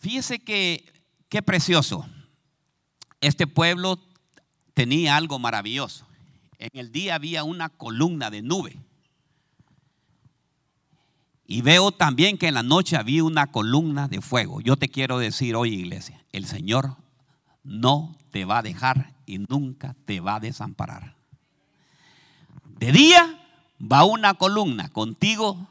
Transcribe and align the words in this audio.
Fíjese 0.00 0.38
que 0.38 0.90
qué 1.28 1.42
precioso. 1.42 2.06
Este 3.20 3.46
pueblo 3.46 4.00
tenía 4.72 5.16
algo 5.16 5.38
maravilloso. 5.38 6.06
En 6.58 6.70
el 6.72 6.90
día 6.90 7.14
había 7.14 7.44
una 7.44 7.68
columna 7.68 8.30
de 8.30 8.40
nube. 8.40 8.78
Y 11.46 11.60
veo 11.60 11.92
también 11.92 12.38
que 12.38 12.48
en 12.48 12.54
la 12.54 12.62
noche 12.62 12.96
había 12.96 13.24
una 13.24 13.48
columna 13.48 14.08
de 14.08 14.22
fuego. 14.22 14.62
Yo 14.62 14.76
te 14.76 14.88
quiero 14.88 15.18
decir 15.18 15.54
hoy, 15.54 15.74
iglesia, 15.74 16.24
el 16.32 16.46
Señor 16.46 16.96
no 17.62 18.16
te 18.30 18.46
va 18.46 18.58
a 18.58 18.62
dejar 18.62 19.12
y 19.26 19.38
nunca 19.38 19.94
te 20.06 20.20
va 20.20 20.36
a 20.36 20.40
desamparar. 20.40 21.14
De 22.64 22.90
día 22.92 23.38
va 23.80 24.04
una 24.04 24.34
columna 24.34 24.88
contigo 24.88 25.68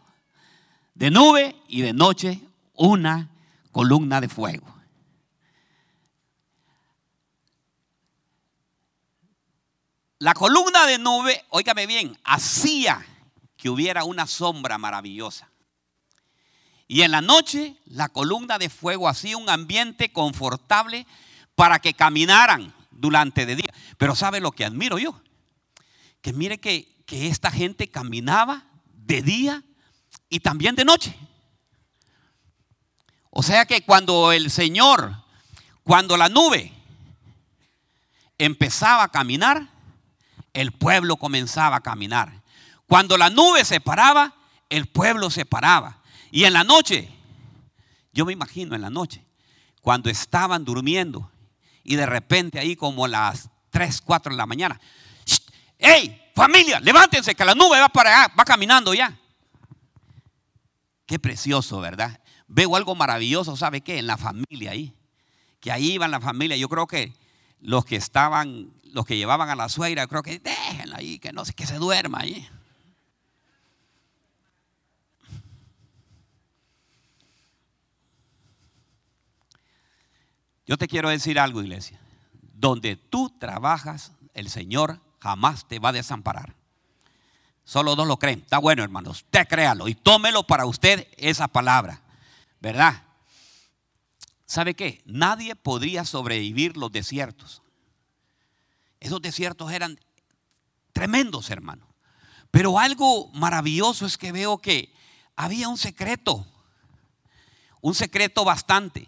de 0.93 1.09
nube 1.09 1.55
y 1.67 1.81
de 1.81 1.93
noche 1.93 2.41
una 2.75 3.29
columna 3.79 4.19
de 4.19 4.27
fuego. 4.27 4.67
La 10.17 10.33
columna 10.33 10.85
de 10.85 10.97
nube, 10.97 11.45
óigame 11.47 11.87
bien, 11.87 12.19
hacía 12.25 13.05
que 13.55 13.69
hubiera 13.69 14.03
una 14.03 14.27
sombra 14.27 14.77
maravillosa. 14.77 15.49
Y 16.89 17.03
en 17.03 17.11
la 17.11 17.21
noche 17.21 17.77
la 17.85 18.09
columna 18.09 18.57
de 18.57 18.67
fuego 18.67 19.07
hacía 19.07 19.37
un 19.37 19.49
ambiente 19.49 20.11
confortable 20.11 21.07
para 21.55 21.79
que 21.79 21.93
caminaran 21.93 22.73
durante 22.91 23.43
el 23.43 23.55
día. 23.55 23.73
Pero 23.97 24.13
¿sabe 24.13 24.41
lo 24.41 24.51
que 24.51 24.65
admiro 24.65 24.99
yo? 24.99 25.21
Que 26.21 26.33
mire 26.33 26.57
que, 26.59 26.97
que 27.05 27.29
esta 27.29 27.49
gente 27.49 27.87
caminaba 27.87 28.65
de 28.93 29.21
día 29.21 29.63
y 30.27 30.41
también 30.41 30.75
de 30.75 30.83
noche. 30.83 31.15
O 33.29 33.43
sea 33.43 33.65
que 33.65 33.83
cuando 33.83 34.31
el 34.31 34.49
Señor, 34.49 35.15
cuando 35.83 36.17
la 36.17 36.29
nube 36.29 36.73
empezaba 38.37 39.03
a 39.03 39.09
caminar, 39.09 39.69
el 40.53 40.71
pueblo 40.71 41.17
comenzaba 41.17 41.77
a 41.77 41.81
caminar. 41.81 42.41
Cuando 42.87 43.17
la 43.17 43.29
nube 43.29 43.65
se 43.65 43.79
paraba, 43.79 44.33
el 44.69 44.87
pueblo 44.87 45.29
se 45.29 45.45
paraba. 45.45 45.99
Y 46.31 46.45
en 46.45 46.53
la 46.53 46.63
noche, 46.63 47.09
yo 48.13 48.25
me 48.25 48.33
imagino 48.33 48.75
en 48.75 48.81
la 48.81 48.89
noche, 48.89 49.23
cuando 49.81 50.09
estaban 50.09 50.65
durmiendo 50.65 51.31
y 51.83 51.95
de 51.95 52.05
repente 52.05 52.59
ahí 52.59 52.75
como 52.75 53.07
las 53.07 53.49
3, 53.69 54.01
4 54.01 54.33
de 54.33 54.37
la 54.37 54.45
mañana, 54.45 54.79
¡Hey, 55.81 56.29
familia, 56.35 56.79
levántense 56.81 57.33
que 57.33 57.45
la 57.45 57.55
nube 57.55 57.79
va 57.79 57.87
para 57.87 58.23
allá, 58.23 58.33
va 58.37 58.43
caminando 58.43 58.93
ya! 58.93 59.17
Qué 61.05 61.17
precioso, 61.17 61.79
¿verdad? 61.79 62.19
Veo 62.49 62.75
algo 62.75 62.95
maravilloso, 62.95 63.55
¿sabe 63.55 63.81
qué? 63.81 63.99
En 63.99 64.07
la 64.07 64.17
familia 64.17 64.71
ahí. 64.71 64.93
Que 65.59 65.71
ahí 65.71 65.91
iban 65.91 66.09
la 66.09 66.19
familia. 66.19 66.57
Yo 66.57 66.67
creo 66.67 66.87
que 66.87 67.13
los 67.61 67.85
que 67.85 67.95
estaban, 67.95 68.73
los 68.83 69.05
que 69.05 69.17
llevaban 69.17 69.49
a 69.49 69.55
la 69.55 69.69
suegra, 69.69 70.07
creo 70.07 70.23
que 70.23 70.39
déjenla 70.39 70.97
ahí, 70.97 71.19
que 71.19 71.31
no 71.31 71.45
sé, 71.45 71.53
que 71.53 71.67
se 71.67 71.75
duerma 71.75 72.21
ahí. 72.21 72.49
Yo 80.65 80.77
te 80.77 80.87
quiero 80.87 81.09
decir 81.09 81.39
algo, 81.39 81.61
iglesia. 81.61 81.99
Donde 82.53 82.95
tú 82.95 83.29
trabajas, 83.39 84.11
el 84.33 84.49
Señor 84.49 84.99
jamás 85.19 85.67
te 85.67 85.77
va 85.77 85.89
a 85.89 85.93
desamparar. 85.93 86.55
Solo 87.63 87.95
dos 87.95 88.07
lo 88.07 88.17
creen. 88.17 88.39
Está 88.39 88.57
bueno, 88.57 88.81
hermano. 88.81 89.11
Usted 89.11 89.47
créalo 89.47 89.87
y 89.87 89.93
tómelo 89.93 90.47
para 90.47 90.65
usted 90.65 91.07
esa 91.17 91.47
palabra. 91.47 92.01
¿Verdad? 92.59 93.03
¿Sabe 94.45 94.73
qué? 94.73 95.01
Nadie 95.05 95.55
podría 95.55 96.05
sobrevivir 96.05 96.75
los 96.75 96.91
desiertos. 96.91 97.61
Esos 98.99 99.21
desiertos 99.21 99.71
eran 99.71 99.99
tremendos, 100.91 101.49
hermano. 101.49 101.87
Pero 102.51 102.79
algo 102.79 103.29
maravilloso 103.33 104.05
es 104.05 104.17
que 104.17 104.31
veo 104.31 104.57
que 104.57 104.93
había 105.35 105.69
un 105.69 105.77
secreto. 105.77 106.45
Un 107.81 107.93
secreto 107.93 108.43
bastante. 108.43 109.07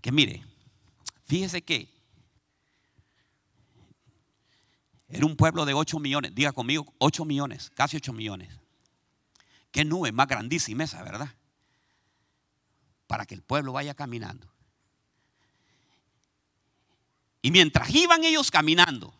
Que 0.00 0.12
mire, 0.12 0.44
fíjese 1.24 1.62
que 1.62 1.92
era 5.08 5.26
un 5.26 5.36
pueblo 5.36 5.64
de 5.64 5.74
8 5.74 5.98
millones. 5.98 6.34
Diga 6.34 6.52
conmigo, 6.52 6.92
8 6.98 7.24
millones, 7.24 7.70
casi 7.74 7.96
8 7.96 8.12
millones. 8.12 8.50
Qué 9.70 9.84
nube 9.84 10.12
más 10.12 10.28
grandísima 10.28 10.84
esa, 10.84 11.02
¿verdad? 11.02 11.34
Para 13.06 13.26
que 13.26 13.34
el 13.34 13.42
pueblo 13.42 13.72
vaya 13.72 13.94
caminando. 13.94 14.48
Y 17.42 17.50
mientras 17.50 17.90
iban 17.94 18.24
ellos 18.24 18.50
caminando 18.50 19.14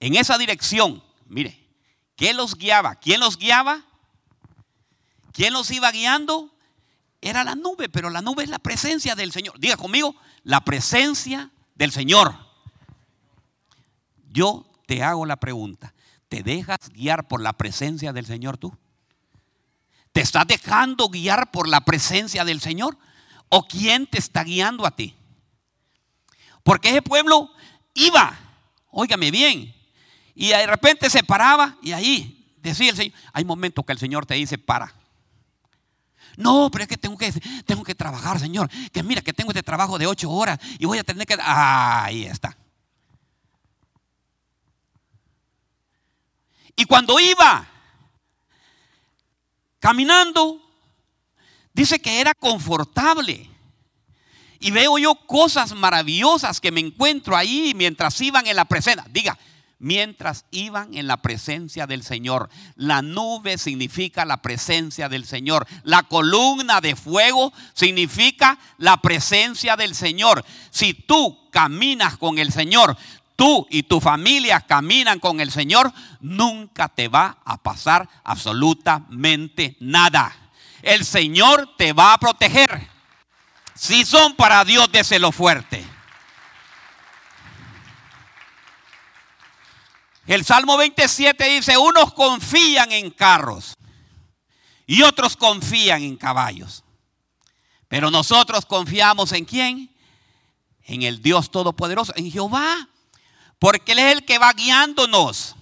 en 0.00 0.14
esa 0.14 0.38
dirección, 0.38 1.02
mire, 1.26 1.62
¿qué 2.16 2.32
los 2.32 2.54
guiaba? 2.54 2.94
¿Quién 2.94 3.20
los 3.20 3.36
guiaba? 3.36 3.84
¿Quién 5.32 5.52
los 5.52 5.70
iba 5.70 5.90
guiando? 5.90 6.54
Era 7.20 7.44
la 7.44 7.54
nube, 7.54 7.88
pero 7.88 8.10
la 8.10 8.22
nube 8.22 8.44
es 8.44 8.48
la 8.48 8.58
presencia 8.58 9.14
del 9.14 9.32
Señor. 9.32 9.58
Diga 9.58 9.76
conmigo, 9.76 10.14
la 10.44 10.64
presencia 10.64 11.50
del 11.74 11.92
Señor. 11.92 12.34
Yo 14.30 14.70
te 14.86 15.02
hago 15.02 15.26
la 15.26 15.36
pregunta, 15.36 15.94
¿te 16.28 16.42
dejas 16.42 16.78
guiar 16.94 17.28
por 17.28 17.42
la 17.42 17.52
presencia 17.52 18.12
del 18.12 18.26
Señor 18.26 18.56
tú? 18.56 18.76
¿Te 20.12 20.20
estás 20.20 20.46
dejando 20.46 21.08
guiar 21.08 21.50
por 21.50 21.68
la 21.68 21.80
presencia 21.82 22.44
del 22.44 22.60
Señor? 22.60 22.96
¿O 23.48 23.66
quién 23.66 24.06
te 24.06 24.18
está 24.18 24.44
guiando 24.44 24.86
a 24.86 24.90
ti? 24.90 25.14
Porque 26.62 26.90
ese 26.90 27.02
pueblo 27.02 27.50
iba, 27.94 28.38
óigame 28.90 29.30
bien, 29.30 29.74
y 30.34 30.48
de 30.48 30.66
repente 30.66 31.08
se 31.10 31.22
paraba 31.22 31.76
y 31.82 31.92
ahí 31.92 32.54
decía 32.58 32.90
el 32.90 32.96
Señor, 32.96 33.14
hay 33.32 33.44
momentos 33.44 33.84
que 33.84 33.92
el 33.92 33.98
Señor 33.98 34.26
te 34.26 34.34
dice, 34.34 34.58
para. 34.58 34.94
No, 36.36 36.70
pero 36.70 36.84
es 36.84 36.88
que 36.88 36.96
tengo 36.96 37.18
que, 37.18 37.32
tengo 37.66 37.82
que 37.82 37.96
trabajar, 37.96 38.38
Señor. 38.38 38.70
Que 38.92 39.02
mira 39.02 39.22
que 39.22 39.32
tengo 39.32 39.50
este 39.50 39.64
trabajo 39.64 39.98
de 39.98 40.06
ocho 40.06 40.30
horas 40.30 40.58
y 40.78 40.86
voy 40.86 40.98
a 40.98 41.04
tener 41.04 41.26
que... 41.26 41.36
Ah, 41.40 42.04
ahí 42.04 42.24
está. 42.24 42.56
Y 46.76 46.84
cuando 46.84 47.18
iba 47.18 47.66
caminando, 49.78 50.60
dice 51.72 52.00
que 52.00 52.20
era 52.20 52.34
confortable. 52.34 53.48
Y 54.60 54.70
veo 54.72 54.98
yo 54.98 55.14
cosas 55.14 55.72
maravillosas 55.74 56.60
que 56.60 56.72
me 56.72 56.80
encuentro 56.80 57.36
ahí 57.36 57.72
mientras 57.76 58.20
iban 58.20 58.46
en 58.46 58.56
la 58.56 58.64
presencia. 58.64 59.06
Diga, 59.10 59.38
mientras 59.78 60.44
iban 60.50 60.94
en 60.94 61.06
la 61.06 61.18
presencia 61.18 61.86
del 61.86 62.02
Señor. 62.02 62.50
La 62.74 63.02
nube 63.02 63.58
significa 63.58 64.24
la 64.24 64.42
presencia 64.42 65.08
del 65.08 65.24
Señor. 65.24 65.66
La 65.84 66.02
columna 66.02 66.80
de 66.80 66.96
fuego 66.96 67.52
significa 67.74 68.58
la 68.78 69.00
presencia 69.00 69.76
del 69.76 69.94
Señor. 69.94 70.44
Si 70.70 70.94
tú 70.94 71.48
caminas 71.50 72.16
con 72.18 72.38
el 72.38 72.52
Señor, 72.52 72.96
tú 73.38 73.68
y 73.70 73.84
tu 73.84 74.00
familia 74.00 74.60
caminan 74.62 75.20
con 75.20 75.38
el 75.38 75.52
Señor, 75.52 75.92
nunca 76.18 76.88
te 76.88 77.06
va 77.06 77.38
a 77.44 77.56
pasar 77.62 78.08
absolutamente 78.24 79.76
nada. 79.78 80.50
El 80.82 81.04
Señor 81.04 81.76
te 81.78 81.92
va 81.92 82.14
a 82.14 82.18
proteger. 82.18 82.90
Si 83.76 84.04
son 84.04 84.34
para 84.34 84.64
Dios, 84.64 84.90
déselo 84.90 85.30
fuerte. 85.30 85.84
El 90.26 90.44
Salmo 90.44 90.76
27 90.76 91.48
dice, 91.48 91.78
unos 91.78 92.12
confían 92.14 92.90
en 92.90 93.12
carros 93.12 93.76
y 94.84 95.02
otros 95.02 95.36
confían 95.36 96.02
en 96.02 96.16
caballos. 96.16 96.82
Pero 97.86 98.10
nosotros 98.10 98.66
confiamos 98.66 99.30
en 99.30 99.44
quién? 99.44 99.94
En 100.82 101.02
el 101.04 101.22
Dios 101.22 101.52
Todopoderoso, 101.52 102.12
en 102.16 102.32
Jehová. 102.32 102.88
Porque 103.58 103.92
Él 103.92 103.98
es 103.98 104.12
el 104.12 104.24
que 104.24 104.38
va 104.38 104.52
guiándonos. 104.52 105.56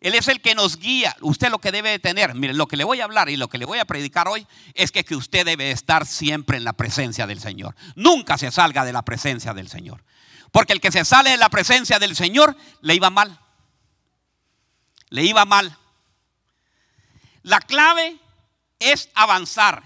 Él 0.00 0.14
es 0.14 0.28
el 0.28 0.40
que 0.40 0.54
nos 0.54 0.76
guía. 0.76 1.16
Usted 1.20 1.50
lo 1.50 1.58
que 1.58 1.72
debe 1.72 1.90
de 1.90 1.98
tener, 1.98 2.34
mire, 2.34 2.54
lo 2.54 2.68
que 2.68 2.76
le 2.76 2.84
voy 2.84 3.00
a 3.00 3.04
hablar 3.04 3.28
y 3.28 3.36
lo 3.36 3.48
que 3.48 3.58
le 3.58 3.64
voy 3.64 3.78
a 3.78 3.84
predicar 3.84 4.28
hoy 4.28 4.46
es 4.74 4.92
que 4.92 5.16
usted 5.16 5.44
debe 5.44 5.70
estar 5.70 6.06
siempre 6.06 6.58
en 6.58 6.64
la 6.64 6.74
presencia 6.74 7.26
del 7.26 7.40
Señor. 7.40 7.74
Nunca 7.96 8.38
se 8.38 8.50
salga 8.50 8.84
de 8.84 8.92
la 8.92 9.02
presencia 9.02 9.52
del 9.52 9.68
Señor. 9.68 10.04
Porque 10.52 10.72
el 10.72 10.80
que 10.80 10.92
se 10.92 11.04
sale 11.04 11.30
de 11.30 11.36
la 11.38 11.48
presencia 11.48 11.98
del 11.98 12.14
Señor 12.14 12.56
le 12.82 12.94
iba 12.94 13.10
mal. 13.10 13.38
Le 15.08 15.24
iba 15.24 15.44
mal. 15.44 15.76
La 17.42 17.60
clave 17.60 18.18
es 18.78 19.10
avanzar. 19.14 19.82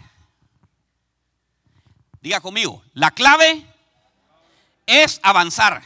Diga 2.21 2.41
conmigo, 2.41 2.83
la 2.93 3.11
clave 3.13 3.67
es 4.87 5.21
avanzar. 5.23 5.83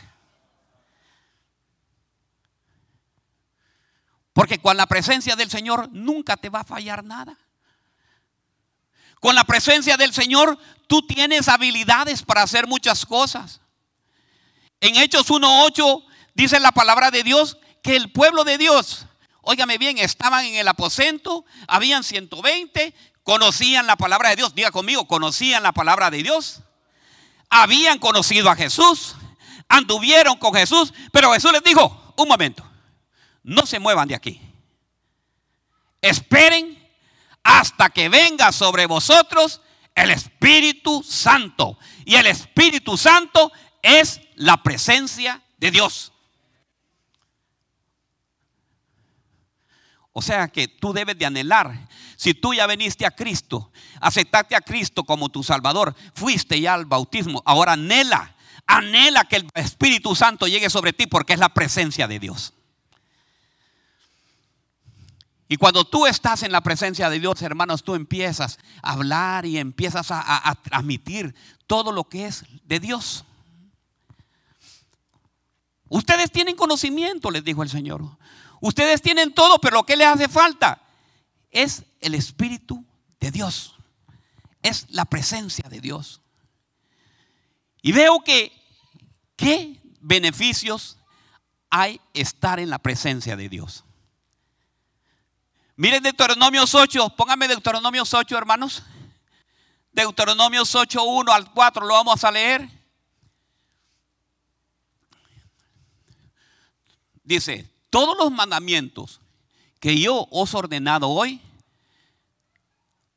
Porque 4.35 4.59
con 4.59 4.77
la 4.77 4.87
presencia 4.87 5.37
del 5.37 5.49
Señor 5.49 5.89
nunca 5.93 6.37
te 6.37 6.51
va 6.51 6.61
a 6.61 6.65
fallar 6.65 7.05
nada. 7.05 7.39
Con 9.21 9.35
la 9.35 9.45
presencia 9.45 9.97
del 9.97 10.13
Señor, 10.13 10.59
tú 10.87 11.07
tienes 11.07 11.49
habilidades 11.49 12.23
para 12.23 12.43
hacer 12.43 12.67
muchas 12.67 13.07
cosas. 13.07 13.63
En 14.81 14.97
Hechos 14.97 15.31
1.8 15.31 16.05
dice 16.35 16.61
la 16.61 16.73
palabra 16.73 17.11
de 17.11 17.23
Dios 17.23 17.57
que 17.83 17.97
el 17.97 18.11
pueblo 18.13 18.45
de 18.45 18.59
Dios, 18.59 19.07
óigame 19.41 19.79
bien, 19.79 19.99
estaban 19.99 20.45
en 20.45 20.57
el 20.57 20.69
aposento, 20.69 21.45
habían 21.69 22.03
120, 22.03 22.93
conocían 23.23 23.87
la 23.87 23.97
palabra 23.97 24.31
de 24.31 24.37
Dios. 24.37 24.55
Diga 24.55 24.73
conmigo, 24.73 25.07
conocían 25.07 25.63
la 25.63 25.73
palabra 25.73 26.11
de 26.11 26.23
Dios. 26.23 26.61
Habían 27.51 28.01
conocido 28.01 28.51
a 28.51 28.57
Jesús, 28.57 29.15
anduvieron 29.69 30.37
con 30.39 30.53
Jesús, 30.55 30.93
pero 31.13 31.33
Jesús 31.33 31.53
les 31.53 31.63
dijo, 31.63 32.13
un 32.17 32.29
momento, 32.29 32.69
no 33.45 33.67
se 33.67 33.79
muevan 33.79 34.09
de 34.09 34.17
aquí. 34.17 34.41
Esperen 36.01 36.83
hasta 37.43 37.91
que 37.91 38.09
venga 38.09 38.51
sobre 38.51 38.87
vosotros 38.87 39.61
el 39.95 40.11
Espíritu 40.11 41.03
Santo. 41.03 41.79
Y 42.05 42.17
el 42.17 42.27
Espíritu 42.27 42.97
Santo 42.97 43.53
es 43.83 44.21
la 44.35 44.63
presencia 44.63 45.43
de 45.59 45.71
Dios. 45.71 46.13
O 50.13 50.23
sea 50.23 50.49
que 50.49 50.69
tú 50.69 50.93
debes 50.93 51.19
de 51.19 51.27
anhelar. 51.27 51.89
Si 52.17 52.35
tú 52.35 52.55
ya 52.55 52.67
veniste 52.67 53.05
a 53.05 53.11
Cristo, 53.11 53.73
aceptaste 54.01 54.55
a 54.57 54.61
Cristo 54.61 55.05
como 55.05 55.29
tu 55.29 55.43
Salvador, 55.43 55.95
fuiste 56.15 56.61
ya 56.61 56.75
al 56.75 56.87
bautismo, 56.87 57.43
ahora 57.45 57.73
anhela, 57.73 58.37
anhela 58.67 59.25
que 59.25 59.37
el 59.37 59.49
Espíritu 59.55 60.15
Santo 60.15 60.47
llegue 60.47 60.71
sobre 60.71 60.93
ti 60.93 61.07
porque 61.07 61.33
es 61.33 61.41
la 61.41 61.49
presencia 61.49 62.07
de 62.07 62.21
Dios. 62.21 62.55
Y 65.49 65.57
cuando 65.57 65.85
tú 65.85 66.07
estás 66.07 66.43
en 66.43 66.53
la 66.53 66.63
presencia 66.63 67.11
de 67.11 67.21
Dios, 67.21 67.43
hermanos, 67.43 67.85
tú 67.85 67.95
empiezas 67.95 68.59
a 68.83 68.93
hablar 68.93 69.45
y 69.45 69.59
empiezas 69.59 70.07
a, 70.11 70.59
transmitir 70.63 71.35
todo 71.67 71.93
lo 71.93 72.05
que 72.05 72.27
es 72.27 72.45
de 72.65 72.81
Dios. 72.81 73.25
Ustedes 75.89 76.31
tienen 76.33 76.57
conocimiento, 76.57 77.31
les 77.31 77.45
dijo 77.45 77.63
el 77.63 77.69
Señor. 77.69 78.03
Ustedes 78.61 79.03
tienen 79.03 79.35
todo, 79.35 79.59
pero 79.59 79.77
lo 79.77 79.83
que 79.85 79.97
les 79.97 80.07
hace 80.07 80.29
falta 80.29 80.81
es 81.51 81.85
el 82.01 82.15
Espíritu 82.15 82.83
de 83.21 83.31
Dios. 83.31 83.77
Es 84.63 84.87
la 84.89 85.05
presencia 85.05 85.69
de 85.69 85.81
Dios. 85.81 86.23
Y 87.83 87.93
veo 87.93 88.21
que 88.25 88.51
qué 89.37 89.79
beneficios 90.01 90.97
hay 91.69 92.01
estar 92.15 92.59
en 92.61 92.71
la 92.71 92.79
presencia 92.79 93.37
de 93.37 93.51
Dios. 93.51 93.85
Miren 95.77 96.05
Deuteronomios 96.05 96.73
8, 96.73 97.11
pónganme 97.17 97.49
Deuteronomios 97.49 98.15
8, 98.15 98.39
hermanos. 98.39 98.83
Deuteronomios 99.93 100.73
8, 100.73 101.03
1 101.03 101.33
al 101.33 101.51
4, 101.51 101.85
lo 101.85 101.95
vamos 101.95 102.23
a 102.23 102.31
leer. 102.31 102.69
Dice, 107.25 107.69
todos 107.91 108.17
los 108.17 108.31
mandamientos 108.31 109.21
que 109.81 109.99
yo 109.99 110.29
os 110.31 110.55
he 110.55 110.57
ordenado 110.57 111.09
hoy, 111.09 111.41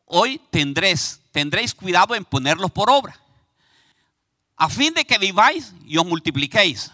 hoy 0.06 0.42
tendréis, 0.50 1.22
tendréis 1.32 1.76
cuidado 1.76 2.16
en 2.16 2.26
ponerlos 2.26 2.72
por 2.72 2.90
obra, 2.90 3.20
a 4.56 4.68
fin 4.68 4.94
de 4.96 5.06
que 5.06 5.20
viváis 5.20 5.74
y 5.86 5.98
os 5.98 6.06
multipliquéis, 6.06 6.92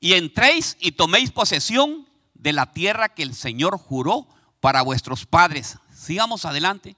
y 0.00 0.14
entréis 0.14 0.76
y 0.80 0.90
toméis 0.92 1.30
posesión 1.30 2.09
de 2.40 2.52
la 2.52 2.72
tierra 2.72 3.10
que 3.10 3.22
el 3.22 3.34
Señor 3.34 3.78
juró 3.78 4.26
para 4.60 4.82
vuestros 4.82 5.26
padres. 5.26 5.78
Sigamos 5.94 6.44
adelante. 6.44 6.96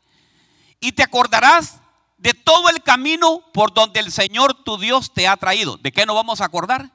Y 0.81 0.93
te 0.93 1.03
acordarás 1.03 1.81
de 2.17 2.33
todo 2.35 2.69
el 2.69 2.83
camino 2.83 3.43
por 3.53 3.75
donde 3.75 4.00
el 4.00 4.12
Señor 4.12 4.62
tu 4.65 4.79
Dios 4.79 5.12
te 5.12 5.27
ha 5.27 5.37
traído. 5.37 5.77
¿De 5.77 5.91
qué 5.91 6.06
nos 6.06 6.15
vamos 6.15 6.41
a 6.41 6.44
acordar? 6.44 6.93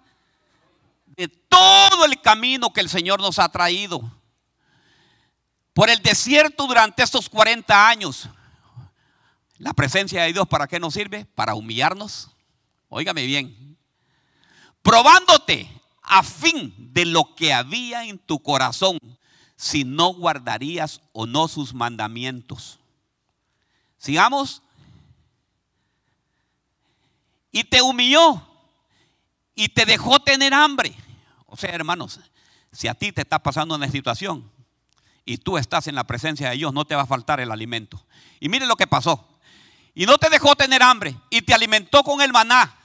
De 1.06 1.28
todo 1.28 2.06
el 2.06 2.22
camino 2.22 2.72
que 2.72 2.82
el 2.82 2.90
Señor 2.90 3.20
nos 3.20 3.38
ha 3.40 3.50
traído. 3.50 4.02
Por 5.74 5.90
el 5.90 6.02
desierto 6.02 6.68
durante 6.68 7.04
estos 7.04 7.30
40 7.30 7.88
años. 7.90 8.30
La 9.58 9.74
presencia 9.74 10.24
de 10.24 10.34
Dios, 10.34 10.48
¿para 10.48 10.68
qué 10.68 10.80
nos 10.80 10.94
sirve? 10.94 11.26
Para 11.26 11.56
humillarnos. 11.56 12.30
Óigame 12.88 13.26
bien. 13.26 13.78
Probándote 14.82 15.77
a 16.08 16.24
fin 16.24 16.74
de 16.94 17.06
lo 17.06 17.36
que 17.36 17.54
había 17.54 18.06
en 18.06 18.18
tu 18.18 18.40
corazón, 18.40 18.98
si 19.56 19.84
no 19.84 20.14
guardarías 20.14 21.02
o 21.14 21.26
no 21.26 21.48
sus 21.48 21.74
mandamientos. 21.74 22.80
Sigamos. 23.98 24.62
Y 27.52 27.64
te 27.64 27.82
humilló 27.82 28.42
y 29.56 29.70
te 29.70 29.86
dejó 29.86 30.20
tener 30.20 30.54
hambre. 30.54 30.96
O 31.48 31.58
sea, 31.58 31.72
hermanos, 31.72 32.20
si 32.72 32.88
a 32.88 32.94
ti 32.94 33.12
te 33.12 33.22
está 33.22 33.40
pasando 33.40 33.76
una 33.76 33.90
situación 33.90 34.50
y 35.26 35.38
tú 35.38 35.58
estás 35.58 35.88
en 35.88 35.96
la 35.96 36.06
presencia 36.06 36.50
de 36.50 36.58
Dios, 36.58 36.74
no 36.74 36.86
te 36.86 36.96
va 36.96 37.02
a 37.02 37.08
faltar 37.08 37.40
el 37.40 37.52
alimento. 37.52 38.06
Y 38.40 38.50
mire 38.50 38.66
lo 38.66 38.76
que 38.76 38.88
pasó. 38.88 39.28
Y 39.96 40.06
no 40.06 40.18
te 40.20 40.30
dejó 40.30 40.56
tener 40.56 40.84
hambre 40.84 41.16
y 41.32 41.42
te 41.42 41.54
alimentó 41.54 42.04
con 42.04 42.22
el 42.22 42.32
maná 42.32 42.76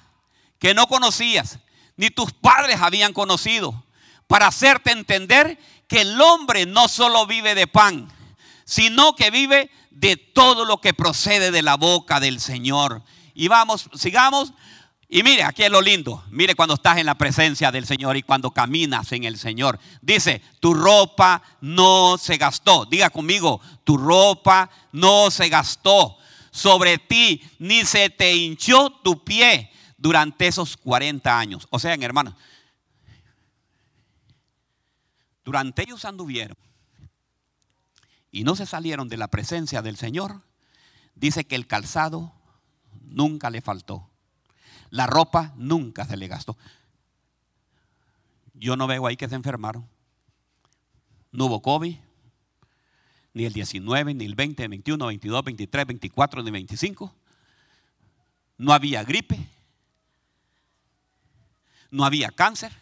que 0.58 0.72
no 0.72 0.86
conocías 0.86 1.58
ni 1.96 2.10
tus 2.10 2.32
padres 2.32 2.80
habían 2.80 3.12
conocido, 3.12 3.84
para 4.26 4.46
hacerte 4.46 4.92
entender 4.92 5.58
que 5.88 6.00
el 6.00 6.20
hombre 6.20 6.66
no 6.66 6.88
solo 6.88 7.26
vive 7.26 7.54
de 7.54 7.66
pan, 7.66 8.10
sino 8.64 9.14
que 9.14 9.30
vive 9.30 9.70
de 9.90 10.16
todo 10.16 10.64
lo 10.64 10.80
que 10.80 10.94
procede 10.94 11.50
de 11.50 11.62
la 11.62 11.76
boca 11.76 12.18
del 12.18 12.40
Señor. 12.40 13.02
Y 13.34 13.48
vamos, 13.48 13.90
sigamos. 13.94 14.52
Y 15.08 15.22
mire, 15.22 15.44
aquí 15.44 15.62
es 15.62 15.70
lo 15.70 15.82
lindo. 15.82 16.24
Mire 16.30 16.54
cuando 16.54 16.74
estás 16.74 16.96
en 16.96 17.04
la 17.04 17.16
presencia 17.16 17.70
del 17.70 17.86
Señor 17.86 18.16
y 18.16 18.22
cuando 18.22 18.50
caminas 18.50 19.12
en 19.12 19.24
el 19.24 19.38
Señor. 19.38 19.78
Dice, 20.00 20.40
tu 20.60 20.72
ropa 20.72 21.42
no 21.60 22.16
se 22.16 22.38
gastó. 22.38 22.86
Diga 22.86 23.10
conmigo, 23.10 23.60
tu 23.84 23.98
ropa 23.98 24.70
no 24.92 25.30
se 25.30 25.50
gastó 25.50 26.16
sobre 26.50 26.96
ti, 26.96 27.42
ni 27.58 27.84
se 27.84 28.08
te 28.08 28.34
hinchó 28.34 28.90
tu 29.02 29.22
pie 29.22 29.70
durante 30.02 30.48
esos 30.48 30.76
40 30.76 31.38
años. 31.38 31.68
O 31.70 31.78
sea, 31.78 31.94
hermanos, 31.94 32.34
durante 35.44 35.82
ellos 35.82 36.04
anduvieron 36.04 36.56
y 38.32 38.42
no 38.42 38.56
se 38.56 38.66
salieron 38.66 39.08
de 39.08 39.16
la 39.16 39.28
presencia 39.28 39.80
del 39.80 39.96
Señor, 39.96 40.42
dice 41.14 41.44
que 41.44 41.54
el 41.54 41.68
calzado 41.68 42.32
nunca 43.02 43.48
le 43.48 43.60
faltó. 43.60 44.10
La 44.90 45.06
ropa 45.06 45.52
nunca 45.56 46.04
se 46.04 46.16
le 46.16 46.26
gastó. 46.26 46.58
Yo 48.54 48.76
no 48.76 48.88
veo 48.88 49.06
ahí 49.06 49.16
que 49.16 49.28
se 49.28 49.36
enfermaron. 49.36 49.88
No 51.30 51.46
hubo 51.46 51.62
COVID, 51.62 51.96
ni 53.34 53.44
el 53.44 53.52
19, 53.52 54.14
ni 54.14 54.24
el 54.24 54.34
20, 54.34 54.66
21, 54.66 55.06
22, 55.06 55.44
23, 55.44 55.86
24, 55.86 56.42
ni 56.42 56.50
25. 56.50 57.14
No 58.58 58.72
había 58.72 59.04
gripe 59.04 59.48
no 61.92 62.04
había 62.04 62.30
cáncer. 62.30 62.72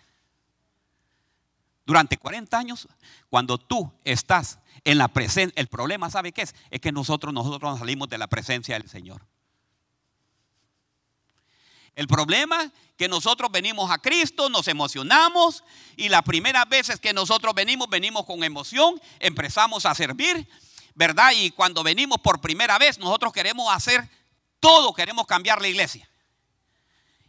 Durante 1.84 2.16
40 2.16 2.56
años, 2.56 2.88
cuando 3.28 3.58
tú 3.58 3.92
estás 4.04 4.60
en 4.84 4.96
la 4.96 5.08
presencia, 5.08 5.60
el 5.60 5.66
problema, 5.66 6.08
¿sabe 6.08 6.32
qué 6.32 6.42
es? 6.42 6.54
Es 6.70 6.80
que 6.80 6.92
nosotros, 6.92 7.34
nosotros 7.34 7.78
salimos 7.80 8.08
de 8.08 8.16
la 8.16 8.28
presencia 8.28 8.78
del 8.78 8.88
Señor. 8.88 9.26
El 11.96 12.06
problema 12.06 12.62
es 12.62 12.70
que 12.96 13.08
nosotros 13.08 13.50
venimos 13.50 13.90
a 13.90 13.98
Cristo, 13.98 14.48
nos 14.48 14.68
emocionamos 14.68 15.64
y 15.96 16.08
las 16.08 16.22
primeras 16.22 16.68
veces 16.68 17.00
que 17.00 17.12
nosotros 17.12 17.52
venimos, 17.54 17.90
venimos 17.90 18.24
con 18.24 18.44
emoción, 18.44 19.00
empezamos 19.18 19.84
a 19.84 19.94
servir, 19.96 20.48
¿verdad? 20.94 21.32
Y 21.34 21.50
cuando 21.50 21.82
venimos 21.82 22.18
por 22.20 22.40
primera 22.40 22.78
vez, 22.78 22.98
nosotros 22.98 23.32
queremos 23.32 23.74
hacer 23.74 24.08
todo, 24.60 24.94
queremos 24.94 25.26
cambiar 25.26 25.60
la 25.60 25.68
iglesia 25.68 26.09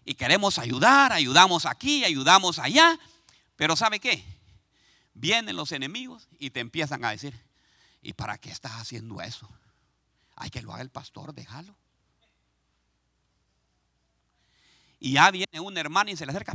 y 0.04 0.16
queremos 0.16 0.58
ayudar, 0.58 1.14
ayudamos 1.14 1.66
aquí, 1.66 2.04
ayudamos 2.04 2.60
allá, 2.60 3.00
pero 3.56 3.76
¿sabe 3.76 4.00
qué? 4.00 4.24
Vienen 5.14 5.56
los 5.56 5.72
enemigos 5.72 6.28
y 6.40 6.50
te 6.50 6.60
empiezan 6.60 7.06
a 7.06 7.12
decir, 7.12 7.40
¿y 8.02 8.14
para 8.14 8.38
qué 8.38 8.50
estás 8.50 8.74
haciendo 8.74 9.22
eso? 9.22 9.48
Hay 10.36 10.50
que 10.50 10.62
lo 10.62 10.74
haga 10.74 10.82
el 10.82 10.90
pastor, 10.90 11.34
déjalo. 11.34 11.76
Y 15.00 15.14
ya 15.14 15.30
viene 15.32 15.60
un 15.60 15.78
hermano 15.78 16.12
y 16.12 16.16
se 16.16 16.26
le 16.26 16.32
acerca. 16.32 16.54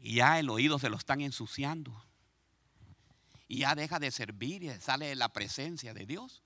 Y 0.00 0.14
ya 0.16 0.38
el 0.38 0.50
oído 0.50 0.78
se 0.78 0.90
lo 0.90 0.96
están 0.96 1.20
ensuciando 1.22 2.03
y 3.54 3.58
ya 3.58 3.76
deja 3.76 4.00
de 4.00 4.10
servir 4.10 4.64
y 4.64 4.80
sale 4.80 5.06
de 5.06 5.14
la 5.14 5.28
presencia 5.28 5.94
de 5.94 6.06
Dios. 6.06 6.42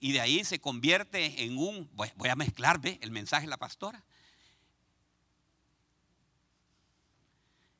Y 0.00 0.10
de 0.10 0.20
ahí 0.20 0.42
se 0.44 0.60
convierte 0.60 1.44
en 1.44 1.56
un, 1.56 1.88
voy 1.94 2.28
a 2.28 2.34
mezclar 2.34 2.80
el 2.82 3.10
mensaje 3.12 3.46
de 3.46 3.50
la 3.50 3.56
pastora, 3.56 4.04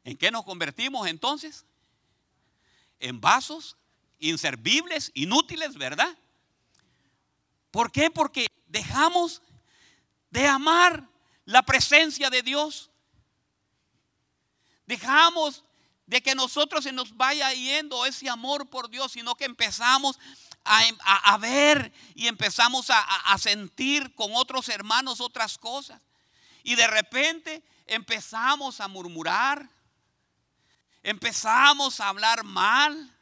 ¿En 0.04 0.16
qué 0.16 0.30
nos 0.30 0.44
convertimos 0.44 1.06
entonces? 1.06 1.66
En 2.98 3.20
vasos 3.20 3.76
inservibles, 4.18 5.10
inútiles, 5.12 5.76
¿verdad? 5.76 6.16
¿Por 7.70 7.92
qué? 7.92 8.10
Porque 8.10 8.46
dejamos 8.68 9.42
de 10.30 10.46
amar 10.46 11.06
la 11.44 11.62
presencia 11.62 12.30
de 12.30 12.40
Dios. 12.40 12.90
Dejamos 14.86 15.62
de 16.08 16.20
que 16.20 16.34
nosotros 16.34 16.82
se 16.82 16.90
nos 16.90 17.16
vaya 17.16 17.52
yendo 17.52 18.04
ese 18.04 18.28
amor 18.28 18.68
por 18.68 18.90
Dios, 18.90 19.12
sino 19.12 19.36
que 19.36 19.44
empezamos 19.44 20.18
a, 20.64 21.38
ver 21.38 21.92
y 22.14 22.26
empezamos 22.26 22.90
a, 22.90 23.00
a 23.00 23.38
sentir 23.38 24.14
con 24.14 24.32
otros 24.34 24.68
hermanos 24.68 25.20
otras 25.20 25.56
cosas. 25.56 26.02
Y 26.62 26.74
de 26.74 26.86
repente 26.88 27.62
empezamos 27.86 28.80
a 28.80 28.88
murmurar, 28.88 29.70
empezamos 31.02 32.00
a 32.00 32.08
hablar 32.08 32.42
mal. 32.42 33.14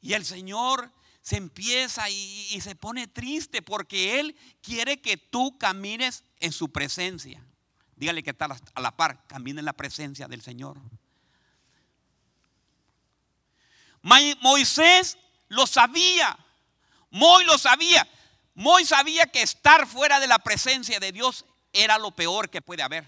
Y 0.00 0.12
el 0.12 0.24
Señor 0.24 0.92
se 1.22 1.36
empieza 1.36 2.10
y, 2.10 2.60
se 2.60 2.74
pone 2.74 3.06
triste 3.06 3.62
porque 3.62 4.18
Él 4.18 4.36
quiere 4.60 5.00
que 5.00 5.16
tú 5.16 5.56
camines 5.56 6.24
en 6.40 6.52
su 6.52 6.70
presencia. 6.70 7.40
Dígale 8.02 8.24
que 8.24 8.30
está 8.30 8.48
a 8.74 8.80
la 8.80 8.96
par, 8.96 9.28
camina 9.28 9.60
en 9.60 9.64
la 9.64 9.74
presencia 9.74 10.26
del 10.26 10.42
Señor. 10.42 10.76
Moisés 14.02 15.16
lo 15.46 15.68
sabía. 15.68 16.36
Moisés 17.10 17.46
lo 17.46 17.58
sabía. 17.58 18.08
Moisés 18.54 18.88
sabía 18.88 19.26
que 19.26 19.42
estar 19.42 19.86
fuera 19.86 20.18
de 20.18 20.26
la 20.26 20.40
presencia 20.40 20.98
de 20.98 21.12
Dios 21.12 21.44
era 21.72 21.96
lo 21.96 22.10
peor 22.10 22.50
que 22.50 22.60
puede 22.60 22.82
haber. 22.82 23.06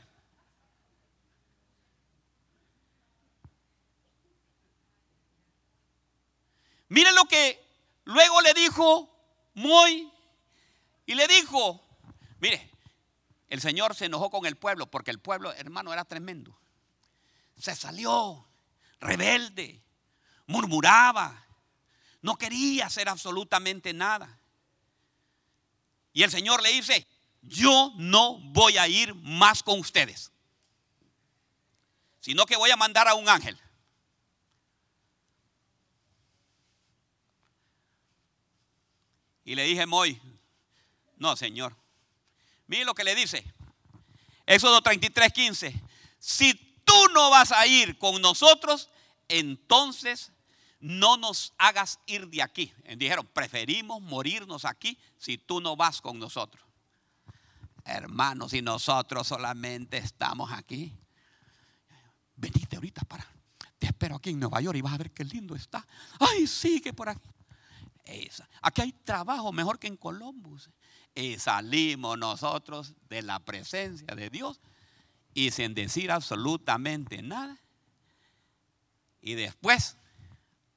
Miren 6.86 7.16
lo 7.16 7.24
que 7.24 7.60
luego 8.04 8.40
le 8.42 8.54
dijo 8.54 9.10
Moy 9.54 10.08
y 11.04 11.14
le 11.16 11.26
dijo, 11.26 11.84
mire, 12.38 12.73
el 13.48 13.60
Señor 13.60 13.94
se 13.94 14.06
enojó 14.06 14.30
con 14.30 14.46
el 14.46 14.56
pueblo 14.56 14.90
porque 14.90 15.10
el 15.10 15.20
pueblo, 15.20 15.52
hermano, 15.52 15.92
era 15.92 16.04
tremendo. 16.04 16.58
Se 17.56 17.74
salió 17.76 18.46
rebelde, 19.00 19.82
murmuraba, 20.46 21.46
no 22.22 22.36
quería 22.36 22.86
hacer 22.86 23.08
absolutamente 23.08 23.92
nada. 23.92 24.40
Y 26.12 26.22
el 26.22 26.30
Señor 26.30 26.62
le 26.62 26.70
dice, 26.72 27.06
yo 27.42 27.92
no 27.96 28.38
voy 28.52 28.78
a 28.78 28.88
ir 28.88 29.14
más 29.14 29.62
con 29.62 29.78
ustedes, 29.78 30.32
sino 32.20 32.46
que 32.46 32.56
voy 32.56 32.70
a 32.70 32.76
mandar 32.76 33.08
a 33.08 33.14
un 33.14 33.28
ángel. 33.28 33.60
Y 39.44 39.54
le 39.54 39.64
dije, 39.64 39.84
Moy, 39.84 40.20
no, 41.18 41.36
Señor. 41.36 41.76
Mire 42.66 42.84
lo 42.84 42.94
que 42.94 43.04
le 43.04 43.14
dice. 43.14 43.44
Éxodo 44.46 44.80
33, 44.80 45.32
15. 45.32 45.82
Si 46.18 46.54
tú 46.84 46.94
no 47.14 47.30
vas 47.30 47.52
a 47.52 47.66
ir 47.66 47.98
con 47.98 48.20
nosotros, 48.20 48.90
entonces 49.28 50.32
no 50.80 51.16
nos 51.16 51.54
hagas 51.58 51.98
ir 52.06 52.28
de 52.28 52.42
aquí. 52.42 52.72
Dijeron, 52.96 53.26
preferimos 53.32 54.02
morirnos 54.02 54.64
aquí 54.64 54.98
si 55.18 55.38
tú 55.38 55.60
no 55.60 55.76
vas 55.76 56.00
con 56.00 56.18
nosotros. 56.18 56.64
Hermanos, 57.84 58.52
si 58.52 58.62
nosotros 58.62 59.26
solamente 59.26 59.98
estamos 59.98 60.50
aquí, 60.52 60.92
venite 62.36 62.76
ahorita 62.76 63.02
para. 63.02 63.26
Te 63.78 63.86
espero 63.86 64.16
aquí 64.16 64.30
en 64.30 64.40
Nueva 64.40 64.60
York 64.60 64.76
y 64.78 64.82
vas 64.82 64.94
a 64.94 64.98
ver 64.98 65.10
qué 65.10 65.24
lindo 65.24 65.54
está. 65.54 65.86
Ay, 66.18 66.46
sigue 66.46 66.92
por 66.92 67.08
aquí. 67.08 67.30
Aquí 68.60 68.82
hay 68.82 68.92
trabajo 68.92 69.52
mejor 69.52 69.78
que 69.78 69.86
en 69.86 69.96
Columbus. 69.96 70.70
Y 71.14 71.38
salimos 71.38 72.18
nosotros 72.18 72.94
de 73.08 73.22
la 73.22 73.38
presencia 73.40 74.14
de 74.14 74.30
Dios 74.30 74.60
y 75.32 75.50
sin 75.50 75.74
decir 75.74 76.10
absolutamente 76.10 77.22
nada. 77.22 77.60
Y 79.20 79.34
después 79.34 79.96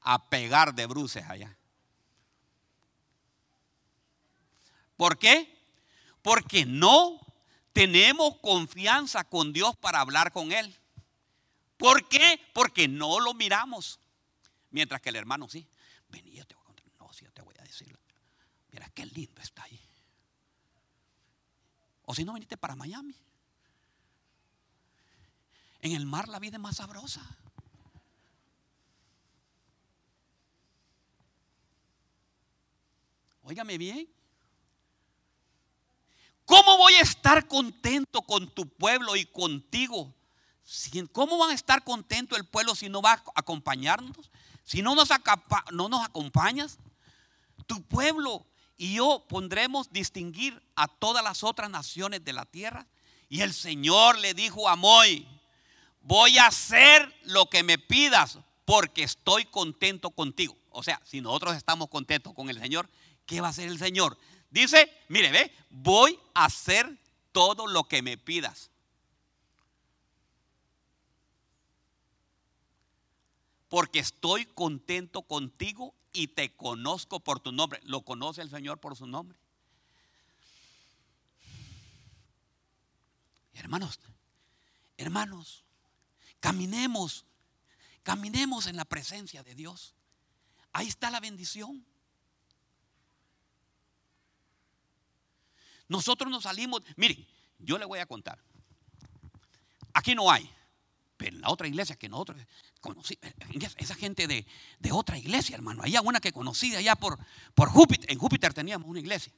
a 0.01 0.29
pegar 0.29 0.73
de 0.73 0.85
bruces 0.85 1.25
allá. 1.27 1.57
¿Por 4.95 5.17
qué? 5.17 5.53
Porque 6.21 6.65
no 6.65 7.19
tenemos 7.73 8.37
confianza 8.37 9.23
con 9.23 9.53
Dios 9.53 9.75
para 9.77 10.01
hablar 10.01 10.31
con 10.31 10.51
Él. 10.51 10.75
¿Por 11.77 12.07
qué? 12.09 12.41
Porque 12.53 12.87
no 12.87 13.19
lo 13.19 13.33
miramos. 13.33 13.99
Mientras 14.71 15.01
que 15.01 15.09
el 15.09 15.15
hermano 15.15 15.47
sí. 15.47 15.67
Vení, 16.09 16.31
yo 16.31 16.45
te 16.45 16.55
voy 16.55 16.63
a 16.63 16.65
contar. 16.65 16.85
No, 16.99 17.13
sí, 17.13 17.25
yo 17.25 17.31
te 17.31 17.41
voy 17.43 17.55
a 17.59 17.63
decir. 17.63 17.97
Mira 18.71 18.89
qué 18.89 19.05
lindo 19.05 19.41
está 19.41 19.63
ahí. 19.63 19.86
O 22.09 22.15
si 22.15 22.23
no, 22.23 22.33
viniste 22.33 22.55
para 22.55 22.77
Miami. 22.77 23.13
En 25.81 25.91
el 25.91 26.05
mar 26.05 26.29
la 26.29 26.39
vida 26.39 26.55
es 26.55 26.61
más 26.61 26.77
sabrosa. 26.77 27.21
Óigame 33.43 33.77
bien. 33.77 34.07
¿Cómo 36.45 36.77
voy 36.77 36.93
a 36.93 37.01
estar 37.01 37.45
contento 37.45 38.21
con 38.21 38.55
tu 38.55 38.69
pueblo 38.69 39.17
y 39.17 39.25
contigo? 39.25 40.15
¿Cómo 41.11 41.37
van 41.37 41.49
a 41.49 41.55
estar 41.55 41.83
contento 41.83 42.37
el 42.37 42.45
pueblo 42.45 42.73
si 42.73 42.87
no 42.87 43.01
va 43.01 43.11
a 43.11 43.23
acompañarnos? 43.35 44.31
Si 44.63 44.81
no 44.81 44.95
nos, 44.95 45.09
no 45.73 45.89
nos 45.89 46.05
acompañas, 46.05 46.79
tu 47.65 47.83
pueblo 47.83 48.46
y 48.77 48.95
yo 48.95 49.25
pondremos 49.27 49.91
distinguir 49.91 50.61
a 50.75 50.87
todas 50.87 51.23
las 51.23 51.43
otras 51.43 51.69
naciones 51.69 52.23
de 52.23 52.33
la 52.33 52.45
tierra. 52.45 52.85
Y 53.29 53.41
el 53.41 53.53
Señor 53.53 54.17
le 54.19 54.33
dijo 54.33 54.69
a 54.69 54.75
Moy, 54.75 55.27
voy 56.01 56.37
a 56.37 56.47
hacer 56.47 57.13
lo 57.23 57.47
que 57.47 57.63
me 57.63 57.77
pidas 57.77 58.39
porque 58.65 59.03
estoy 59.03 59.45
contento 59.45 60.11
contigo. 60.11 60.55
O 60.69 60.83
sea, 60.83 61.01
si 61.03 61.21
nosotros 61.21 61.55
estamos 61.55 61.89
contentos 61.89 62.33
con 62.33 62.49
el 62.49 62.59
Señor, 62.59 62.89
¿Qué 63.27 63.41
va 63.41 63.47
a 63.47 63.49
hacer 63.51 63.67
el 63.67 63.77
Señor? 63.77 64.17
Dice, 64.49 64.89
mire, 65.09 65.31
ve, 65.31 65.51
voy 65.69 66.17
a 66.33 66.45
hacer 66.45 66.97
todo 67.33 67.67
lo 67.67 67.83
que 67.83 68.01
me 68.01 68.17
pidas. 68.17 68.71
Porque 73.67 73.99
estoy 73.99 74.45
contento 74.45 75.23
contigo 75.23 75.93
y 76.17 76.27
te 76.27 76.55
conozco 76.55 77.19
por 77.19 77.39
tu 77.39 77.51
nombre. 77.51 77.79
¿Lo 77.83 78.01
conoce 78.01 78.41
el 78.41 78.49
Señor 78.49 78.79
por 78.79 78.95
su 78.95 79.05
nombre? 79.05 79.37
Hermanos, 83.53 83.99
hermanos, 84.97 85.63
caminemos, 86.39 87.23
caminemos 88.01 88.65
en 88.65 88.77
la 88.77 88.85
presencia 88.85 89.43
de 89.43 89.53
Dios. 89.53 89.93
Ahí 90.73 90.87
está 90.87 91.11
la 91.11 91.19
bendición. 91.19 91.85
Nosotros 95.87 96.31
nos 96.31 96.43
salimos, 96.43 96.81
miren, 96.95 97.27
yo 97.59 97.77
le 97.77 97.85
voy 97.85 97.99
a 97.99 98.07
contar. 98.07 98.39
Aquí 99.93 100.15
no 100.15 100.31
hay, 100.31 100.49
pero 101.15 101.35
en 101.35 101.41
la 101.41 101.49
otra 101.51 101.67
iglesia 101.67 101.95
que 101.95 102.09
nosotros 102.09 102.41
conocí, 102.87 103.19
esa 103.77 103.95
gente 103.95 104.27
de, 104.27 104.45
otra 104.91 105.17
iglesia, 105.17 105.55
hermano, 105.55 105.83
hay 105.83 105.97
una 105.97 106.21
que 106.21 106.31
conocí 106.31 106.73
allá 106.75 106.95
por, 106.95 107.19
por 107.53 107.69
Júpiter, 107.69 108.09
en 108.11 108.17
Júpiter 108.17 108.53
teníamos 108.53 108.87
una 108.87 108.99
iglesia. 108.99 109.33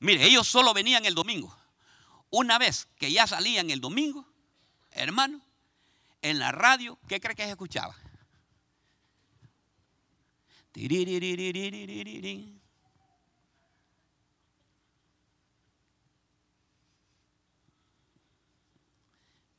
Mire, 0.00 0.24
ellos 0.24 0.48
solo 0.48 0.72
venían 0.72 1.04
el 1.04 1.14
domingo. 1.14 1.54
Una 2.30 2.58
vez 2.58 2.88
que 2.96 3.12
ya 3.12 3.26
salían 3.26 3.70
el 3.70 3.80
domingo, 3.80 4.26
hermano, 4.92 5.40
en 6.22 6.38
la 6.38 6.52
radio, 6.52 6.98
¿qué 7.06 7.20
cree 7.20 7.36
que 7.36 7.44
se 7.44 7.50
escuchaba? 7.50 7.94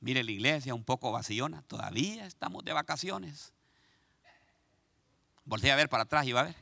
Mire 0.05 0.23
la 0.23 0.29
iglesia 0.29 0.75
un 0.75 0.83
poco 0.83 1.11
vacillona, 1.11 1.63
todavía 1.63 2.27
estamos 2.27 2.63
de 2.63 2.71
vacaciones. 2.73 3.51
Voltea 5.45 5.73
a 5.73 5.77
ver 5.77 5.89
para 5.89 6.03
atrás 6.03 6.27
y 6.27 6.31
va 6.31 6.41
a 6.41 6.43
ver. 6.43 6.55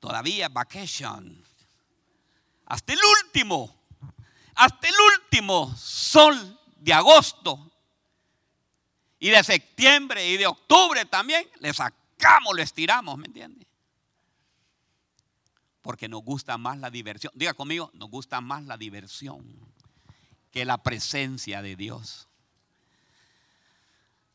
Todavía 0.00 0.48
vacation. 0.48 1.40
Hasta 2.66 2.92
el 2.92 2.98
último, 3.22 3.72
hasta 4.56 4.88
el 4.88 4.94
último 5.14 5.72
sol 5.76 6.58
de 6.78 6.92
agosto 6.92 7.70
y 9.20 9.30
de 9.30 9.44
septiembre 9.44 10.26
y 10.26 10.38
de 10.38 10.48
octubre 10.48 11.04
también, 11.04 11.48
le 11.60 11.72
sacamos, 11.72 12.52
lo 12.52 12.60
estiramos, 12.60 13.16
¿me 13.16 13.26
entiende? 13.26 13.64
Porque 15.82 16.08
nos 16.08 16.24
gusta 16.24 16.58
más 16.58 16.78
la 16.78 16.90
diversión. 16.90 17.32
Diga 17.36 17.54
conmigo, 17.54 17.92
nos 17.94 18.10
gusta 18.10 18.40
más 18.40 18.64
la 18.64 18.76
diversión 18.76 19.67
que 20.58 20.64
la 20.64 20.82
presencia 20.82 21.62
de 21.62 21.76
Dios. 21.76 22.26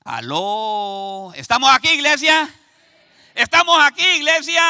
Aló, 0.05 1.33
¿estamos 1.35 1.69
aquí, 1.69 1.89
iglesia? 1.89 2.49
¿Estamos 3.35 3.75
aquí, 3.83 4.05
iglesia? 4.19 4.63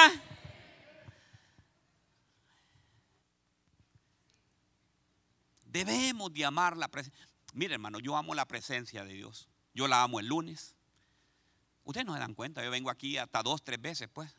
Debemos 5.66 6.34
de 6.34 6.44
amar 6.44 6.76
la 6.76 6.88
presencia. 6.88 7.24
Mire, 7.54 7.76
hermano, 7.76 8.00
yo 8.00 8.18
amo 8.18 8.34
la 8.34 8.48
presencia 8.48 9.04
de 9.04 9.14
Dios. 9.14 9.48
Yo 9.76 9.88
la 9.88 10.02
amo 10.02 10.20
el 10.20 10.26
lunes. 10.26 10.76
Ustedes 11.84 12.08
no 12.08 12.16
se 12.16 12.20
dan 12.20 12.34
cuenta, 12.34 12.64
yo 12.64 12.72
vengo 12.72 12.90
aquí 12.90 13.20
hasta 13.20 13.44
dos, 13.44 13.64
tres 13.64 13.80
veces, 13.80 14.10
pues. 14.12 14.36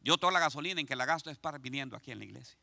Yo 0.00 0.16
toda 0.16 0.32
la 0.32 0.40
gasolina 0.40 0.80
en 0.80 0.86
que 0.86 0.96
la 0.96 1.04
gasto 1.04 1.28
es 1.28 1.36
para 1.36 1.58
viniendo 1.58 1.94
aquí 1.94 2.10
en 2.10 2.20
la 2.20 2.24
iglesia. 2.24 2.56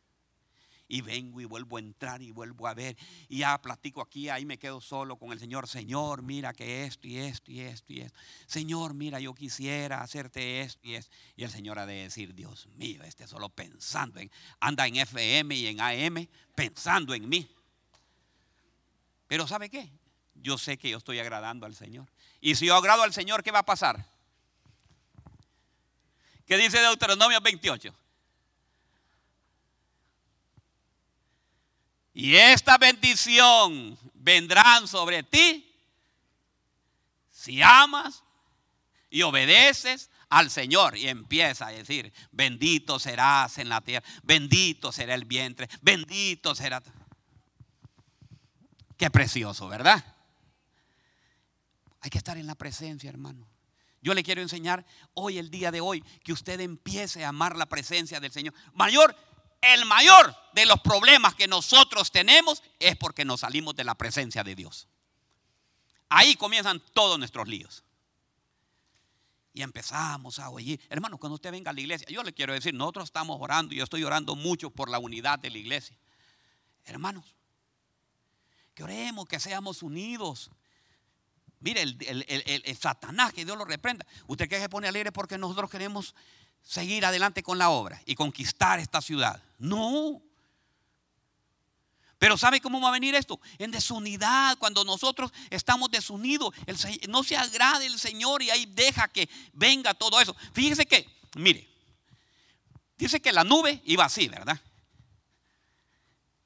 Y 0.88 1.02
vengo 1.02 1.42
y 1.42 1.46
vuelvo 1.46 1.78
a 1.78 1.80
entrar 1.80 2.22
y 2.22 2.32
vuelvo 2.32 2.68
a 2.68 2.74
ver. 2.74 2.98
Y 3.30 3.40
ya 3.40 3.60
platico 3.62 4.02
aquí, 4.02 4.30
ahí 4.30 4.46
me 4.46 4.60
quedo 4.60 4.82
solo 4.82 5.18
con 5.18 5.32
el 5.32 5.40
Señor. 5.40 5.68
Señor, 5.68 6.22
mira 6.22 6.54
que 6.54 6.86
esto 6.86 7.08
y 7.08 7.18
esto 7.18 7.52
y 7.52 7.62
esto 7.62 7.94
y 7.94 8.02
esto. 8.02 8.20
Señor, 8.46 8.94
mira, 8.94 9.20
yo 9.20 9.34
quisiera 9.34 10.02
hacerte 10.02 10.62
esto 10.62 10.88
y 10.88 10.96
esto. 10.96 11.16
Y 11.36 11.44
el 11.44 11.52
Señor 11.52 11.80
ha 11.80 11.86
de 11.86 12.04
decir, 12.04 12.34
Dios 12.34 12.68
mío, 12.76 13.02
este 13.04 13.28
solo 13.28 13.50
pensando 13.50 14.20
en, 14.20 14.30
anda 14.60 14.86
en 14.86 14.98
FM 14.98 15.56
y 15.56 15.68
en 15.68 15.80
AM, 15.80 16.28
pensando 16.56 17.14
en 17.14 17.28
mí. 17.28 17.50
Pero 19.28 19.48
¿sabe 19.48 19.70
qué? 19.70 19.90
Yo 20.36 20.58
sé 20.58 20.78
que 20.78 20.90
yo 20.90 20.98
estoy 20.98 21.20
agradando 21.20 21.66
al 21.66 21.76
Señor. 21.76 22.08
Y 22.42 22.56
si 22.56 22.68
yo 22.68 22.76
agrado 22.76 23.04
al 23.04 23.14
Señor, 23.14 23.42
¿qué 23.42 23.52
va 23.52 23.60
a 23.60 23.66
pasar? 23.66 24.06
¿Qué 26.46 26.58
dice 26.58 26.80
Deuteronomio 26.80 27.40
28? 27.42 27.96
Y 32.14 32.36
esta 32.36 32.78
bendición 32.78 33.98
vendrán 34.14 34.88
sobre 34.88 35.24
ti 35.24 35.70
si 37.32 37.62
amas 37.62 38.24
y 39.10 39.24
obedeces 39.24 40.10
al 40.30 40.50
Señor. 40.52 40.96
Y 40.96 41.08
empieza 41.08 41.68
a 41.68 41.72
decir, 41.72 42.14
bendito 42.32 43.00
serás 43.00 43.58
en 43.58 43.70
la 43.70 43.82
tierra, 43.82 44.08
bendito 44.24 44.92
será 44.92 45.16
el 45.16 45.26
vientre, 45.26 45.68
bendito 45.82 46.54
será... 46.56 46.82
Qué 48.98 49.10
precioso, 49.10 49.68
¿verdad? 49.68 50.04
Hay 52.00 52.10
que 52.10 52.20
estar 52.20 52.38
en 52.38 52.46
la 52.48 52.56
presencia, 52.56 53.10
hermano. 53.10 53.48
Yo 54.02 54.14
le 54.14 54.24
quiero 54.24 54.42
enseñar 54.42 54.86
hoy, 55.14 55.38
el 55.38 55.50
día 55.50 55.72
de 55.72 55.82
hoy, 55.82 56.04
que 56.24 56.34
usted 56.34 56.60
empiece 56.60 57.24
a 57.24 57.30
amar 57.30 57.56
la 57.56 57.68
presencia 57.68 58.20
del 58.20 58.32
Señor. 58.32 58.54
Mayor, 58.74 59.16
el 59.64 59.86
mayor 59.86 60.36
de 60.54 60.66
los 60.66 60.80
problemas 60.82 61.36
que 61.36 61.48
nosotros 61.48 62.12
tenemos 62.12 62.62
es 62.80 62.96
porque 62.98 63.26
nos 63.26 63.40
salimos 63.40 63.76
de 63.76 63.84
la 63.84 63.96
presencia 63.96 64.44
de 64.44 64.56
Dios. 64.56 64.88
Ahí 66.10 66.36
comienzan 66.36 66.82
todos 66.94 67.18
nuestros 67.18 67.48
líos. 67.48 67.84
Y 69.54 69.62
empezamos 69.62 70.40
a 70.40 70.50
oír. 70.50 70.82
Hermano, 70.90 71.18
cuando 71.18 71.36
usted 71.36 71.52
venga 71.52 71.72
a 71.72 71.74
la 71.74 71.82
iglesia, 71.82 72.08
yo 72.10 72.24
le 72.24 72.34
quiero 72.34 72.54
decir, 72.54 72.74
nosotros 72.74 73.06
estamos 73.06 73.38
orando 73.40 73.74
y 73.74 73.78
yo 73.78 73.84
estoy 73.84 74.04
orando 74.04 74.36
mucho 74.36 74.70
por 74.70 74.90
la 74.90 75.00
unidad 75.00 75.40
de 75.40 75.50
la 75.50 75.58
iglesia. 75.58 75.98
Hermanos, 76.86 77.36
que 78.74 78.84
oremos, 78.84 79.28
que 79.28 79.40
seamos 79.40 79.84
unidos. 79.84 80.52
Mire, 81.60 81.82
el, 81.82 82.78
Satanás, 82.80 83.32
que 83.32 83.46
Dios 83.46 83.58
lo 83.58 83.64
reprenda. 83.64 84.06
Usted 84.28 84.50
que 84.50 84.60
se 84.60 84.70
pone 84.70 84.88
alegre 84.88 85.12
porque 85.12 85.38
nosotros 85.38 85.70
queremos 85.70 86.16
seguir 86.64 87.06
adelante 87.06 87.44
con 87.44 87.58
la 87.58 87.70
obra 87.70 88.02
y 88.06 88.16
conquistar 88.16 88.80
esta 88.80 89.02
ciudad. 89.02 89.42
No. 89.60 90.22
Pero 92.18 92.38
¿sabe 92.38 92.62
cómo 92.62 92.80
va 92.80 92.90
a 92.90 92.94
venir 92.94 93.14
esto? 93.16 93.40
En 93.60 93.70
desunidad, 93.70 94.58
cuando 94.58 94.84
nosotros 94.86 95.32
estamos 95.50 95.92
desunidos, 95.92 96.54
no 97.10 97.24
se 97.24 97.36
agrade 97.36 97.86
el 97.86 98.00
Señor 98.00 98.42
y 98.42 98.50
ahí 98.50 98.66
deja 98.66 99.08
que 99.10 99.30
venga 99.52 99.94
todo 99.94 100.20
eso. 100.22 100.36
Fíjese 100.54 100.86
que, 100.86 101.06
mire, 101.36 101.70
dice 102.98 103.22
que 103.22 103.32
la 103.32 103.44
nube 103.44 103.82
iba 103.86 104.06
así, 104.06 104.30
¿verdad? 104.30 104.60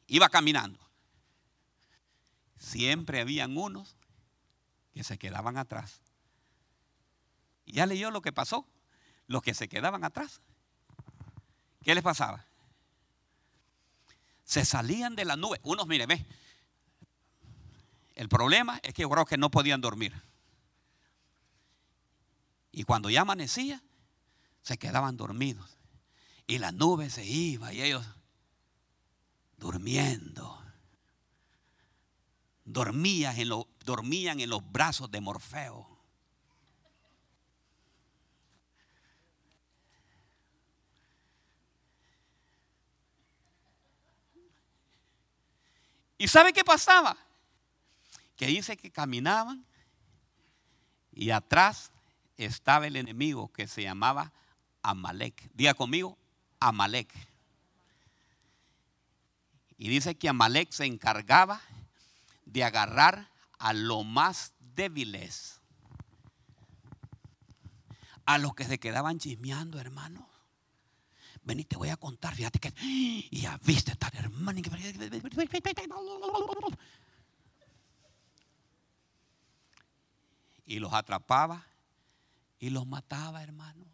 Iba 0.08 0.30
caminando 0.30 0.88
siempre 2.68 3.22
habían 3.22 3.58
unos 3.58 3.96
que 4.94 5.04
se 5.04 5.18
quedaban 5.18 5.58
atrás. 5.58 6.02
Ya 7.66 7.86
leyó 7.86 8.12
lo 8.12 8.22
que 8.22 8.32
pasó. 8.32 8.68
Los 9.28 9.42
que 9.42 9.54
se 9.54 9.68
quedaban 9.68 10.04
atrás. 10.04 10.42
¿Qué 11.84 11.94
les 11.94 12.04
pasaba? 12.04 12.46
Se 14.44 14.66
salían 14.66 15.16
de 15.16 15.26
la 15.26 15.36
nube. 15.36 15.60
Unos, 15.64 15.88
mire, 15.88 16.06
ve. 16.06 16.26
El 18.16 18.30
problema 18.30 18.80
es 18.84 18.94
que 18.94 19.04
yo 19.04 19.10
creo 19.10 19.26
que 19.26 19.38
no 19.38 19.52
podían 19.52 19.82
dormir. 19.82 20.14
Y 22.72 22.84
cuando 22.84 23.10
ya 23.10 23.22
amanecía, 23.22 23.84
se 24.62 24.78
quedaban 24.78 25.18
dormidos. 25.18 25.78
Y 26.48 26.60
la 26.60 26.72
nube 26.72 27.10
se 27.10 27.26
iba 27.26 27.74
y 27.74 27.82
ellos 27.82 28.06
durmiendo 29.58 30.58
dormían 32.68 33.40
en, 33.40 33.50
dormían 33.86 34.40
en 34.42 34.50
los 34.50 34.72
brazos 34.72 35.10
de 35.10 35.22
Morfeo. 35.22 35.97
¿Y 46.18 46.28
sabe 46.28 46.54
qué 46.54 46.64
pasaba? 46.64 47.18
Que 48.36 48.48
dice 48.48 48.78
que 48.78 48.92
caminaban 48.92 49.66
y 51.12 51.32
atrás 51.32 51.92
estaba 52.38 52.88
el 52.88 52.96
enemigo 52.96 53.52
que 53.52 53.68
se 53.68 53.84
llamaba 53.84 54.32
Amalek. 54.84 55.50
Diga 55.54 55.74
conmigo, 55.74 56.18
Amalek. 56.60 57.14
Y 59.78 59.90
dice 59.90 60.16
que 60.16 60.30
Amalek 60.30 60.72
se 60.72 60.86
encargaba 60.86 61.62
de 62.46 62.64
agarrar 62.64 63.30
a 63.60 63.74
los 63.74 64.06
más 64.06 64.54
débiles, 64.60 65.62
a 68.26 68.38
los 68.38 68.56
que 68.56 68.66
se 68.66 68.80
quedaban 68.80 69.20
chismeando, 69.20 69.80
hermano. 69.80 70.27
Vení, 71.48 71.64
te 71.64 71.78
voy 71.78 71.88
a 71.88 71.96
contar, 71.96 72.36
fíjate 72.36 72.60
que, 72.60 72.74
y 72.82 73.40
ya 73.40 73.58
viste 73.64 73.96
tal 73.96 74.12
hermano. 74.14 74.60
Y 80.66 80.80
los 80.80 80.92
atrapaba 80.92 81.66
y 82.60 82.70
los 82.70 82.86
mataba, 82.86 83.42
hermano. 83.42 83.86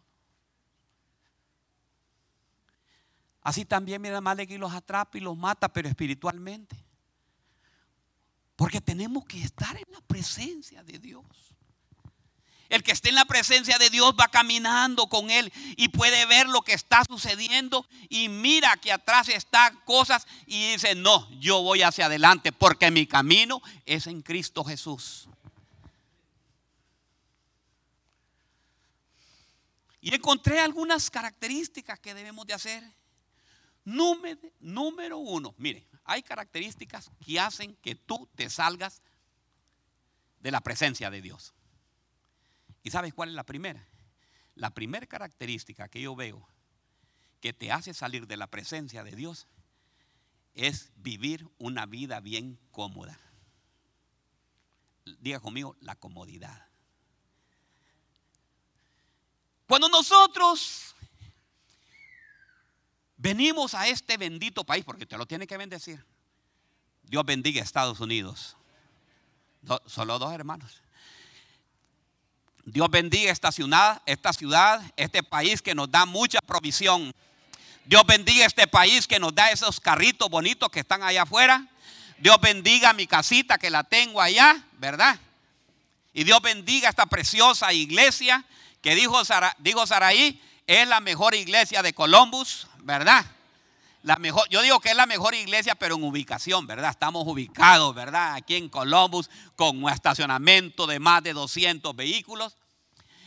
Así 3.40 3.64
también, 3.64 4.02
mira, 4.02 4.20
que 4.46 4.58
los 4.58 4.72
atrapa 4.72 5.16
y 5.16 5.20
los 5.20 5.36
mata, 5.36 5.72
pero 5.72 5.88
espiritualmente. 5.88 6.76
Porque 8.56 8.80
tenemos 8.80 9.24
que 9.26 9.40
estar 9.40 9.76
en 9.76 9.92
la 9.92 10.00
presencia 10.00 10.82
de 10.82 10.98
Dios. 10.98 11.24
El 12.74 12.82
que 12.82 12.90
esté 12.90 13.10
en 13.10 13.14
la 13.14 13.24
presencia 13.24 13.78
de 13.78 13.88
Dios 13.88 14.16
va 14.18 14.26
caminando 14.26 15.06
con 15.06 15.30
Él 15.30 15.52
y 15.76 15.90
puede 15.90 16.26
ver 16.26 16.48
lo 16.48 16.62
que 16.62 16.72
está 16.72 17.04
sucediendo 17.04 17.86
y 18.08 18.28
mira 18.28 18.76
que 18.78 18.90
atrás 18.90 19.28
están 19.28 19.80
cosas 19.84 20.26
y 20.44 20.72
dice, 20.72 20.96
no, 20.96 21.30
yo 21.38 21.62
voy 21.62 21.82
hacia 21.82 22.06
adelante 22.06 22.50
porque 22.50 22.90
mi 22.90 23.06
camino 23.06 23.62
es 23.86 24.08
en 24.08 24.22
Cristo 24.22 24.64
Jesús. 24.64 25.28
Y 30.00 30.12
encontré 30.12 30.58
algunas 30.58 31.10
características 31.10 32.00
que 32.00 32.12
debemos 32.12 32.44
de 32.44 32.54
hacer. 32.54 32.82
Número, 33.84 34.40
número 34.58 35.18
uno, 35.18 35.54
mire, 35.58 35.86
hay 36.02 36.24
características 36.24 37.08
que 37.24 37.38
hacen 37.38 37.76
que 37.76 37.94
tú 37.94 38.28
te 38.34 38.50
salgas 38.50 39.00
de 40.40 40.50
la 40.50 40.60
presencia 40.60 41.08
de 41.08 41.22
Dios. 41.22 41.54
¿Y 42.84 42.90
sabes 42.90 43.12
cuál 43.12 43.30
es 43.30 43.34
la 43.34 43.42
primera? 43.42 43.84
La 44.54 44.70
primera 44.70 45.06
característica 45.06 45.88
que 45.88 46.00
yo 46.00 46.14
veo 46.14 46.46
que 47.40 47.52
te 47.52 47.72
hace 47.72 47.92
salir 47.92 48.28
de 48.28 48.36
la 48.36 48.46
presencia 48.46 49.02
de 49.02 49.16
Dios 49.16 49.48
es 50.54 50.92
vivir 50.94 51.48
una 51.58 51.86
vida 51.86 52.20
bien 52.20 52.60
cómoda. 52.70 53.18
Diga 55.18 55.40
conmigo, 55.40 55.76
la 55.80 55.96
comodidad. 55.96 56.68
Cuando 59.66 59.88
nosotros 59.88 60.94
Venimos 63.24 63.72
a 63.72 63.88
este 63.88 64.18
bendito 64.18 64.64
país 64.64 64.84
porque 64.84 65.06
te 65.06 65.16
lo 65.16 65.24
tiene 65.24 65.46
que 65.46 65.56
bendecir. 65.56 66.04
Dios 67.04 67.24
bendiga 67.24 67.62
a 67.62 67.64
Estados 67.64 67.98
Unidos. 68.00 68.54
solo 69.86 70.18
dos 70.18 70.30
hermanos. 70.34 70.82
Dios 72.66 72.88
bendiga 72.90 73.30
esta 73.30 73.52
ciudad, 73.52 74.00
esta 74.06 74.32
ciudad, 74.32 74.82
este 74.96 75.22
país 75.22 75.60
que 75.60 75.74
nos 75.74 75.90
da 75.90 76.06
mucha 76.06 76.40
provisión. 76.40 77.14
Dios 77.84 78.04
bendiga 78.06 78.46
este 78.46 78.66
país 78.66 79.06
que 79.06 79.18
nos 79.18 79.34
da 79.34 79.50
esos 79.50 79.80
carritos 79.80 80.30
bonitos 80.30 80.70
que 80.70 80.80
están 80.80 81.02
allá 81.02 81.22
afuera. 81.22 81.66
Dios 82.18 82.40
bendiga 82.40 82.94
mi 82.94 83.06
casita 83.06 83.58
que 83.58 83.68
la 83.68 83.84
tengo 83.84 84.20
allá, 84.20 84.64
¿verdad? 84.78 85.18
Y 86.14 86.24
Dios 86.24 86.40
bendiga 86.40 86.88
esta 86.88 87.06
preciosa 87.06 87.72
iglesia 87.72 88.44
que 88.80 88.94
dijo, 88.94 89.20
dijo 89.58 89.86
Saraí, 89.86 90.40
es 90.66 90.88
la 90.88 91.00
mejor 91.00 91.34
iglesia 91.34 91.82
de 91.82 91.92
Columbus, 91.92 92.66
¿verdad? 92.78 93.26
La 94.04 94.16
mejor, 94.16 94.46
yo 94.50 94.60
digo 94.60 94.80
que 94.80 94.90
es 94.90 94.96
la 94.96 95.06
mejor 95.06 95.34
iglesia, 95.34 95.74
pero 95.76 95.94
en 95.94 96.04
ubicación, 96.04 96.66
¿verdad? 96.66 96.90
Estamos 96.90 97.26
ubicados, 97.26 97.94
¿verdad? 97.94 98.34
Aquí 98.34 98.54
en 98.54 98.68
Columbus, 98.68 99.30
con 99.56 99.82
un 99.82 99.90
estacionamiento 99.90 100.86
de 100.86 100.98
más 100.98 101.22
de 101.22 101.32
200 101.32 101.96
vehículos. 101.96 102.58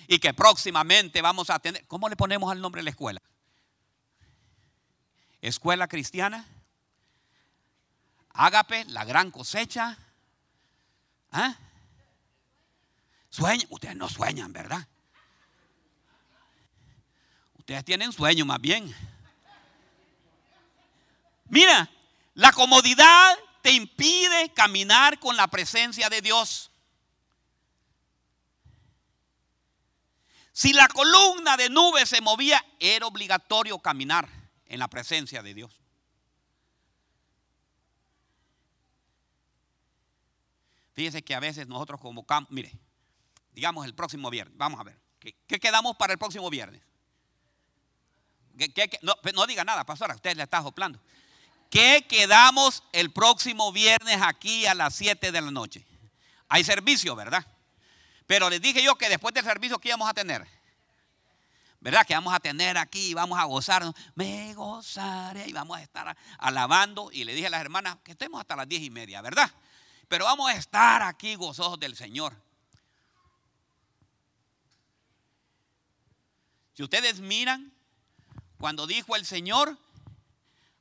Y 0.08 0.20
que 0.20 0.36
próximamente 0.36 1.20
vamos 1.24 1.50
a 1.50 1.58
tener, 1.58 1.84
¿cómo 1.88 2.08
le 2.10 2.16
ponemos 2.16 2.52
al 2.52 2.62
nombre 2.62 2.82
de 2.82 2.84
la 2.84 2.90
escuela? 2.92 3.20
Escuela 5.42 5.88
Cristiana. 5.88 6.46
Ágape, 8.30 8.86
la 8.86 9.04
gran 9.04 9.32
cosecha. 9.32 9.98
¿Ah? 11.32 11.56
Ustedes 13.70 13.96
no 13.96 14.08
sueñan, 14.10 14.54
¿verdad? 14.54 14.88
Ustedes 17.58 17.84
tienen 17.84 18.12
sueño 18.12 18.46
más 18.46 18.62
bien. 18.62 18.94
Mira, 21.50 21.90
la 22.34 22.52
comodidad 22.52 23.38
te 23.62 23.72
impide 23.72 24.54
caminar 24.54 25.20
con 25.20 25.36
la 25.36 25.48
presencia 25.48 26.10
de 26.10 26.22
Dios. 26.22 26.72
Si 30.52 30.74
la 30.74 30.88
columna 30.88 31.56
de 31.56 31.70
nube 31.70 32.06
se 32.06 32.20
movía, 32.22 32.64
era 32.80 33.06
obligatorio 33.06 33.78
caminar 33.80 34.28
en 34.66 34.80
la 34.80 34.88
presencia 34.88 35.44
de 35.44 35.54
Dios. 35.54 35.80
Fíjese 40.94 41.22
que 41.22 41.36
a 41.36 41.40
veces 41.40 41.68
nosotros 41.68 42.02
convocamos, 42.02 42.50
mire, 42.50 42.72
digamos 43.52 43.86
el 43.86 43.94
próximo 43.94 44.32
viernes, 44.32 44.58
vamos 44.58 44.80
a 44.80 44.84
ver, 44.84 45.00
¿qué, 45.20 45.60
quedamos 45.60 45.96
para 45.96 46.14
el 46.14 46.18
próximo 46.18 46.50
viernes? 46.50 46.82
no, 49.04 49.14
no, 49.36 49.46
diga 49.46 49.64
nada, 49.64 49.86
pastora, 49.86 50.16
usted 50.16 50.36
le 50.36 50.42
está 50.42 50.64
soplando. 50.64 51.00
¿Qué 51.70 52.06
quedamos 52.08 52.84
el 52.94 53.12
próximo 53.12 53.72
viernes 53.72 54.20
aquí 54.22 54.66
a 54.66 54.74
las 54.74 54.96
7 54.96 55.32
de 55.32 55.42
la 55.42 55.52
noche? 55.52 55.86
Hay 56.48 56.64
servicio, 56.64 57.16
¿verdad? 57.16 57.46
Pero 58.26 58.50
les 58.50 58.62
dije 58.62 58.82
yo 58.82 58.96
que 58.96 59.10
después 59.10 59.34
del 59.34 59.44
servicio, 59.44 59.80
¿qué 59.80 59.90
íbamos 59.90 60.10
a 60.10 60.14
tener? 60.14 60.48
¿Verdad? 61.80 62.06
Que 62.06 62.14
vamos 62.14 62.34
a 62.34 62.40
tener 62.40 62.78
aquí, 62.78 63.14
vamos 63.14 63.38
a 63.38 63.44
gozarnos. 63.44 63.94
Me 64.16 64.54
gozaré 64.54 65.48
y 65.48 65.54
vamos 65.54 65.78
a 65.78 65.82
estar 65.82 66.18
alabando. 66.40 67.10
Y 67.12 67.24
le 67.24 67.34
dije 67.34 67.48
a 67.48 67.52
las 67.52 67.62
hermanas 67.62 67.98
que 68.04 68.12
estemos 68.12 68.40
hasta 68.40 68.56
las 68.56 68.68
diez 68.68 68.82
y 68.82 68.90
media, 68.90 69.22
¿verdad? 69.22 69.52
Pero 70.08 70.26
vamos 70.26 70.50
a 70.50 70.54
estar 70.54 71.04
aquí 71.04 71.36
gozosos 71.36 71.80
del 71.80 71.96
Señor. 71.96 72.36
Si 76.74 76.84
ustedes 76.84 77.20
miran, 77.20 77.74
cuando 78.60 78.88
dijo 78.88 79.16
el 79.16 79.26
Señor, 79.26 79.78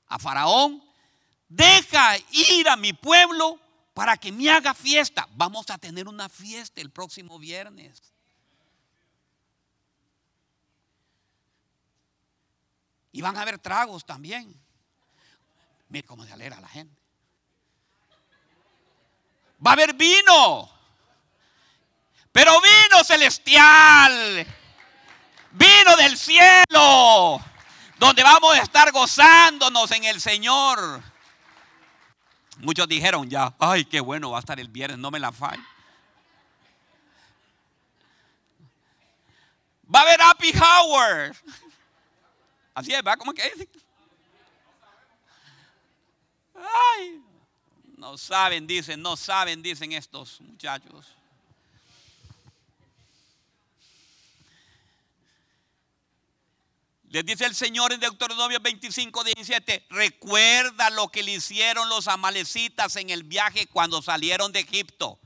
a 0.09 0.19
Faraón, 0.19 0.83
deja 1.49 2.17
ir 2.31 2.69
a 2.69 2.77
mi 2.77 2.93
pueblo 2.93 3.61
para 3.95 4.17
que 4.17 4.31
me 4.33 4.51
haga 4.51 4.75
fiesta. 4.75 5.27
Vamos 5.33 5.71
a 5.71 5.79
tener 5.79 6.09
una 6.09 6.29
fiesta 6.29 6.81
el 6.81 6.91
próximo 6.91 7.39
viernes. 7.39 8.03
Y 13.13 13.23
van 13.23 13.37
a 13.37 13.43
haber 13.43 13.59
tragos 13.59 14.05
también. 14.05 14.55
Mire 15.89 16.07
cómo 16.07 16.25
se 16.25 16.33
alegra 16.33 16.61
la 16.61 16.69
gente. 16.69 17.01
Va 19.65 19.71
a 19.71 19.73
haber 19.73 19.95
vino. 19.95 20.71
Pero 22.33 22.61
vino 22.61 23.03
celestial. 23.05 24.47
Vino 25.53 25.97
del 25.97 26.19
cielo 26.19 27.43
donde 27.99 28.23
vamos 28.23 28.55
a 28.57 28.63
estar 28.63 28.91
gozándonos 28.93 29.91
en 29.91 30.05
el 30.05 30.21
Señor. 30.21 31.03
Muchos 32.59 32.89
dijeron 32.89 33.29
ya, 33.29 33.55
ay, 33.59 33.85
qué 33.85 34.01
bueno 34.01 34.31
va 34.31 34.39
a 34.39 34.41
estar 34.41 34.59
el 34.59 34.69
viernes, 34.69 34.99
no 34.99 35.11
me 35.11 35.19
la 35.19 35.33
falle. 35.33 35.63
Va 39.95 40.01
a 40.01 40.03
haber 40.03 40.21
happy 40.21 40.53
hour. 40.59 41.37
Así 42.75 42.93
es, 42.93 43.03
¿va? 43.07 43.17
¿Cómo 43.17 43.33
que 43.33 43.47
es? 43.47 43.69
Ay, 46.55 47.23
no 47.97 48.19
saben, 48.19 48.67
dicen, 48.67 49.01
no 49.01 49.17
saben, 49.17 49.63
dicen 49.63 49.93
estos 49.93 50.41
muchachos. 50.41 51.16
Les 57.17 57.25
dice 57.25 57.47
el 57.47 57.55
Señor 57.55 57.95
en 57.95 58.01
Deuteronomio 58.01 58.61
25, 58.61 59.25
17, 59.25 59.87
recuerda 59.89 60.91
lo 60.91 61.09
que 61.09 61.23
le 61.23 61.33
hicieron 61.33 61.89
los 61.89 62.09
amalecitas 62.09 62.95
en 62.97 63.09
el 63.09 63.25
viaje 63.25 63.67
cuando 63.69 64.03
salieron 64.03 64.53
de 64.53 64.61
Egipto. 64.61 65.19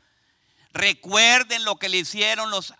Recuerden 0.72 1.64
lo 1.64 1.80
que 1.80 1.88
le 1.88 1.96
hicieron 1.96 2.48
los... 2.52 2.72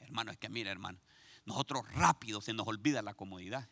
Hermano, 0.00 0.32
es 0.32 0.36
que 0.38 0.48
mira, 0.48 0.72
hermano, 0.72 0.98
nosotros 1.44 1.84
rápido 1.92 2.40
se 2.40 2.54
nos 2.54 2.66
olvida 2.66 3.02
la 3.02 3.14
comodidad. 3.14 3.68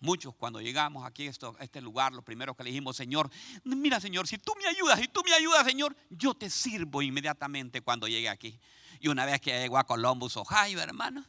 Muchos 0.00 0.34
cuando 0.34 0.62
llegamos 0.62 1.06
aquí 1.06 1.26
a 1.26 1.30
este 1.60 1.82
lugar, 1.82 2.14
lo 2.14 2.22
primero 2.22 2.54
que 2.54 2.64
le 2.64 2.70
dijimos, 2.70 2.96
Señor, 2.96 3.30
mira 3.64 4.00
Señor, 4.00 4.26
si 4.26 4.38
tú 4.38 4.54
me 4.58 4.66
ayudas, 4.66 4.98
si 4.98 5.08
tú 5.08 5.22
me 5.26 5.34
ayudas, 5.34 5.66
Señor, 5.66 5.94
yo 6.08 6.32
te 6.32 6.48
sirvo 6.48 7.02
inmediatamente 7.02 7.82
cuando 7.82 8.08
llegue 8.08 8.30
aquí. 8.30 8.58
Y 9.00 9.08
una 9.08 9.24
vez 9.24 9.40
que 9.40 9.58
llegó 9.58 9.78
a 9.78 9.84
Columbus, 9.84 10.36
Ohio, 10.36 10.80
hermano, 10.80 11.24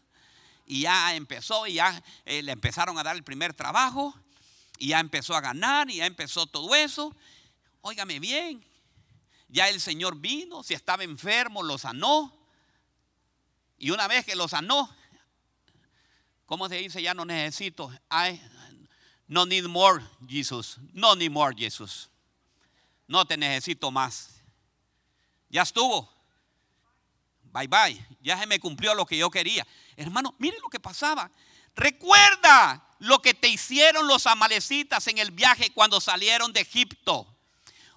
y 0.65 0.81
ya 0.81 1.13
empezó, 1.15 1.67
y 1.67 1.73
ya 1.75 2.03
eh, 2.25 2.41
le 2.41 2.51
empezaron 2.51 2.97
a 2.97 3.03
dar 3.03 3.15
el 3.15 3.23
primer 3.23 3.53
trabajo, 3.53 4.15
y 4.77 4.89
ya 4.89 4.99
empezó 4.99 5.35
a 5.35 5.41
ganar, 5.41 5.89
y 5.89 5.97
ya 5.97 6.05
empezó 6.05 6.47
todo 6.47 6.73
eso. 6.75 7.15
Óigame 7.81 8.19
bien, 8.19 8.65
ya 9.47 9.69
el 9.69 9.79
Señor 9.79 10.17
vino, 10.19 10.63
si 10.63 10.73
estaba 10.73 11.03
enfermo, 11.03 11.63
lo 11.63 11.77
sanó. 11.77 12.35
Y 13.77 13.91
una 13.91 14.07
vez 14.07 14.25
que 14.25 14.35
lo 14.35 14.47
sanó, 14.47 14.89
¿cómo 16.45 16.67
se 16.69 16.75
dice? 16.75 17.01
Ya 17.01 17.13
no 17.13 17.25
necesito. 17.25 17.91
No 19.27 19.45
need 19.45 19.65
more, 19.65 20.03
Jesus. 20.27 20.77
No 20.93 21.15
need 21.15 21.31
more, 21.31 21.55
Jesus. 21.55 22.09
No 23.07 23.25
te 23.25 23.37
necesito 23.37 23.91
más. 23.91 24.41
Ya 25.49 25.61
estuvo. 25.61 26.14
Bye 27.55 27.67
bye. 27.67 28.05
Ya 28.21 28.37
se 28.37 28.47
me 28.47 28.59
cumplió 28.59 28.93
lo 28.93 29.05
que 29.05 29.15
yo 29.15 29.31
quería. 29.31 29.65
Hermano, 29.95 30.35
mire 30.39 30.57
lo 30.61 30.67
que 30.67 30.81
pasaba. 30.81 31.31
Recuerda 31.73 32.85
lo 32.99 33.21
que 33.21 33.33
te 33.33 33.47
hicieron 33.47 34.09
los 34.09 34.27
amalecitas 34.27 35.07
en 35.07 35.19
el 35.19 35.31
viaje 35.31 35.71
cuando 35.71 36.01
salieron 36.01 36.51
de 36.51 36.59
Egipto. 36.59 37.25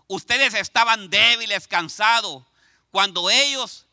Ustedes 0.07 0.55
estaban 0.55 1.11
débiles, 1.11 1.67
cansados, 1.67 2.45
cuando 2.93 3.31
ellos 3.31 3.87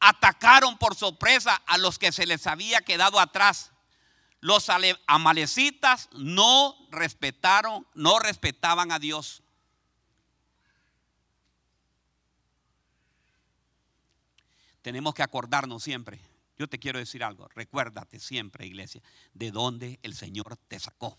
atacaron 0.00 0.78
por 0.78 0.94
sorpresa 0.94 1.62
a 1.66 1.76
los 1.76 1.98
que 1.98 2.10
se 2.10 2.24
les 2.24 2.46
había 2.46 2.80
quedado 2.80 3.20
atrás. 3.20 3.72
Los 4.40 4.68
amalecitas 5.06 6.08
no 6.12 6.76
respetaron, 6.90 7.86
no 7.92 8.18
respetaban 8.18 8.90
a 8.90 8.98
Dios. 8.98 9.43
Tenemos 14.84 15.14
que 15.14 15.22
acordarnos 15.22 15.82
siempre. 15.82 16.20
Yo 16.58 16.68
te 16.68 16.78
quiero 16.78 16.98
decir 16.98 17.24
algo, 17.24 17.48
recuérdate 17.48 18.20
siempre, 18.20 18.66
iglesia, 18.66 19.00
de 19.32 19.50
dónde 19.50 19.98
el 20.02 20.14
Señor 20.14 20.58
te 20.68 20.78
sacó. 20.78 21.16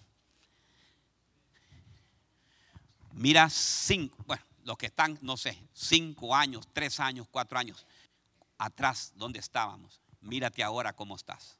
Mira 3.14 3.50
cinco, 3.50 4.24
bueno, 4.28 4.44
los 4.66 4.78
que 4.78 4.86
están, 4.86 5.18
no 5.24 5.36
sé, 5.36 5.60
cinco 5.74 6.36
años, 6.36 6.68
tres 6.74 7.00
años, 7.00 7.28
cuatro 7.32 7.58
años 7.58 7.88
atrás, 8.60 9.14
¿dónde 9.16 9.40
estábamos? 9.40 10.00
Mírate 10.22 10.62
ahora 10.62 10.94
cómo 10.94 11.16
estás. 11.16 11.58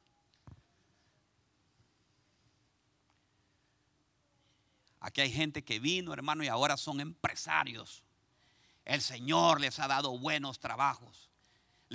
Aquí 5.00 5.22
hay 5.22 5.32
gente 5.32 5.64
que 5.64 5.80
vino, 5.80 6.12
hermano, 6.12 6.44
y 6.44 6.48
ahora 6.48 6.76
son 6.76 7.00
empresarios. 7.00 8.04
El 8.84 9.02
Señor 9.02 9.60
les 9.60 9.80
ha 9.80 9.88
dado 9.88 10.16
buenos 10.16 10.60
trabajos 10.60 11.25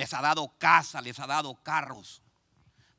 les 0.01 0.11
ha 0.15 0.21
dado 0.21 0.51
casa, 0.57 0.99
les 0.99 1.19
ha 1.19 1.27
dado 1.27 1.53
carros. 1.61 2.23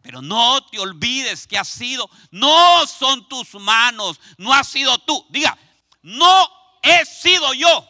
Pero 0.02 0.22
no 0.22 0.64
te 0.66 0.78
olvides 0.78 1.48
que 1.48 1.58
ha 1.58 1.64
sido, 1.64 2.08
no 2.30 2.86
son 2.86 3.28
tus 3.28 3.54
manos, 3.54 4.20
no 4.36 4.54
has 4.54 4.68
sido 4.68 4.96
tú. 4.98 5.26
Diga, 5.28 5.58
no 6.02 6.48
he 6.80 7.04
sido 7.04 7.54
yo. 7.54 7.88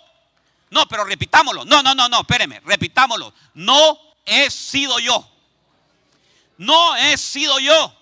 No, 0.70 0.88
pero 0.88 1.04
repitámoslo. 1.04 1.66
No, 1.66 1.82
no, 1.82 1.94
no, 1.94 2.08
no, 2.08 2.20
espéreme, 2.20 2.60
repitámoslo. 2.60 3.34
No 3.52 3.98
he 4.24 4.50
sido 4.50 4.98
yo. 4.98 5.28
No 6.56 6.96
he 6.96 7.18
sido 7.18 7.58
yo. 7.58 7.94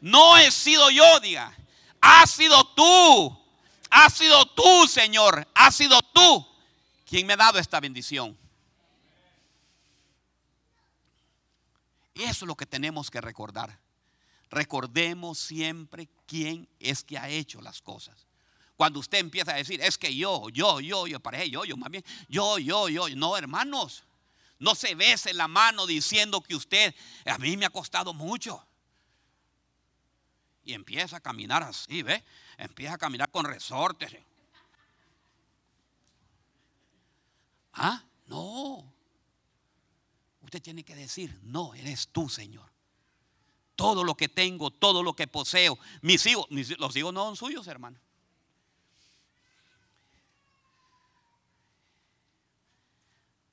No 0.00 0.38
he 0.38 0.50
sido 0.50 0.88
yo, 0.90 1.20
diga. 1.20 1.54
Has 2.00 2.30
sido 2.30 2.64
tú. 2.68 3.38
Has 3.90 4.14
sido 4.14 4.46
tú, 4.46 4.88
Señor. 4.88 5.46
Has 5.54 5.76
sido 5.76 6.00
tú 6.14 6.46
quien 7.04 7.26
me 7.26 7.34
ha 7.34 7.36
dado 7.36 7.58
esta 7.58 7.80
bendición. 7.80 8.41
Y 12.14 12.22
eso 12.22 12.44
es 12.44 12.48
lo 12.48 12.56
que 12.56 12.66
tenemos 12.66 13.10
que 13.10 13.20
recordar. 13.20 13.78
Recordemos 14.50 15.38
siempre 15.38 16.08
quién 16.26 16.68
es 16.78 17.02
que 17.04 17.16
ha 17.16 17.28
hecho 17.28 17.62
las 17.62 17.80
cosas. 17.80 18.26
Cuando 18.76 19.00
usted 19.00 19.18
empieza 19.18 19.52
a 19.52 19.56
decir, 19.56 19.80
es 19.80 19.96
que 19.96 20.14
yo, 20.14 20.48
yo, 20.50 20.80
yo, 20.80 21.06
yo, 21.06 21.20
parece 21.20 21.48
yo, 21.48 21.64
yo, 21.64 21.76
más 21.76 21.90
bien, 21.90 22.04
yo, 22.28 22.58
yo, 22.58 22.88
yo. 22.88 23.08
No, 23.10 23.36
hermanos, 23.36 24.04
no 24.58 24.74
se 24.74 24.94
bese 24.94 25.32
la 25.32 25.48
mano 25.48 25.86
diciendo 25.86 26.40
que 26.40 26.54
usted, 26.54 26.94
a 27.24 27.38
mí 27.38 27.56
me 27.56 27.64
ha 27.64 27.70
costado 27.70 28.12
mucho. 28.12 28.66
Y 30.64 30.74
empieza 30.74 31.16
a 31.16 31.20
caminar 31.20 31.62
así, 31.62 32.02
¿ve? 32.02 32.22
Empieza 32.56 32.94
a 32.94 32.98
caminar 32.98 33.30
con 33.30 33.44
resortes. 33.44 34.12
Ah, 37.72 38.04
no. 38.26 38.91
Usted 40.52 40.64
tiene 40.64 40.84
que 40.84 40.94
decir, 40.94 41.40
no, 41.44 41.72
eres 41.72 42.08
tú, 42.08 42.28
Señor. 42.28 42.70
Todo 43.74 44.04
lo 44.04 44.14
que 44.14 44.28
tengo, 44.28 44.70
todo 44.70 45.02
lo 45.02 45.16
que 45.16 45.26
poseo, 45.26 45.78
mis 46.02 46.26
hijos, 46.26 46.46
los 46.78 46.94
hijos 46.94 47.14
no 47.14 47.24
son 47.24 47.36
suyos, 47.36 47.66
hermano. 47.68 47.98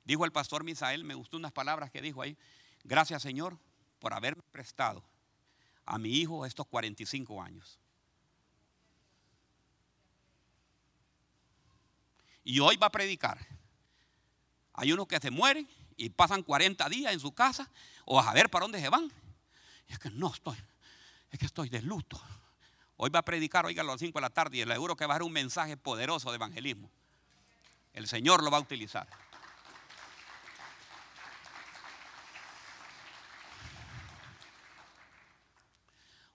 Dijo 0.04 0.26
el 0.26 0.34
pastor 0.34 0.66
Misael, 0.66 1.06
me 1.06 1.14
gustó 1.14 1.38
unas 1.38 1.54
palabras 1.54 1.90
que 1.90 2.02
dijo 2.02 2.22
ahí. 2.22 2.38
Gracias, 2.84 3.22
Señor, 3.22 3.58
por 4.00 4.14
haberme 4.14 4.44
prestado 4.52 5.02
a 5.86 5.98
mi 5.98 6.10
hijo 6.10 6.46
estos 6.46 6.68
45 6.68 7.42
años. 7.42 7.80
Y 12.44 12.60
hoy 12.60 12.76
va 12.76 12.88
a 12.88 12.92
predicar. 12.92 13.40
Hay 14.74 14.92
unos 14.92 15.08
que 15.08 15.18
se 15.22 15.32
mueren 15.32 15.66
y 16.00 16.10
pasan 16.10 16.44
40 16.44 16.88
días 16.88 17.14
en 17.14 17.20
su 17.20 17.34
casa 17.34 17.70
o 18.06 18.20
a 18.20 18.34
ver 18.34 18.50
para 18.50 18.64
dónde 18.64 18.80
se 18.80 18.88
van. 18.88 19.12
Y 19.88 19.94
es 19.94 20.00
que 20.00 20.10
no 20.10 20.32
estoy, 20.34 20.58
es 21.30 21.38
que 21.38 21.46
estoy 21.46 21.68
de 21.70 21.82
luto. 21.82 22.20
Hoy 22.96 23.10
va 23.10 23.20
a 23.20 23.24
predicar, 23.24 23.66
oiga, 23.66 23.82
a 23.82 23.86
las 23.86 24.00
5 24.00 24.18
de 24.18 24.22
la 24.22 24.30
tarde 24.30 24.58
y 24.58 24.66
le 24.66 24.72
aseguro 24.72 24.96
que 24.96 25.06
va 25.06 25.16
a 25.16 25.16
dar 25.16 25.24
un 25.24 25.34
mensaje 25.34 25.76
poderoso 25.76 26.30
de 26.30 26.36
evangelismo. 26.36 26.90
El 27.94 28.08
Señor 28.08 28.44
lo 28.44 28.50
va 28.50 28.58
a 28.58 28.62
utilizar. 28.62 29.08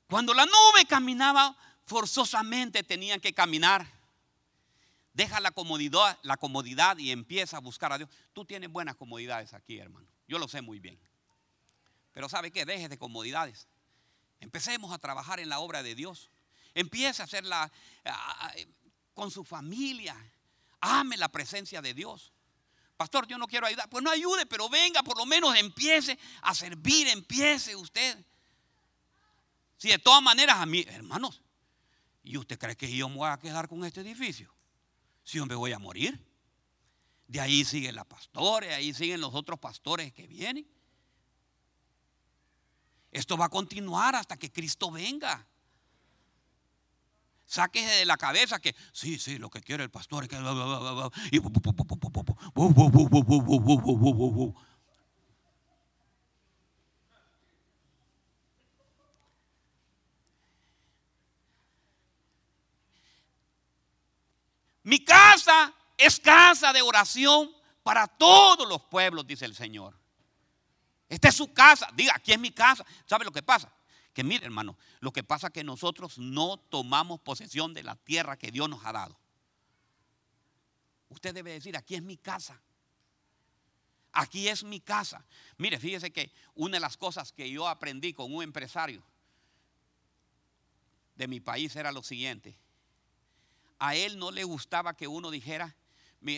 Cuando 0.08 0.34
la 0.34 0.44
nube 0.44 0.84
caminaba, 0.86 1.56
forzosamente 1.86 2.82
tenían 2.82 3.18
que 3.18 3.32
caminar. 3.32 3.93
Deja 5.14 5.38
la 5.38 5.52
comodidad, 5.52 6.18
la 6.22 6.36
comodidad 6.36 6.98
y 6.98 7.12
empieza 7.12 7.56
a 7.56 7.60
buscar 7.60 7.92
a 7.92 7.98
Dios. 7.98 8.10
Tú 8.32 8.44
tienes 8.44 8.70
buenas 8.70 8.96
comodidades 8.96 9.54
aquí, 9.54 9.78
hermano. 9.78 10.08
Yo 10.26 10.40
lo 10.40 10.48
sé 10.48 10.60
muy 10.60 10.80
bien. 10.80 10.98
Pero 12.12 12.28
¿sabe 12.28 12.50
qué? 12.50 12.64
Deje 12.64 12.88
de 12.88 12.98
comodidades. 12.98 13.68
Empecemos 14.40 14.92
a 14.92 14.98
trabajar 14.98 15.38
en 15.38 15.48
la 15.48 15.60
obra 15.60 15.84
de 15.84 15.94
Dios. 15.94 16.30
Empiece 16.74 17.22
a 17.22 17.26
hacerla 17.26 17.70
con 19.14 19.30
su 19.30 19.44
familia. 19.44 20.16
Ame 20.80 21.16
la 21.16 21.28
presencia 21.28 21.80
de 21.80 21.94
Dios. 21.94 22.32
Pastor, 22.96 23.28
yo 23.28 23.38
no 23.38 23.46
quiero 23.46 23.66
ayudar. 23.66 23.88
Pues 23.88 24.02
no 24.02 24.10
ayude, 24.10 24.46
pero 24.46 24.68
venga, 24.68 25.02
por 25.04 25.16
lo 25.16 25.26
menos 25.26 25.56
empiece 25.56 26.18
a 26.42 26.54
servir, 26.54 27.06
empiece 27.08 27.76
usted. 27.76 28.18
Si 29.76 29.88
de 29.88 29.98
todas 29.98 30.22
maneras 30.22 30.56
a 30.56 30.66
mí, 30.66 30.84
hermanos, 30.88 31.42
¿y 32.22 32.36
usted 32.36 32.58
cree 32.58 32.76
que 32.76 32.90
yo 32.94 33.08
me 33.08 33.16
voy 33.16 33.28
a 33.28 33.38
quedar 33.38 33.68
con 33.68 33.84
este 33.84 34.00
edificio? 34.00 34.53
Si 35.24 35.38
yo 35.38 35.46
me 35.46 35.54
voy 35.54 35.72
a 35.72 35.78
morir. 35.78 36.22
De 37.26 37.40
ahí 37.40 37.64
siguen 37.64 37.94
las 37.94 38.04
pastores, 38.04 38.72
ahí 38.74 38.92
siguen 38.92 39.20
los 39.20 39.34
otros 39.34 39.58
pastores 39.58 40.12
que 40.12 40.26
vienen. 40.26 40.66
Esto 43.10 43.36
va 43.36 43.46
a 43.46 43.48
continuar 43.48 44.14
hasta 44.14 44.36
que 44.36 44.52
Cristo 44.52 44.90
venga. 44.90 45.46
Sáquese 47.46 47.90
de 47.90 48.06
la 48.06 48.16
cabeza 48.16 48.58
que 48.58 48.74
sí, 48.92 49.18
sí, 49.18 49.38
lo 49.38 49.50
que 49.50 49.60
quiere 49.60 49.84
el 49.84 49.90
pastor 49.90 50.24
es 50.24 50.28
que 50.28 50.36
Mi 64.84 65.02
casa 65.02 65.74
es 65.96 66.20
casa 66.20 66.72
de 66.72 66.82
oración 66.82 67.50
para 67.82 68.06
todos 68.06 68.68
los 68.68 68.82
pueblos, 68.82 69.26
dice 69.26 69.44
el 69.46 69.54
Señor. 69.54 69.98
Esta 71.08 71.28
es 71.28 71.34
su 71.34 71.52
casa. 71.52 71.88
Diga, 71.94 72.14
aquí 72.14 72.32
es 72.32 72.38
mi 72.38 72.50
casa. 72.50 72.84
¿Sabe 73.06 73.24
lo 73.24 73.32
que 73.32 73.42
pasa? 73.42 73.72
Que 74.12 74.22
mire, 74.22 74.44
hermano, 74.44 74.76
lo 75.00 75.12
que 75.12 75.24
pasa 75.24 75.48
es 75.48 75.52
que 75.52 75.64
nosotros 75.64 76.18
no 76.18 76.58
tomamos 76.58 77.20
posesión 77.20 77.74
de 77.74 77.82
la 77.82 77.96
tierra 77.96 78.36
que 78.36 78.50
Dios 78.50 78.68
nos 78.68 78.84
ha 78.84 78.92
dado. 78.92 79.18
Usted 81.08 81.34
debe 81.34 81.52
decir, 81.52 81.76
aquí 81.76 81.94
es 81.94 82.02
mi 82.02 82.16
casa. 82.16 82.60
Aquí 84.12 84.48
es 84.48 84.64
mi 84.64 84.80
casa. 84.80 85.24
Mire, 85.56 85.78
fíjese 85.78 86.12
que 86.12 86.30
una 86.54 86.76
de 86.76 86.80
las 86.80 86.96
cosas 86.96 87.32
que 87.32 87.50
yo 87.50 87.66
aprendí 87.68 88.12
con 88.12 88.32
un 88.34 88.42
empresario 88.42 89.02
de 91.16 91.26
mi 91.26 91.40
país 91.40 91.74
era 91.74 91.90
lo 91.90 92.02
siguiente 92.02 92.58
a 93.78 93.94
él 93.94 94.18
no 94.18 94.30
le 94.30 94.44
gustaba 94.44 94.96
que 94.96 95.08
uno 95.08 95.30
dijera, 95.30 95.76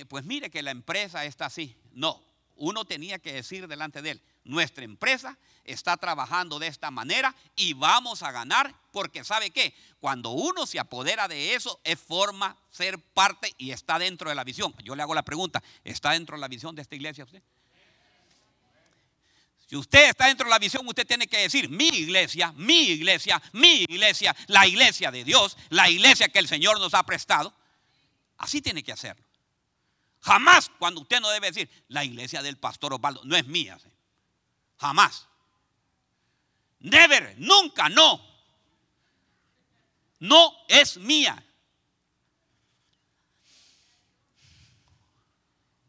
pues 0.09 0.25
mire 0.25 0.51
que 0.51 0.62
la 0.62 0.70
empresa 0.70 1.25
está 1.25 1.46
así. 1.46 1.77
No, 1.92 2.22
uno 2.57 2.85
tenía 2.85 3.18
que 3.18 3.33
decir 3.33 3.68
delante 3.68 4.03
de 4.03 4.12
él, 4.12 4.22
nuestra 4.44 4.85
empresa 4.85 5.38
está 5.64 5.96
trabajando 5.96 6.59
de 6.59 6.68
esta 6.68 6.90
manera 6.90 7.35
y 7.55 7.75
vamos 7.75 8.22
a 8.22 8.33
ganar 8.33 8.75
porque 8.92 9.25
sabe 9.25 9.51
que 9.51 9.75
cuando 10.01 10.31
uno 10.31 10.66
se 10.66 10.79
apodera 10.79 11.29
de 11.29 11.55
eso 11.55 11.81
es 11.85 11.99
forma 11.99 12.57
ser 12.70 12.99
parte 12.99 13.55
y 13.59 13.72
está 13.72 13.99
dentro 13.99 14.29
de 14.29 14.37
la 14.37 14.44
visión. 14.44 14.75
Yo 14.83 14.94
le 14.94 15.03
hago 15.03 15.14
la 15.14 15.25
pregunta, 15.25 15.62
¿está 15.85 16.12
dentro 16.12 16.37
de 16.37 16.40
la 16.40 16.49
visión 16.49 16.75
de 16.75 16.83
esta 16.83 16.94
iglesia 16.94 17.25
usted? 17.25 17.42
Si 19.66 19.74
usted 19.74 20.11
está 20.11 20.29
dentro 20.29 20.44
de 20.46 20.50
la 20.50 20.61
visión, 20.61 20.87
usted 20.87 21.07
tiene 21.07 21.26
que 21.26 21.38
decir, 21.38 21.68
mi 21.68 21.88
iglesia, 21.88 22.52
mi 22.52 22.90
iglesia, 22.90 23.42
mi 23.52 23.83
iglesia, 23.83 24.35
la 24.46 24.64
iglesia 24.66 25.11
de 25.11 25.24
Dios, 25.24 25.57
la 25.70 25.90
iglesia 25.90 26.29
que 26.29 26.38
el 26.38 26.46
Señor 26.46 26.79
nos 26.79 26.94
ha 26.94 27.02
prestado. 27.02 27.52
Así 28.38 28.62
tiene 28.62 28.85
que 28.85 28.92
hacerlo. 28.92 29.26
Jamás 30.20 30.70
cuando 30.79 31.00
usted 31.00 31.20
no 31.20 31.29
debe 31.31 31.48
decir, 31.48 31.68
la 31.88 32.05
iglesia 32.05 32.42
del 32.42 32.59
pastor 32.59 32.94
Osvaldo 32.94 33.22
no 33.24 33.37
es 33.37 33.46
mía. 33.46 33.76
Jamás. 34.79 35.26
Never, 36.79 37.35
nunca, 37.38 37.88
no. 37.88 38.24
No 40.20 40.52
es 40.68 40.96
mía. 40.96 41.42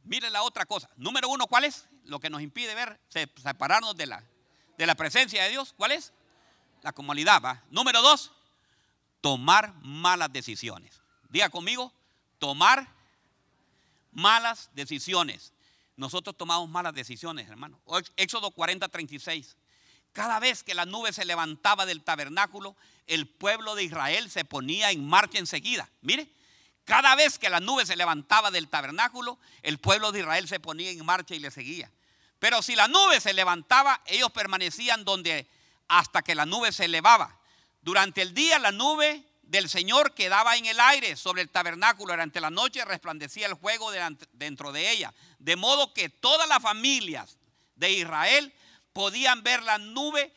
Mire 0.03 0.31
la 0.31 0.41
otra 0.41 0.65
cosa. 0.65 0.89
Número 0.95 1.29
uno, 1.29 1.45
¿cuál 1.45 1.65
es? 1.65 1.87
Lo 2.07 2.19
que 2.19 2.29
nos 2.29 2.41
impide 2.41 2.73
ver, 2.73 2.99
separarnos 3.09 3.95
de 3.95 4.07
la, 4.07 4.23
de 4.77 4.85
la 4.85 4.95
presencia 4.95 5.43
de 5.43 5.49
Dios. 5.49 5.73
¿Cuál 5.77 5.91
es? 5.91 6.13
La 6.81 6.91
comodidad. 6.91 7.41
¿va? 7.41 7.63
Número 7.69 8.01
dos, 8.01 8.31
tomar 9.21 9.73
malas 9.81 10.31
decisiones. 10.31 11.01
Diga 11.29 11.49
conmigo, 11.49 11.93
tomar 12.39 12.87
malas 14.11 14.69
decisiones. 14.73 15.53
Nosotros 15.95 16.37
tomamos 16.37 16.69
malas 16.69 16.93
decisiones, 16.93 17.49
hermano. 17.49 17.79
Éxodo 18.15 18.51
40, 18.51 18.87
36. 18.87 19.57
Cada 20.13 20.39
vez 20.39 20.63
que 20.63 20.73
la 20.73 20.85
nube 20.85 21.13
se 21.13 21.25
levantaba 21.25 21.85
del 21.85 22.03
tabernáculo, 22.03 22.75
el 23.05 23.27
pueblo 23.27 23.75
de 23.75 23.83
Israel 23.83 24.29
se 24.31 24.45
ponía 24.45 24.91
en 24.91 25.07
marcha 25.07 25.37
enseguida. 25.37 25.89
Mire, 26.01 26.31
cada 26.85 27.15
vez 27.15 27.37
que 27.37 27.49
la 27.49 27.59
nube 27.59 27.85
se 27.85 27.95
levantaba 27.95 28.49
del 28.49 28.69
tabernáculo, 28.69 29.37
el 29.61 29.77
pueblo 29.77 30.11
de 30.11 30.21
Israel 30.21 30.47
se 30.47 30.59
ponía 30.59 30.89
en 30.89 31.05
marcha 31.05 31.35
y 31.35 31.39
le 31.39 31.51
seguía. 31.51 31.91
Pero 32.39 32.61
si 32.61 32.75
la 32.75 32.87
nube 32.87 33.19
se 33.19 33.33
levantaba, 33.33 34.01
ellos 34.05 34.31
permanecían 34.31 35.03
donde 35.03 35.49
hasta 35.87 36.21
que 36.21 36.35
la 36.35 36.45
nube 36.45 36.71
se 36.71 36.85
elevaba. 36.85 37.39
Durante 37.81 38.21
el 38.21 38.33
día 38.33 38.59
la 38.59 38.71
nube 38.71 39.23
del 39.41 39.69
Señor 39.69 40.13
quedaba 40.13 40.57
en 40.57 40.65
el 40.65 40.79
aire 40.79 41.15
sobre 41.15 41.41
el 41.41 41.49
tabernáculo. 41.49 42.13
Durante 42.13 42.41
la 42.41 42.49
noche 42.49 42.83
resplandecía 42.85 43.47
el 43.47 43.55
fuego 43.55 43.91
dentro 44.33 44.71
de 44.71 44.91
ella. 44.91 45.13
De 45.39 45.55
modo 45.55 45.93
que 45.93 46.09
todas 46.09 46.47
las 46.47 46.61
familias 46.61 47.37
de 47.75 47.91
Israel 47.91 48.53
podían 48.93 49.43
ver 49.43 49.63
la 49.63 49.77
nube. 49.77 50.33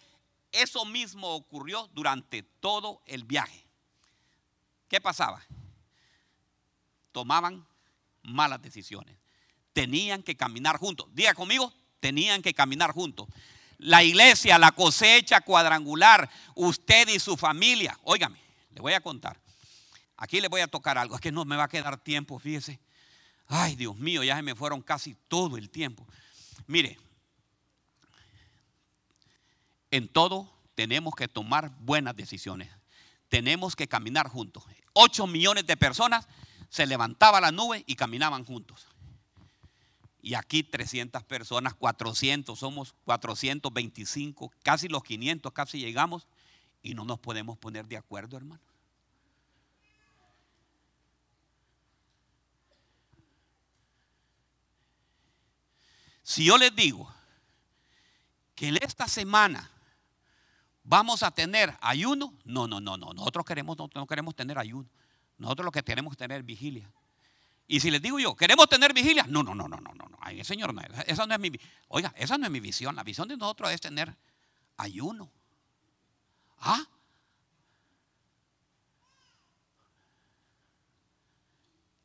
Eso 0.52 0.84
mismo 0.84 1.28
ocurrió 1.28 1.88
durante 1.92 2.42
todo 2.42 3.02
el 3.06 3.24
viaje. 3.24 3.64
¿Qué 4.88 5.00
pasaba? 5.00 5.44
tomaban 7.12 7.66
malas 8.22 8.62
decisiones. 8.62 9.16
Tenían 9.72 10.22
que 10.22 10.36
caminar 10.36 10.78
juntos. 10.78 11.08
Diga 11.12 11.34
conmigo, 11.34 11.72
tenían 12.00 12.42
que 12.42 12.54
caminar 12.54 12.92
juntos. 12.92 13.28
La 13.78 14.02
iglesia, 14.02 14.58
la 14.58 14.72
cosecha 14.72 15.40
cuadrangular, 15.40 16.28
usted 16.54 17.08
y 17.08 17.18
su 17.18 17.36
familia. 17.36 17.98
Óigame, 18.02 18.40
le 18.74 18.80
voy 18.80 18.92
a 18.92 19.00
contar. 19.00 19.38
Aquí 20.16 20.40
le 20.40 20.48
voy 20.48 20.60
a 20.60 20.66
tocar 20.66 20.98
algo, 20.98 21.14
es 21.14 21.20
que 21.20 21.32
no 21.32 21.44
me 21.44 21.56
va 21.56 21.64
a 21.64 21.68
quedar 21.68 21.98
tiempo, 21.98 22.38
fíjese. 22.38 22.78
Ay, 23.46 23.74
Dios 23.74 23.96
mío, 23.96 24.22
ya 24.22 24.36
se 24.36 24.42
me 24.42 24.54
fueron 24.54 24.82
casi 24.82 25.14
todo 25.28 25.56
el 25.56 25.70
tiempo. 25.70 26.06
Mire, 26.66 26.98
en 29.90 30.08
todo 30.08 30.52
tenemos 30.74 31.14
que 31.14 31.26
tomar 31.26 31.70
buenas 31.80 32.14
decisiones. 32.14 32.70
Tenemos 33.28 33.74
que 33.74 33.88
caminar 33.88 34.28
juntos. 34.28 34.64
8 34.92 35.26
millones 35.26 35.66
de 35.66 35.76
personas 35.76 36.28
se 36.68 36.86
levantaba 36.86 37.40
la 37.40 37.50
nube 37.50 37.82
y 37.86 37.96
caminaban 37.96 38.44
juntos. 38.44 38.86
Y 40.22 40.34
aquí 40.34 40.62
300 40.62 41.24
personas, 41.24 41.74
400, 41.74 42.58
somos 42.58 42.94
425, 43.04 44.52
casi 44.62 44.88
los 44.88 45.02
500, 45.02 45.52
casi 45.52 45.78
llegamos 45.78 46.26
y 46.82 46.94
no 46.94 47.04
nos 47.04 47.18
podemos 47.18 47.58
poner 47.58 47.86
de 47.86 47.96
acuerdo, 47.96 48.36
hermano. 48.36 48.60
Si 56.22 56.44
yo 56.44 56.56
les 56.58 56.74
digo 56.76 57.12
que 58.54 58.68
en 58.68 58.76
esta 58.82 59.08
semana 59.08 59.68
vamos 60.84 61.22
a 61.22 61.30
tener 61.30 61.76
ayuno, 61.80 62.34
no, 62.44 62.68
no, 62.68 62.80
no, 62.80 62.96
no, 62.96 63.12
nosotros 63.12 63.44
queremos, 63.44 63.76
no, 63.76 64.06
queremos 64.06 64.36
tener 64.36 64.58
ayuno. 64.58 64.88
Nosotros 65.38 65.64
lo 65.64 65.72
que 65.72 65.82
tenemos 65.82 66.12
que 66.12 66.18
tener 66.18 66.42
vigilia. 66.42 66.88
Y 67.70 67.78
si 67.78 67.88
les 67.88 68.02
digo 68.02 68.18
yo, 68.18 68.34
¿queremos 68.34 68.68
tener 68.68 68.92
vigilia? 68.92 69.24
No, 69.28 69.44
no, 69.44 69.54
no, 69.54 69.68
no, 69.68 69.76
no, 69.76 69.94
no, 69.94 70.04
no. 70.08 70.18
Ay, 70.20 70.42
señor, 70.42 70.74
no, 70.74 70.82
esa 71.06 71.24
no 71.24 71.34
es 71.34 71.38
mi, 71.40 71.52
oiga, 71.86 72.12
esa 72.16 72.36
no 72.36 72.44
es 72.46 72.50
mi 72.50 72.58
visión. 72.58 72.96
La 72.96 73.04
visión 73.04 73.28
de 73.28 73.36
nosotros 73.36 73.70
es 73.70 73.80
tener 73.80 74.12
ayuno. 74.76 75.30
¿Ah? 76.58 76.84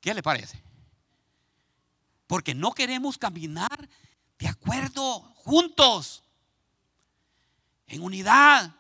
¿Qué 0.02 0.14
le 0.14 0.22
parece? 0.22 0.62
Porque 2.28 2.54
no 2.54 2.72
queremos 2.72 3.18
caminar 3.18 3.90
de 4.38 4.48
acuerdo, 4.48 5.22
juntos, 5.34 6.22
en 7.88 8.04
unidad. 8.04 8.72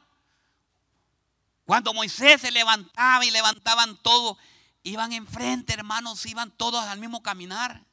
Cuando 1.65 1.95
Moisés 1.95 2.41
se 2.41 2.51
levantaba 2.51 3.25
y 3.25 3.31
levantaban 3.31 3.97
todo, 4.03 4.37
iban 4.85 5.11
enfrente, 5.13 5.73
hermanos, 5.73 6.25
iban 6.27 6.51
todos 6.51 6.85
al 6.85 6.99
mismo 6.99 7.21
caminar. 7.23 7.83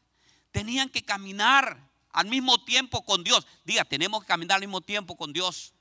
Tenían 0.50 0.90
que 0.90 1.02
caminar 1.02 1.90
al 2.10 2.26
mismo 2.26 2.62
tiempo 2.62 3.04
con 3.04 3.24
Dios. 3.24 3.46
Diga, 3.64 3.84
tenemos 3.84 4.20
que 4.20 4.26
caminar 4.26 4.56
al 4.56 4.60
mismo 4.60 4.82
tiempo 4.82 5.16
con 5.16 5.32
Dios. 5.32 5.72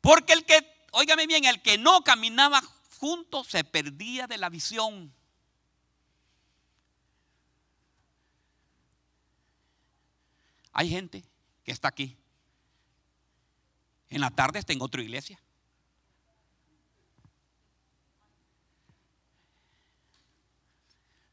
Porque 0.00 0.32
el 0.32 0.46
que, 0.46 0.66
óigame 0.92 1.26
bien, 1.26 1.44
el 1.44 1.60
que 1.60 1.76
no 1.76 2.02
caminaba 2.02 2.62
juntos 2.98 3.48
se 3.48 3.62
perdía 3.62 4.26
de 4.26 4.38
la 4.38 4.48
visión. 4.48 5.14
Hay 10.72 10.88
gente 10.88 11.22
que 11.62 11.72
está 11.72 11.88
aquí. 11.88 12.16
En 14.08 14.22
la 14.22 14.30
tarde 14.30 14.60
está 14.60 14.72
en 14.72 14.80
otra 14.80 15.02
iglesia. 15.02 15.38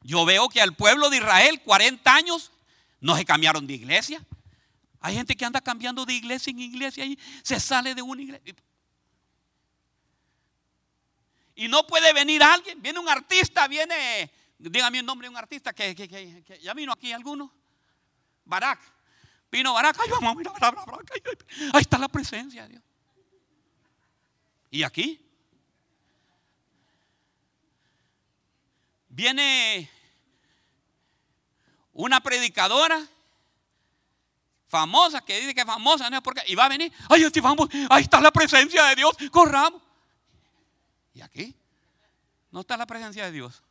Yo 0.04 0.26
veo 0.26 0.50
que 0.50 0.60
al 0.60 0.76
pueblo 0.76 1.08
de 1.08 1.16
Israel 1.16 1.62
40 1.62 2.14
años 2.14 2.52
no 3.00 3.16
se 3.16 3.24
cambiaron 3.24 3.66
de 3.66 3.72
iglesia. 3.72 4.22
Hay 5.00 5.14
gente 5.14 5.34
que 5.34 5.44
anda 5.46 5.62
cambiando 5.62 6.04
de 6.04 6.12
iglesia 6.12 6.50
en 6.50 6.58
iglesia 6.58 7.06
y 7.06 7.18
se 7.42 7.58
sale 7.58 7.94
de 7.94 8.02
una 8.02 8.22
iglesia. 8.22 8.54
Y 11.54 11.68
no 11.68 11.86
puede 11.86 12.12
venir 12.12 12.42
alguien. 12.42 12.82
Viene 12.82 12.98
un 12.98 13.08
artista, 13.08 13.66
viene, 13.66 14.30
dígame 14.58 14.98
el 14.98 15.06
nombre 15.06 15.26
de 15.26 15.30
un 15.30 15.38
artista 15.38 15.72
que, 15.72 15.94
ya 16.62 16.74
vino 16.74 16.92
aquí 16.92 17.10
alguno. 17.10 17.50
Barak. 18.44 18.80
Vino 19.50 19.72
Barak, 19.72 19.96
vamos, 20.20 20.36
mira, 20.36 20.52
ahí 21.72 21.80
está 21.80 21.96
la 21.96 22.08
presencia 22.08 22.64
de 22.64 22.68
Dios. 22.70 22.82
¿Y 24.70 24.82
aquí? 24.82 25.23
Viene 29.14 29.88
una 31.92 32.20
predicadora 32.20 33.00
famosa 34.66 35.20
que 35.20 35.38
dice 35.38 35.54
que 35.54 35.60
es 35.60 35.66
famosa, 35.66 36.10
¿no? 36.10 36.20
Porque, 36.20 36.42
y 36.48 36.56
va 36.56 36.64
a 36.64 36.68
venir, 36.68 36.92
ay, 37.08 37.24
vamos, 37.40 37.68
ahí 37.90 38.02
está 38.02 38.20
la 38.20 38.32
presencia 38.32 38.86
de 38.86 38.96
Dios, 38.96 39.16
corramos. 39.30 39.80
¿Y 41.12 41.20
aquí? 41.20 41.54
No 42.50 42.62
está 42.62 42.76
la 42.76 42.86
presencia 42.86 43.26
de 43.26 43.30
Dios. 43.30 43.62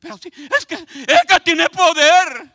Pero 0.00 0.18
sí, 0.18 0.30
es 0.54 0.66
que, 0.66 0.74
es 0.74 1.22
que 1.26 1.40
tiene 1.42 1.66
poder. 1.70 2.52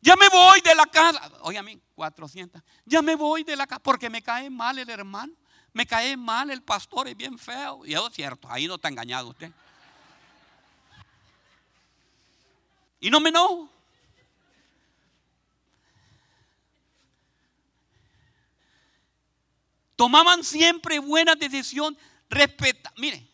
Ya 0.00 0.16
me 0.16 0.28
voy 0.30 0.60
de 0.62 0.74
la 0.74 0.86
casa. 0.86 1.30
Oye 1.42 1.58
a 1.58 1.62
mí, 1.62 1.80
400. 1.94 2.60
Ya 2.84 3.02
me 3.02 3.14
voy 3.14 3.44
de 3.44 3.54
la 3.54 3.68
casa 3.68 3.80
porque 3.80 4.10
me 4.10 4.20
cae 4.20 4.50
mal 4.50 4.76
el 4.80 4.90
hermano. 4.90 5.32
Me 5.76 5.86
cae 5.86 6.16
mal 6.16 6.50
el 6.50 6.62
pastor, 6.62 7.06
es 7.06 7.14
bien 7.14 7.38
feo. 7.38 7.84
Y 7.84 7.92
es 7.92 8.00
cierto, 8.14 8.48
ahí 8.50 8.66
no 8.66 8.76
está 8.76 8.88
engañado 8.88 9.28
usted. 9.28 9.52
Y 12.98 13.10
no 13.10 13.20
me 13.20 13.28
enojo. 13.28 13.68
Tomaban 19.96 20.42
siempre 20.44 20.98
buena 20.98 21.34
decisión. 21.34 21.94
Respeta. 22.30 22.90
Mire, 22.96 23.28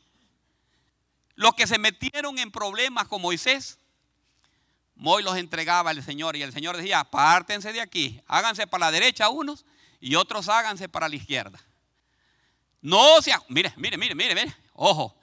los 1.37 1.55
que 1.55 1.69
se 1.69 1.79
metieron 1.79 2.41
en 2.41 2.51
problemas 2.51 3.07
con 3.07 3.23
Moisés 3.23 3.79
Moy 4.97 5.23
los 5.23 5.37
entregaba 5.37 5.91
al 5.91 6.03
Señor 6.03 6.35
y 6.35 6.43
el 6.43 6.53
Señor 6.53 6.77
decía, 6.77 6.99
apártense 6.99 7.73
de 7.73 7.81
aquí, 7.81 8.21
háganse 8.27 8.67
para 8.67 8.87
la 8.87 8.91
derecha 8.91 9.29
unos 9.29 9.65
y 10.01 10.17
otros 10.17 10.49
háganse 10.49 10.89
para 10.89 11.09
la 11.09 11.15
izquierda. 11.15 11.61
No 12.83 13.23
se, 13.23 13.33
mire, 13.49 13.73
mire, 13.77 13.97
mire, 13.97 14.15
mire, 14.15 14.35
mire, 14.35 14.57
ojo, 14.75 15.17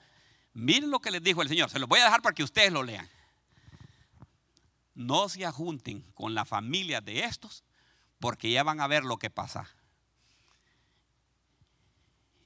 miren 0.54 0.90
lo 0.90 0.98
que 0.98 1.10
les 1.10 1.22
dijo 1.22 1.42
el 1.42 1.48
Señor, 1.48 1.68
se 1.70 1.78
los 1.78 1.88
voy 1.88 2.00
a 2.00 2.04
dejar 2.04 2.22
para 2.22 2.34
que 2.34 2.42
ustedes 2.42 2.72
lo 2.72 2.82
lean. 2.82 3.08
No 4.94 5.28
se 5.28 5.44
ajunten 5.44 6.02
con 6.14 6.34
la 6.34 6.46
familia 6.46 7.00
de 7.00 7.24
estos 7.24 7.62
porque 8.18 8.50
ya 8.50 8.62
van 8.62 8.80
a 8.80 8.86
ver 8.86 9.04
lo 9.04 9.18
que 9.18 9.30
pasa. 9.30 9.68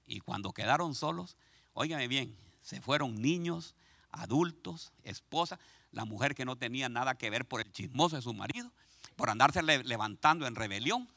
Y 0.07 0.21
cuando 0.21 0.53
quedaron 0.53 0.95
solos, 0.95 1.37
óigame 1.73 2.09
bien, 2.09 2.37
se 2.61 2.81
fueron 2.81 3.21
niños, 3.23 3.75
adultos, 4.11 4.93
esposas 5.05 5.61
la 5.93 6.05
mujer 6.05 6.35
que 6.35 6.45
no 6.45 6.57
tenía 6.57 6.89
nada 6.89 7.15
que 7.15 7.31
ver 7.31 7.47
por 7.47 7.61
el 7.61 7.71
chismoso 7.71 8.17
de 8.17 8.23
su 8.23 8.35
marido, 8.35 8.73
por 9.15 9.31
andarse 9.31 9.63
levantando 9.63 10.47
en 10.47 10.57
rebelión, 10.57 11.09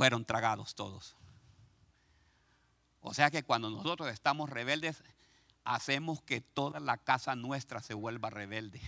fueron 0.00 0.24
tragados 0.24 0.74
todos. 0.74 1.14
O 3.00 3.12
sea 3.12 3.30
que 3.30 3.42
cuando 3.42 3.68
nosotros 3.68 4.10
estamos 4.10 4.48
rebeldes, 4.48 5.04
hacemos 5.62 6.22
que 6.22 6.40
toda 6.40 6.80
la 6.80 6.96
casa 6.96 7.36
nuestra 7.36 7.82
se 7.82 7.92
vuelva 7.92 8.30
rebelde. 8.30 8.80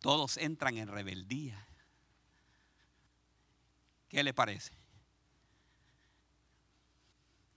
Todos 0.00 0.36
entran 0.36 0.76
en 0.76 0.88
rebeldía. 0.88 1.66
¿Qué 4.10 4.22
le 4.22 4.34
parece? 4.34 4.76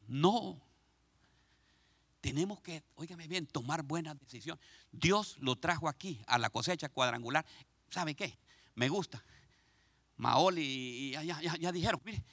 No. 0.08 0.62
Tenemos 2.22 2.61
que, 2.61 2.86
óigame 2.95 3.28
bien, 3.28 3.47
tomar 3.47 3.84
buenas 3.84 4.17
decisiones. 4.17 4.63
Dios 4.93 5.36
lo 5.39 5.57
trajo 5.57 5.89
aquí 5.89 6.24
a 6.26 6.38
la 6.38 6.49
cosecha 6.49 6.88
cuadrangular. 6.88 7.45
¿Sabe 7.89 8.15
qué? 8.15 8.39
Me 8.80 8.88
gusta. 8.88 9.21
Maoli 10.15 10.61
y 10.61 11.11
ya, 11.11 11.71
dijeron, 11.73 11.99
mire, 12.05 12.23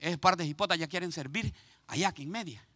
es 0.00 0.18
par 0.18 0.36
de 0.36 0.44
hipotas 0.44 0.76
ya 0.78 0.88
quieren 0.88 1.12
servir 1.12 1.54
allá 1.86 2.08
aquí 2.08 2.24
en 2.24 2.30
media. 2.32 2.66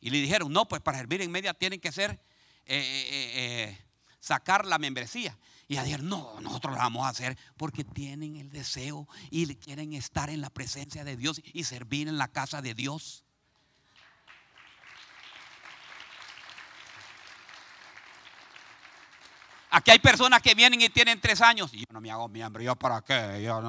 Y 0.00 0.10
le 0.10 0.18
dijeron, 0.18 0.52
no, 0.52 0.68
pues 0.68 0.80
para 0.82 0.98
servir 0.98 1.20
en 1.20 1.32
media 1.32 1.52
tienen 1.52 1.80
que 1.80 1.90
ser, 1.90 2.12
eh, 2.12 2.76
eh, 2.76 3.32
eh, 3.34 3.78
sacar 4.20 4.64
la 4.64 4.78
membresía. 4.78 5.36
Y 5.66 5.78
a 5.78 5.82
decir, 5.82 6.04
no, 6.04 6.40
nosotros 6.40 6.74
lo 6.74 6.78
vamos 6.78 7.06
a 7.06 7.08
hacer 7.08 7.36
porque 7.56 7.82
tienen 7.82 8.36
el 8.36 8.50
deseo 8.50 9.08
y 9.32 9.52
quieren 9.56 9.94
estar 9.94 10.30
en 10.30 10.40
la 10.40 10.50
presencia 10.50 11.02
de 11.02 11.16
Dios 11.16 11.42
y 11.44 11.64
servir 11.64 12.06
en 12.06 12.18
la 12.18 12.28
casa 12.28 12.62
de 12.62 12.74
Dios. 12.74 13.25
Aquí 19.76 19.90
hay 19.90 19.98
personas 19.98 20.40
que 20.40 20.54
vienen 20.54 20.80
y 20.80 20.88
tienen 20.88 21.20
tres 21.20 21.42
años. 21.42 21.68
Y 21.74 21.80
yo 21.80 21.86
no 21.90 22.00
me 22.00 22.10
hago 22.10 22.28
miembro. 22.28 22.62
¿Yo 22.62 22.74
para 22.76 23.02
qué? 23.02 23.42
Yo 23.44 23.60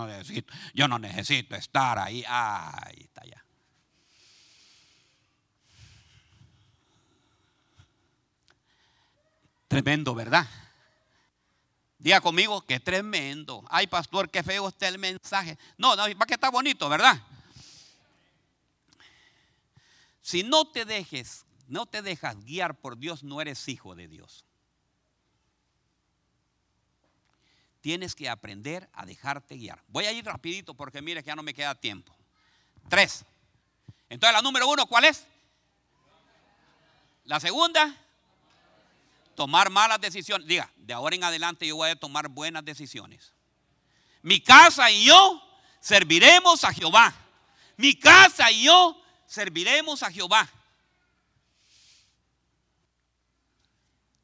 no 0.88 1.00
necesito, 1.00 1.54
estar 1.54 2.00
ahí. 2.00 2.24
Ahí 2.26 3.02
está 3.02 3.26
ya. 3.26 3.44
Tremendo, 9.68 10.16
¿verdad? 10.16 10.48
Diga 11.98 12.22
conmigo, 12.22 12.62
que 12.62 12.80
tremendo. 12.80 13.66
Ay, 13.70 13.88
pastor, 13.88 14.30
qué 14.30 14.44
feo 14.44 14.70
está 14.70 14.88
el 14.88 15.00
mensaje. 15.00 15.58
No, 15.78 15.98
no, 15.98 16.04
va 16.18 16.26
que 16.26 16.36
está 16.36 16.50
bonito, 16.50 16.88
¿verdad? 16.88 17.22
Si 20.22 20.44
no 20.44 20.72
te 20.72 20.86
dejes, 20.86 21.46
no 21.68 21.86
te 21.86 22.02
dejas 22.02 22.46
guiar 22.46 22.80
por 22.80 22.98
Dios, 22.98 23.24
no 23.24 23.42
eres 23.42 23.68
hijo 23.68 23.94
de 23.94 24.08
Dios. 24.08 24.46
Tienes 27.88 28.16
que 28.16 28.28
aprender 28.28 28.90
a 28.92 29.06
dejarte 29.06 29.56
guiar. 29.56 29.82
Voy 29.88 30.04
a 30.04 30.12
ir 30.12 30.26
rapidito 30.26 30.74
porque 30.74 31.02
mire 31.02 31.24
que 31.24 31.28
ya 31.28 31.38
no 31.38 31.42
me 31.42 31.54
queda 31.54 31.74
tiempo. 31.74 32.14
Tres. 32.90 33.24
Entonces 34.10 34.34
la 34.34 34.42
número 34.42 34.68
uno, 34.68 34.86
¿cuál 34.88 35.06
es? 35.06 35.26
La 37.24 37.40
segunda, 37.40 37.96
tomar 39.36 39.70
malas 39.70 40.02
decisiones. 40.02 40.46
Diga, 40.46 40.70
de 40.76 40.92
ahora 40.92 41.16
en 41.16 41.24
adelante 41.24 41.66
yo 41.66 41.78
voy 41.78 41.90
a 41.90 41.96
tomar 41.96 42.28
buenas 42.28 42.66
decisiones. 42.66 43.32
Mi 44.22 44.42
casa 44.42 44.92
y 44.92 45.06
yo 45.06 45.42
serviremos 45.80 46.66
a 46.66 46.74
Jehová. 46.74 47.16
Mi 47.78 47.98
casa 47.98 48.52
y 48.52 48.66
yo 48.66 49.02
serviremos 49.28 50.04
a 50.04 50.12
Jehová. 50.12 50.50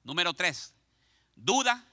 Número 0.03 0.34
tres, 0.34 0.74
duda, 1.34 1.88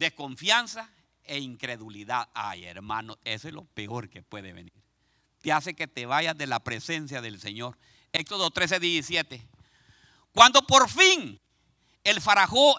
desconfianza 0.00 0.90
e 1.24 1.38
incredulidad. 1.38 2.28
Ay, 2.34 2.64
hermano, 2.64 3.18
eso 3.22 3.48
es 3.48 3.54
lo 3.54 3.64
peor 3.66 4.08
que 4.08 4.22
puede 4.22 4.52
venir. 4.52 4.72
Te 5.42 5.52
hace 5.52 5.74
que 5.74 5.86
te 5.86 6.06
vayas 6.06 6.36
de 6.36 6.46
la 6.46 6.58
presencia 6.60 7.20
del 7.20 7.38
Señor. 7.38 7.78
Éxodo 8.12 8.50
13, 8.50 8.80
17. 8.80 9.46
Cuando 10.32 10.66
por 10.66 10.88
fin 10.88 11.38
el, 12.02 12.16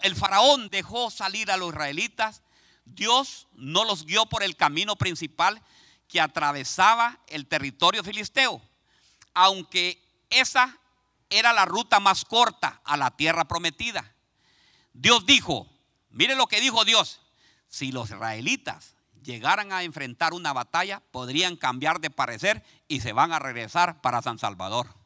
el 0.02 0.16
faraón 0.16 0.70
dejó 0.70 1.12
salir 1.12 1.52
a 1.52 1.58
los 1.58 1.70
israelitas, 1.70 2.42
Dios 2.86 3.48
no 3.54 3.86
los 3.86 4.06
guió 4.06 4.26
por 4.26 4.42
el 4.42 4.58
camino 4.58 4.96
principal 4.96 5.62
que 6.08 6.20
atravesaba 6.20 7.20
el 7.28 7.46
territorio 7.46 8.04
filisteo, 8.04 8.62
aunque 9.36 10.04
esa 10.32 10.76
era 11.30 11.54
la 11.54 11.66
ruta 11.66 12.00
más 12.00 12.26
corta 12.26 12.82
a 12.84 12.98
la 12.98 13.12
tierra 13.12 13.46
prometida. 13.46 14.16
Dios 14.92 15.26
dijo, 15.28 15.68
mire 16.12 16.36
lo 16.36 16.48
que 16.48 16.62
dijo 16.62 16.86
Dios, 16.86 17.22
si 17.68 17.92
los 17.92 18.10
israelitas 18.10 18.96
llegaran 19.24 19.72
a 19.72 19.84
enfrentar 19.84 20.34
una 20.34 20.54
batalla, 20.54 21.02
podrían 21.12 21.56
cambiar 21.56 22.00
de 22.00 22.10
parecer 22.10 22.64
y 22.88 23.02
se 23.02 23.14
van 23.14 23.32
a 23.32 23.40
regresar 23.40 24.02
para 24.02 24.22
San 24.22 24.40
Salvador. 24.40 25.02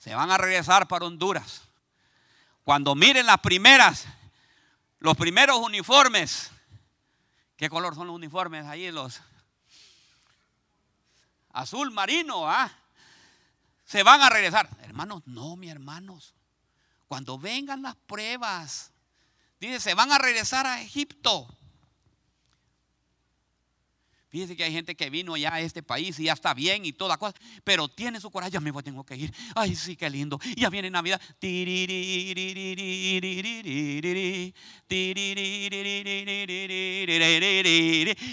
se 0.00 0.14
van 0.14 0.30
a 0.30 0.38
regresar 0.38 0.88
para 0.88 1.04
Honduras. 1.04 1.62
Cuando 2.64 2.94
miren 2.94 3.26
las 3.26 3.38
primeras, 3.40 4.06
los 4.98 5.16
primeros 5.16 5.58
uniformes, 5.58 6.50
¿qué 7.56 7.68
color 7.68 7.94
son 7.94 8.06
los 8.06 8.16
uniformes 8.16 8.64
ahí? 8.64 8.90
Los 8.90 9.20
azul 11.52 11.90
marino, 11.90 12.48
¿ah? 12.48 12.72
Se 13.84 14.02
van 14.02 14.22
a 14.22 14.30
regresar. 14.30 14.70
Hermanos, 14.82 15.22
no, 15.26 15.56
mi 15.56 15.68
hermanos. 15.68 16.34
Cuando 17.10 17.36
vengan 17.36 17.82
las 17.82 17.96
pruebas, 17.96 18.92
dice, 19.58 19.80
se 19.80 19.94
van 19.94 20.12
a 20.12 20.18
regresar 20.18 20.64
a 20.64 20.80
Egipto. 20.80 21.48
Fíjese 24.28 24.56
que 24.56 24.62
hay 24.62 24.70
gente 24.70 24.94
que 24.94 25.10
vino 25.10 25.36
ya 25.36 25.52
a 25.52 25.60
este 25.60 25.82
país 25.82 26.20
y 26.20 26.26
ya 26.26 26.34
está 26.34 26.54
bien 26.54 26.84
y 26.84 26.92
toda 26.92 27.16
cosa, 27.16 27.36
pero 27.64 27.88
tiene 27.88 28.20
su 28.20 28.30
corazón, 28.30 28.52
ya 28.52 28.60
me 28.60 28.70
voy, 28.70 28.84
tengo 28.84 29.02
que 29.02 29.16
ir. 29.16 29.34
Ay, 29.56 29.74
sí, 29.74 29.96
qué 29.96 30.08
lindo. 30.08 30.38
Ya 30.56 30.70
viene 30.70 30.88
Navidad. 30.88 31.20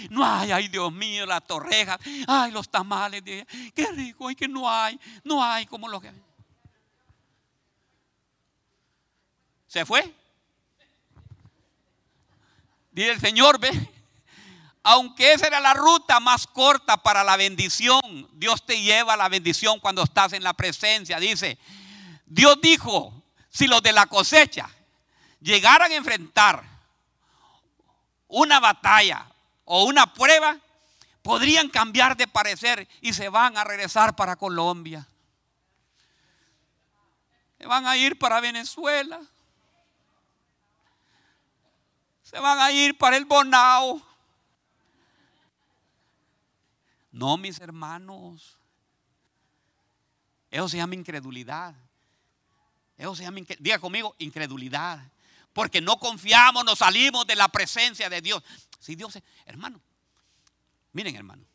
No 0.08 0.24
hay, 0.24 0.52
ay, 0.52 0.68
Dios 0.68 0.92
mío, 0.92 1.26
las 1.26 1.44
torrejas. 1.44 1.98
Ay, 2.28 2.52
los 2.52 2.68
tamales. 2.68 3.24
Qué 3.74 3.86
rico, 3.90 4.28
ay, 4.28 4.36
que 4.36 4.46
no 4.46 4.70
hay. 4.70 5.00
No 5.24 5.42
hay 5.42 5.66
como 5.66 5.88
lo 5.88 6.00
que. 6.00 6.27
¿Se 9.68 9.86
fue? 9.86 10.12
Dice 12.90 13.10
el 13.12 13.20
Señor, 13.20 13.60
ve 13.60 13.70
aunque 14.90 15.34
esa 15.34 15.46
era 15.46 15.60
la 15.60 15.74
ruta 15.74 16.18
más 16.18 16.46
corta 16.46 16.96
para 16.96 17.22
la 17.22 17.36
bendición, 17.36 18.00
Dios 18.32 18.64
te 18.64 18.80
lleva 18.80 19.12
a 19.12 19.16
la 19.18 19.28
bendición 19.28 19.80
cuando 19.80 20.02
estás 20.02 20.32
en 20.32 20.42
la 20.42 20.54
presencia. 20.54 21.20
Dice, 21.20 21.58
Dios 22.24 22.58
dijo, 22.62 23.12
si 23.50 23.66
los 23.66 23.82
de 23.82 23.92
la 23.92 24.06
cosecha 24.06 24.70
llegaran 25.40 25.92
a 25.92 25.94
enfrentar 25.94 26.64
una 28.28 28.60
batalla 28.60 29.26
o 29.66 29.84
una 29.84 30.10
prueba, 30.14 30.56
podrían 31.20 31.68
cambiar 31.68 32.16
de 32.16 32.26
parecer 32.26 32.88
y 33.02 33.12
se 33.12 33.28
van 33.28 33.58
a 33.58 33.64
regresar 33.64 34.16
para 34.16 34.36
Colombia. 34.36 35.06
Se 37.58 37.66
van 37.66 37.86
a 37.86 37.94
ir 37.98 38.18
para 38.18 38.40
Venezuela. 38.40 39.20
Se 42.28 42.38
van 42.38 42.58
a 42.58 42.70
ir 42.70 42.98
para 42.98 43.16
el 43.16 43.24
Bonao. 43.24 44.02
No, 47.10 47.38
mis 47.38 47.58
hermanos. 47.58 48.58
Eso 50.50 50.68
se 50.68 50.76
llama 50.76 50.94
incredulidad. 50.94 51.74
Eso 52.98 53.16
se 53.16 53.22
llama, 53.22 53.40
diga 53.58 53.78
conmigo, 53.78 54.14
incredulidad. 54.18 55.10
Porque 55.54 55.80
no 55.80 55.98
confiamos, 55.98 56.66
nos 56.66 56.80
salimos 56.80 57.26
de 57.26 57.34
la 57.34 57.48
presencia 57.48 58.10
de 58.10 58.20
Dios. 58.20 58.44
Si 58.78 58.94
Dios 58.94 59.16
es, 59.16 59.22
hermano, 59.46 59.80
miren 60.92 61.16
hermano, 61.16 61.46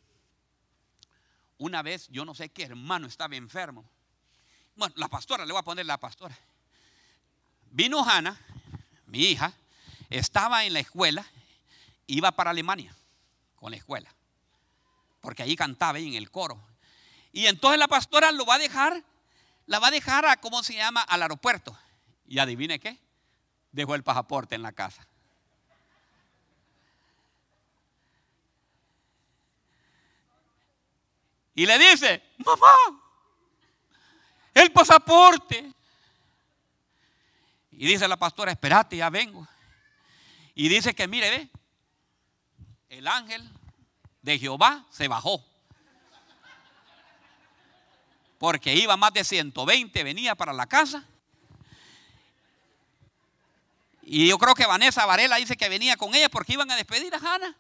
una 1.59 1.84
vez 1.84 2.07
yo 2.09 2.26
no 2.26 2.34
sé 2.34 2.49
qué 2.49 2.63
hermano 2.63 3.05
estaba 3.05 3.36
enfermo. 3.36 3.88
Bueno, 4.76 4.95
la 4.97 5.07
pastora, 5.07 5.45
le 5.45 5.53
voy 5.53 5.59
a 5.59 5.63
poner 5.63 5.86
la 5.86 5.99
pastora. 5.99 6.36
Vino 7.69 8.03
Hanna, 8.03 8.36
mi 9.05 9.19
hija, 9.19 9.53
estaba 10.20 10.66
en 10.66 10.74
la 10.74 10.80
escuela, 10.80 11.26
iba 12.07 12.32
para 12.32 12.51
Alemania 12.51 12.95
con 13.55 13.72
la 13.72 13.78
escuela 13.78 14.14
porque 15.24 15.41
ahí 15.41 15.55
cantaba 15.55 15.99
en 15.99 16.16
el 16.16 16.30
coro. 16.30 16.61
Y 17.32 17.47
entonces 17.47 17.80
la 17.80 17.88
pastora 17.88 18.34
lo 18.34 18.45
va 18.45 18.55
a 18.55 18.59
dejar, 18.59 19.01
la 19.68 19.80
va 19.80 19.88
a 19.88 19.91
dejar 19.91 20.26
a, 20.26 20.36
¿cómo 20.36 20.61
se 20.64 20.76
llama?, 20.76 21.01
al 21.01 21.22
aeropuerto. 21.22 21.76
Y 22.28 22.39
adivine 22.39 22.78
qué, 22.78 22.99
dejó 23.72 23.95
el 23.95 24.03
pasaporte 24.03 24.53
en 24.53 24.64
la 24.64 24.74
casa. 24.74 25.07
Y 31.55 31.66
le 31.66 31.80
dice, 31.80 32.22
mamá, 32.39 33.01
el 34.53 34.74
pasaporte. 34.74 35.72
Y 37.72 37.88
dice 37.88 38.09
la 38.09 38.18
pastora, 38.18 38.51
espérate, 38.51 38.97
ya 38.97 39.09
vengo. 39.09 39.47
Y 40.56 40.70
dice 40.70 40.93
que 40.93 41.08
mire, 41.08 41.30
ve, 41.30 41.49
el 42.89 43.08
ángel 43.08 43.49
de 44.22 44.39
Jehová 44.39 44.86
se 44.89 45.08
bajó. 45.08 45.43
Porque 48.38 48.76
iba 48.76 48.97
más 48.97 49.14
de 49.14 49.24
120, 49.24 50.04
venía 50.04 50.36
para 50.36 50.54
la 50.54 50.68
casa. 50.68 51.08
Y 54.01 54.28
yo 54.28 54.38
creo 54.38 54.54
que 54.54 54.66
Vanessa 54.66 55.06
Varela 55.06 55.38
dice 55.38 55.56
que 55.56 55.70
venía 55.70 55.95
con 55.95 56.14
ella 56.14 56.30
porque 56.30 56.54
iban 56.54 56.70
a 56.70 56.76
despedir 56.76 57.14
a 57.16 57.18
Hannah. 57.18 57.56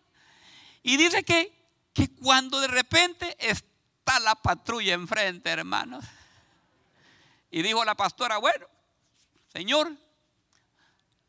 Y 0.83 0.97
dice 0.97 1.23
que, 1.23 1.53
que 1.93 2.09
cuando 2.15 2.59
de 2.59 2.67
repente 2.67 3.35
está 3.39 4.19
la 4.19 4.35
patrulla 4.35 4.93
enfrente, 4.93 5.49
hermanos. 5.49 6.03
Y 7.49 7.61
dijo 7.61 7.85
la 7.85 7.95
pastora, 7.95 8.37
bueno, 8.37 8.67
Señor, 9.53 9.93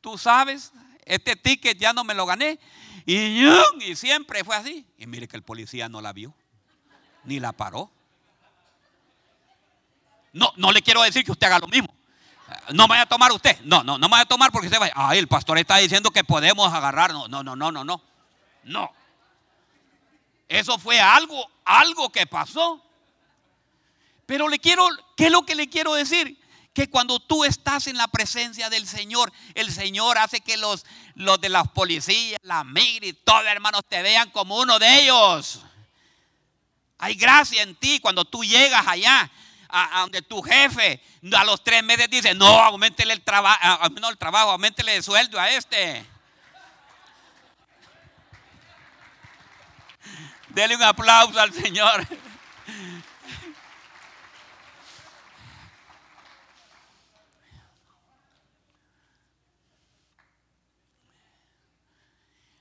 tú 0.00 0.18
sabes, 0.18 0.72
este 1.04 1.36
ticket 1.36 1.78
ya 1.78 1.92
no 1.92 2.04
me 2.04 2.14
lo 2.14 2.26
gané. 2.26 2.58
Y, 3.06 3.46
y 3.80 3.96
siempre 3.96 4.44
fue 4.44 4.56
así. 4.56 4.86
Y 4.98 5.06
mire 5.06 5.28
que 5.28 5.36
el 5.36 5.42
policía 5.42 5.88
no 5.88 6.00
la 6.00 6.12
vio, 6.12 6.34
ni 7.24 7.40
la 7.40 7.52
paró. 7.52 7.90
No, 10.32 10.52
no 10.56 10.72
le 10.72 10.82
quiero 10.82 11.02
decir 11.02 11.24
que 11.24 11.32
usted 11.32 11.46
haga 11.46 11.60
lo 11.60 11.68
mismo. 11.68 11.94
No 12.72 12.84
me 12.84 12.90
vaya 12.90 13.02
a 13.02 13.06
tomar 13.06 13.32
usted. 13.32 13.58
No, 13.62 13.82
no, 13.82 13.98
no 13.98 14.08
me 14.08 14.12
vaya 14.12 14.22
a 14.22 14.26
tomar 14.26 14.50
porque 14.50 14.66
usted 14.66 14.80
va. 14.80 14.90
Ah, 14.94 15.14
el 15.14 15.28
pastor 15.28 15.58
está 15.58 15.76
diciendo 15.76 16.10
que 16.10 16.24
podemos 16.24 16.72
agarrar. 16.72 17.12
No, 17.12 17.28
no, 17.28 17.42
no, 17.42 17.54
no, 17.54 17.70
no, 17.70 17.84
no. 17.84 18.02
No. 18.64 18.92
Eso 20.48 20.78
fue 20.78 21.00
algo, 21.00 21.50
algo 21.64 22.10
que 22.10 22.26
pasó. 22.26 22.82
Pero 24.26 24.48
le 24.48 24.58
quiero, 24.58 24.88
¿qué 25.16 25.26
es 25.26 25.32
lo 25.32 25.42
que 25.42 25.54
le 25.54 25.68
quiero 25.68 25.94
decir? 25.94 26.38
Que 26.74 26.90
cuando 26.90 27.20
tú 27.20 27.44
estás 27.44 27.86
en 27.86 27.96
la 27.96 28.08
presencia 28.08 28.68
del 28.68 28.86
Señor, 28.86 29.32
el 29.54 29.72
Señor 29.72 30.18
hace 30.18 30.40
que 30.40 30.56
los, 30.56 30.84
los 31.14 31.40
de 31.40 31.48
las 31.48 31.68
policías, 31.68 32.40
la 32.42 32.64
migra 32.64 33.06
y 33.06 33.12
todos 33.12 33.46
hermanos 33.46 33.82
te 33.88 34.02
vean 34.02 34.30
como 34.30 34.58
uno 34.58 34.80
de 34.80 35.02
ellos. 35.02 35.60
Hay 36.98 37.14
gracia 37.14 37.62
en 37.62 37.76
ti 37.76 38.00
cuando 38.00 38.24
tú 38.24 38.42
llegas 38.42 38.86
allá 38.88 39.30
a, 39.68 40.00
donde 40.00 40.22
tu 40.22 40.42
jefe 40.42 41.00
a 41.36 41.44
los 41.44 41.62
tres 41.62 41.84
meses 41.84 42.10
dice, 42.10 42.34
no, 42.34 42.60
aumentele 42.60 43.12
el 43.12 43.22
trabajo, 43.22 43.88
no 44.00 44.10
el 44.10 44.18
trabajo, 44.18 44.50
aumentele 44.50 44.96
el 44.96 45.02
sueldo 45.02 45.38
a 45.38 45.50
este. 45.50 46.04
Dele 50.48 50.74
un 50.74 50.82
aplauso 50.82 51.38
al 51.38 51.52
Señor. 51.52 52.06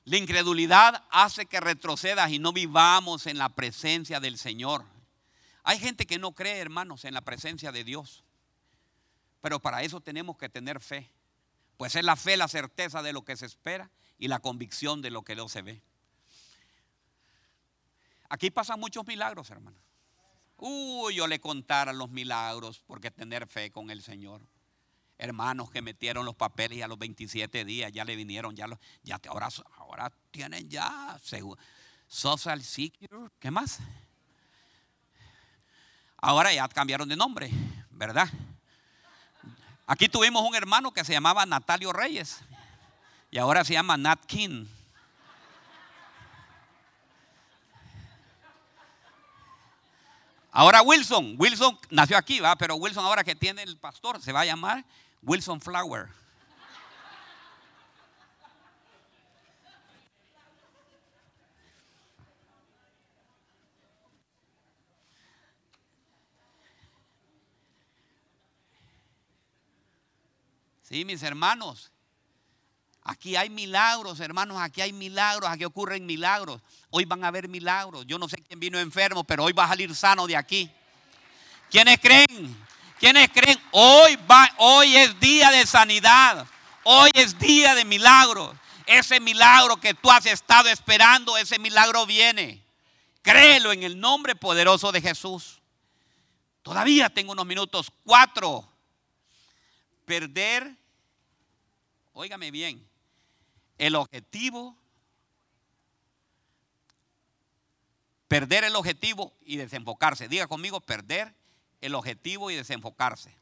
La 0.06 0.18
incredulidad 0.18 1.06
hace 1.12 1.46
que 1.46 1.62
retrocedas 1.62 2.30
y 2.32 2.40
no 2.40 2.52
vivamos 2.52 3.26
en 3.26 3.38
la 3.38 3.50
presencia 3.50 4.20
del 4.20 4.38
Señor. 4.38 4.86
Hay 5.64 5.80
gente 5.80 6.06
que 6.06 6.20
no 6.20 6.34
cree, 6.34 6.60
hermanos, 6.60 7.06
en 7.06 7.14
la 7.14 7.22
presencia 7.22 7.72
de 7.72 7.86
Dios. 7.86 8.24
Pero 9.40 9.62
para 9.62 9.82
eso 9.84 10.02
tenemos 10.02 10.38
que 10.38 10.50
tener 10.50 10.82
fe. 10.82 11.10
Pues 11.78 11.96
es 11.96 12.04
la 12.04 12.18
fe 12.18 12.36
la 12.36 12.50
certeza 12.50 13.02
de 13.02 13.14
lo 13.14 13.24
que 13.24 13.38
se 13.38 13.46
espera 13.46 13.90
y 14.18 14.28
la 14.28 14.40
convicción 14.40 15.02
de 15.02 15.10
lo 15.10 15.24
que 15.24 15.36
no 15.36 15.48
se 15.48 15.62
ve. 15.62 15.82
Aquí 18.28 18.52
pasan 18.52 18.80
muchos 18.80 19.08
milagros, 19.08 19.50
hermanos. 19.52 19.82
Uy, 20.58 21.16
yo 21.16 21.28
le 21.28 21.40
contara 21.40 21.94
los 21.94 22.10
milagros 22.10 22.84
porque 22.86 23.12
tener 23.12 23.48
fe 23.48 23.72
con 23.72 23.90
el 23.90 24.02
Señor 24.02 24.42
hermanos 25.24 25.72
que 25.72 25.82
metieron 25.82 26.26
los 26.26 26.36
papeles 26.36 26.78
y 26.78 26.82
a 26.82 26.88
los 26.88 27.00
27 27.00 27.64
días 27.64 27.92
ya 27.94 28.04
le 28.04 28.16
vinieron, 28.16 28.56
ya, 28.56 28.68
ya 29.04 29.20
ahora, 29.30 29.48
ahora 29.78 30.12
tienen 30.32 30.70
ya 30.70 31.18
Social 32.08 32.62
Security, 32.62 33.34
¿qué 33.40 33.50
más? 33.50 33.80
Ahora 36.18 36.54
ya 36.54 36.68
cambiaron 36.68 37.08
de 37.08 37.16
nombre, 37.16 37.50
¿verdad? 37.92 38.30
Aquí 39.88 40.10
tuvimos 40.10 40.44
un 40.44 40.56
hermano 40.56 40.92
que 40.92 41.06
se 41.06 41.14
llamaba 41.14 41.46
Natalio 41.46 41.94
Reyes 41.94 42.42
y 43.32 43.38
ahora 43.38 43.64
se 43.64 43.74
llama 43.74 43.96
Nat 43.96 44.26
King. 44.26 44.66
Ahora 50.52 50.82
Wilson, 50.82 51.36
Wilson 51.40 51.80
nació 51.90 52.18
aquí, 52.18 52.40
va, 52.40 52.56
pero 52.58 52.76
Wilson 52.76 53.06
ahora 53.06 53.24
que 53.24 53.36
tiene 53.36 53.64
el 53.64 53.78
pastor 53.78 54.22
se 54.22 54.32
va 54.32 54.42
a 54.42 54.46
llamar 54.46 54.86
Wilson 55.26 55.62
Flower. 55.62 56.10
Sí, 70.82 71.06
mis 71.06 71.24
hermanos. 71.24 71.90
Aquí 73.02 73.36
hay 73.36 73.50
milagros, 73.50 74.20
hermanos, 74.20 74.58
aquí 74.62 74.80
hay 74.80 74.94
milagros, 74.94 75.50
aquí 75.50 75.66
ocurren 75.66 76.06
milagros. 76.06 76.62
Hoy 76.90 77.04
van 77.06 77.24
a 77.24 77.30
haber 77.30 77.50
milagros. 77.50 78.06
Yo 78.06 78.18
no 78.18 78.30
sé 78.30 78.38
quién 78.38 78.60
vino 78.60 78.80
enfermo, 78.80 79.24
pero 79.24 79.44
hoy 79.44 79.54
va 79.54 79.66
a 79.66 79.70
salir 79.70 79.94
sano 79.96 80.28
de 80.28 80.38
aquí. 80.38 80.72
¿Quiénes 81.70 81.98
creen? 82.00 82.56
¿Quiénes 83.00 83.30
creen? 83.30 83.60
Hoy, 83.72 84.18
va, 84.30 84.50
hoy 84.58 84.96
es 84.96 85.20
día 85.20 85.52
de 85.52 85.66
sanidad. 85.66 86.48
Hoy 86.84 87.12
es 87.14 87.38
día 87.40 87.76
de 87.76 87.86
milagros. 87.86 88.56
Ese 88.86 89.20
milagro 89.20 89.78
que 89.78 89.94
tú 89.94 90.12
has 90.12 90.26
estado 90.26 90.70
esperando, 90.70 91.38
ese 91.38 91.60
milagro 91.60 92.06
viene. 92.06 92.62
Créelo 93.22 93.72
en 93.72 93.84
el 93.84 94.00
nombre 94.00 94.36
poderoso 94.36 94.92
de 94.92 95.02
Jesús. 95.02 95.62
Todavía 96.62 97.10
tengo 97.10 97.32
unos 97.32 97.46
minutos. 97.46 97.92
Cuatro. 98.04 98.68
Perder, 100.06 100.76
óigame 102.12 102.52
bien, 102.52 102.86
el 103.78 103.96
objetivo. 103.96 104.78
Perder 108.28 108.66
el 108.66 108.76
objetivo 108.76 109.34
y 109.46 109.58
desenfocarse. 109.58 110.28
Diga 110.28 110.48
conmigo, 110.48 110.82
perder 110.82 111.34
el 111.84 111.96
objetivo 111.96 112.50
y 112.50 112.56
desenfocarse. 112.56 113.36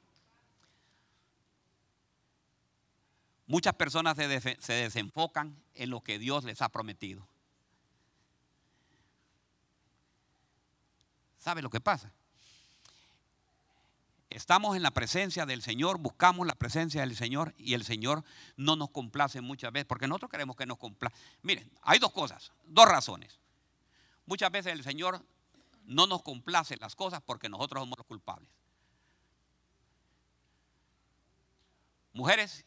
Muchas 3.46 3.76
personas 3.76 4.18
se, 4.18 4.58
se 4.60 4.74
desenfocan 4.74 5.56
en 5.76 5.92
lo 5.92 6.02
que 6.02 6.18
Dios 6.18 6.44
les 6.44 6.62
ha 6.64 6.70
prometido. 6.70 7.28
¿Sabe 11.38 11.62
lo 11.62 11.70
que 11.70 11.82
pasa? 11.82 12.12
Estamos 14.32 14.76
en 14.76 14.82
la 14.82 14.92
presencia 14.92 15.46
del 15.46 15.62
Señor, 15.62 16.00
buscamos 16.00 16.48
la 16.48 16.56
presencia 16.56 17.02
del 17.02 17.16
Señor 17.16 17.54
y 17.60 17.76
el 17.76 17.84
Señor 17.84 18.24
no 18.56 18.76
nos 18.76 18.90
complace 18.90 19.42
muchas 19.42 19.72
veces, 19.72 19.86
porque 19.86 20.08
nosotros 20.08 20.32
queremos 20.32 20.56
que 20.56 20.66
nos 20.66 20.80
complace. 20.80 21.16
Miren, 21.44 21.70
hay 21.84 22.00
dos 22.00 22.12
cosas, 22.12 22.52
dos 22.66 22.88
razones. 22.88 23.40
Muchas 24.26 24.50
veces 24.50 24.74
el 24.74 24.84
Señor 24.84 25.24
no 25.86 26.08
nos 26.08 26.22
complace 26.24 26.78
las 26.78 26.96
cosas 26.96 27.22
porque 27.26 27.50
nosotros 27.50 27.82
somos 27.82 27.98
los 27.98 28.08
culpables. 28.08 28.50
Mujeres, 32.14 32.66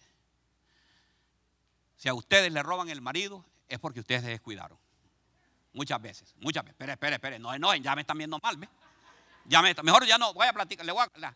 si 1.97 2.09
a 2.09 2.15
ustedes 2.15 2.53
le 2.53 2.63
roban 2.63 2.89
el 2.89 3.01
marido, 3.01 3.45
es 3.69 3.79
porque 3.79 4.01
ustedes 4.01 4.23
se 4.23 4.29
descuidaron. 4.29 4.79
Muchas 5.73 6.01
veces, 6.01 6.35
muchas 6.39 6.63
veces. 6.65 6.75
Espere, 6.75 6.93
espere, 6.93 7.15
espere. 7.17 7.39
No, 7.39 7.57
no, 7.59 7.75
ya 7.75 7.95
me 7.95 8.03
están 8.03 8.17
viendo 8.17 8.39
mal. 8.39 8.57
me, 8.57 8.69
mejor 9.83 10.07
ya 10.07 10.19
no, 10.19 10.33
voy 10.33 10.47
a 10.47 10.53
platicar. 10.53 10.87
Le 10.87 10.93
voy 10.93 11.05
a, 11.05 11.35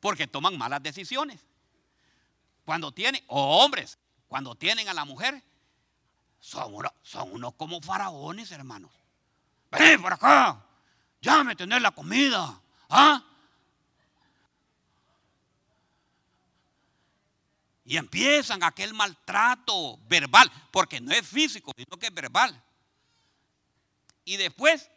porque 0.00 0.26
toman 0.26 0.58
malas 0.58 0.82
decisiones. 0.82 1.40
Cuando 2.64 2.92
tienen, 2.92 3.22
o 3.26 3.64
hombres, 3.64 3.98
cuando 4.28 4.54
tienen 4.54 4.88
a 4.88 4.94
la 4.94 5.04
mujer, 5.04 5.42
son, 6.44 6.74
son 7.02 7.32
unos 7.32 7.54
como 7.54 7.80
faraones, 7.80 8.52
hermanos. 8.52 8.90
Ven 9.70 10.00
por 10.02 10.12
acá, 10.12 10.62
llame 11.22 11.56
tener 11.56 11.80
la 11.80 11.90
comida. 11.90 12.60
¿Ah? 12.90 13.24
Y 17.86 17.96
empiezan 17.96 18.62
aquel 18.62 18.92
maltrato 18.92 19.98
verbal, 20.06 20.50
porque 20.70 21.00
no 21.00 21.12
es 21.12 21.26
físico, 21.26 21.72
sino 21.74 21.98
que 21.98 22.06
es 22.06 22.14
verbal. 22.14 22.62
Y 24.26 24.36
después, 24.36 24.90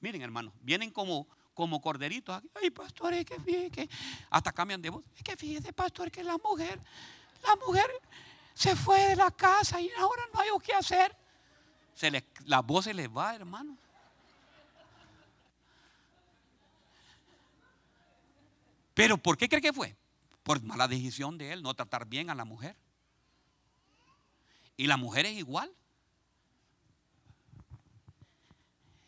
miren 0.00 0.20
hermanos, 0.20 0.52
vienen 0.60 0.90
como, 0.90 1.26
como 1.54 1.80
corderitos. 1.80 2.42
Ay, 2.54 2.68
pastor, 2.68 3.14
es 3.14 3.24
que 3.24 3.40
fíjese 3.40 3.88
hasta 4.28 4.52
cambian 4.52 4.82
de 4.82 4.90
voz. 4.90 5.04
Es 5.16 5.22
que 5.22 5.36
fíjese, 5.36 5.72
pastor, 5.72 6.10
que 6.10 6.22
la 6.22 6.36
mujer, 6.36 6.78
la 7.42 7.56
mujer 7.56 7.90
se 8.58 8.74
fue 8.74 9.10
de 9.10 9.14
la 9.14 9.30
casa 9.30 9.80
y 9.80 9.88
ahora 10.00 10.20
no 10.34 10.40
hay 10.40 10.48
qué 10.64 10.74
hacer. 10.74 11.16
Se 11.94 12.10
la 12.44 12.60
voz 12.60 12.86
se 12.86 12.92
les 12.92 13.08
va, 13.08 13.32
hermano. 13.32 13.78
Pero 18.94 19.16
¿por 19.16 19.36
qué 19.36 19.48
cree 19.48 19.62
que 19.62 19.72
fue? 19.72 19.96
Por 20.42 20.60
mala 20.64 20.88
decisión 20.88 21.38
de 21.38 21.52
él, 21.52 21.62
no 21.62 21.72
tratar 21.74 22.06
bien 22.06 22.30
a 22.30 22.34
la 22.34 22.44
mujer. 22.44 22.74
Y 24.76 24.88
la 24.88 24.96
mujer 24.96 25.26
es 25.26 25.34
igual. 25.34 25.72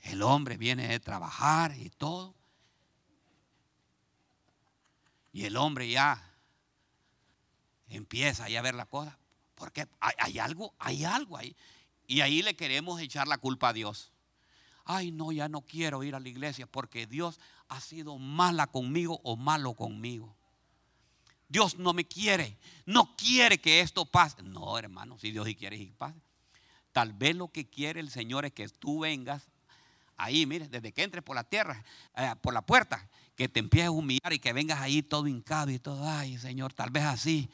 El 0.02 0.22
hombre 0.22 0.56
viene 0.58 0.86
de 0.86 1.00
trabajar 1.00 1.76
y 1.76 1.90
todo. 1.90 2.36
Y 5.32 5.44
el 5.44 5.56
hombre 5.56 5.90
ya 5.90 6.36
empieza 7.88 8.44
a 8.44 8.62
ver 8.62 8.76
la 8.76 8.86
cosa. 8.86 9.19
Porque 9.60 9.86
hay, 10.00 10.38
algo, 10.38 10.72
hay 10.78 11.04
algo 11.04 11.36
ahí. 11.36 11.54
Y 12.06 12.22
ahí 12.22 12.40
le 12.40 12.56
queremos 12.56 12.98
echar 12.98 13.28
la 13.28 13.36
culpa 13.36 13.68
a 13.68 13.72
Dios. 13.74 14.10
Ay, 14.86 15.10
no, 15.10 15.32
ya 15.32 15.50
no 15.50 15.60
quiero 15.60 16.02
ir 16.02 16.14
a 16.14 16.18
la 16.18 16.30
iglesia 16.30 16.66
porque 16.66 17.06
Dios 17.06 17.38
ha 17.68 17.78
sido 17.78 18.16
mala 18.16 18.68
conmigo 18.68 19.20
o 19.22 19.36
malo 19.36 19.74
conmigo. 19.74 20.34
Dios 21.46 21.76
no 21.76 21.92
me 21.92 22.06
quiere, 22.06 22.56
no 22.86 23.14
quiere 23.16 23.60
que 23.60 23.80
esto 23.80 24.06
pase. 24.06 24.42
No, 24.42 24.78
hermano, 24.78 25.18
si 25.18 25.30
Dios 25.30 25.46
quiere 25.58 25.76
que 25.76 25.92
pase. 25.92 26.18
Tal 26.92 27.12
vez 27.12 27.36
lo 27.36 27.48
que 27.48 27.68
quiere 27.68 28.00
el 28.00 28.10
Señor 28.10 28.46
es 28.46 28.52
que 28.52 28.66
tú 28.66 29.00
vengas 29.00 29.46
ahí, 30.16 30.46
mire, 30.46 30.68
desde 30.68 30.90
que 30.90 31.02
entres 31.02 31.22
por 31.22 31.36
la 31.36 31.44
tierra, 31.44 31.84
eh, 32.16 32.32
por 32.40 32.54
la 32.54 32.62
puerta, 32.62 33.10
que 33.36 33.46
te 33.46 33.60
empieces 33.60 33.88
a 33.88 33.90
humillar 33.90 34.32
y 34.32 34.38
que 34.38 34.54
vengas 34.54 34.80
ahí 34.80 35.02
todo 35.02 35.28
hincado 35.28 35.70
y 35.70 35.78
todo, 35.78 36.08
ay 36.08 36.38
Señor, 36.38 36.72
tal 36.72 36.88
vez 36.88 37.04
así 37.04 37.50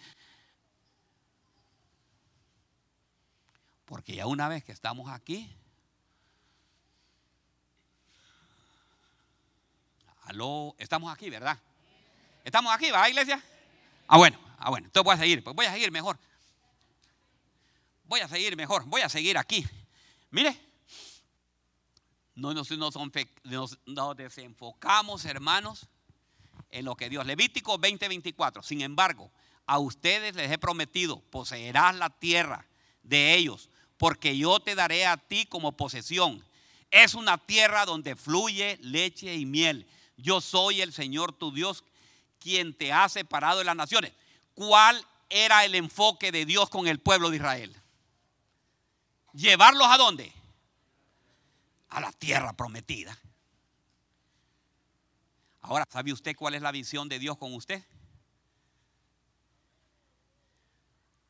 Porque 3.87 4.15
ya 4.17 4.27
una 4.27 4.49
vez 4.49 4.65
que 4.65 4.73
estamos 4.73 5.09
aquí, 5.11 5.51
aló, 10.25 10.75
estamos 10.79 11.13
aquí, 11.13 11.31
¿verdad? 11.31 11.59
Estamos 12.45 12.73
aquí, 12.75 12.91
¿va, 12.91 13.09
iglesia? 13.09 13.43
Ah, 14.09 14.19
bueno, 14.19 14.39
ah, 14.59 14.71
bueno, 14.71 14.87
entonces 14.87 15.05
voy 15.05 15.15
a 15.15 15.19
seguir, 15.19 15.43
pues 15.43 15.55
voy 15.57 15.67
a 15.67 15.73
seguir 15.73 15.91
mejor. 15.91 16.19
Voy 18.05 18.21
a 18.21 18.29
seguir 18.29 18.57
mejor, 18.57 18.85
voy 18.87 19.01
a 19.03 19.09
seguir 19.09 19.39
aquí. 19.39 19.67
Mire, 20.31 20.61
No 22.35 22.53
nos, 22.53 22.71
nos- 22.73 22.95
nos- 23.87 24.17
desenfocamos, 24.17 25.25
hermanos, 25.25 25.89
en 26.71 26.85
lo 26.85 26.95
que 26.95 27.09
Dios. 27.09 27.25
Levítico 27.25 27.79
20:24. 27.79 28.63
Sin 28.63 28.83
embargo, 28.83 29.33
a 29.65 29.79
ustedes 29.79 30.35
les 30.35 30.53
he 30.53 30.59
prometido, 30.59 31.21
poseerás 31.31 31.95
la 31.97 32.11
tierra 32.11 32.67
de 33.03 33.35
ellos, 33.37 33.71
porque 33.99 34.37
yo 34.37 34.61
te 34.61 34.75
daré 34.75 35.07
a 35.07 35.17
ti 35.17 35.47
como 35.47 35.73
posesión. 35.73 36.45
Es 36.91 37.15
una 37.15 37.39
tierra 37.39 37.85
donde 37.85 38.17
fluye 38.17 38.79
leche 38.81 39.35
y 39.35 39.47
miel. 39.47 39.87
Yo 40.17 40.41
soy 40.41 40.81
el 40.81 40.93
Señor 40.93 41.33
tu 41.33 41.53
Dios, 41.53 41.85
quien 42.39 42.75
te 42.75 42.93
ha 42.93 43.09
separado 43.09 43.59
de 43.59 43.65
las 43.65 43.77
naciones. 43.77 44.13
¿Cuál 44.55 45.05
era 45.29 45.65
el 45.65 45.75
enfoque 45.75 46.33
de 46.33 46.47
Dios 46.47 46.71
con 46.71 46.87
el 46.87 47.01
pueblo 47.01 47.31
de 47.31 47.37
Israel? 47.37 47.77
¿Llevarlos 49.33 49.87
a 49.89 49.99
dónde? 49.99 50.33
A 51.91 52.01
la 52.01 52.13
tierra 52.13 52.53
prometida. 52.55 53.19
Ahora, 55.61 55.87
¿sabe 55.91 56.13
usted 56.13 56.37
cuál 56.37 56.55
es 56.55 56.63
la 56.63 56.71
visión 56.71 57.09
de 57.09 57.19
Dios 57.19 57.37
con 57.37 57.53
usted? 57.53 57.85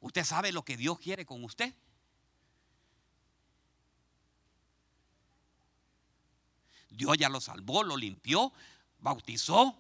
¿Usted 0.00 0.24
sabe 0.24 0.52
lo 0.52 0.62
que 0.62 0.76
Dios 0.76 0.98
quiere 0.98 1.24
con 1.24 1.42
usted? 1.42 1.74
Dios 6.97 7.16
ya 7.18 7.28
lo 7.28 7.40
salvó, 7.40 7.82
lo 7.82 7.97
limpió, 7.97 8.53
bautizó 8.99 9.76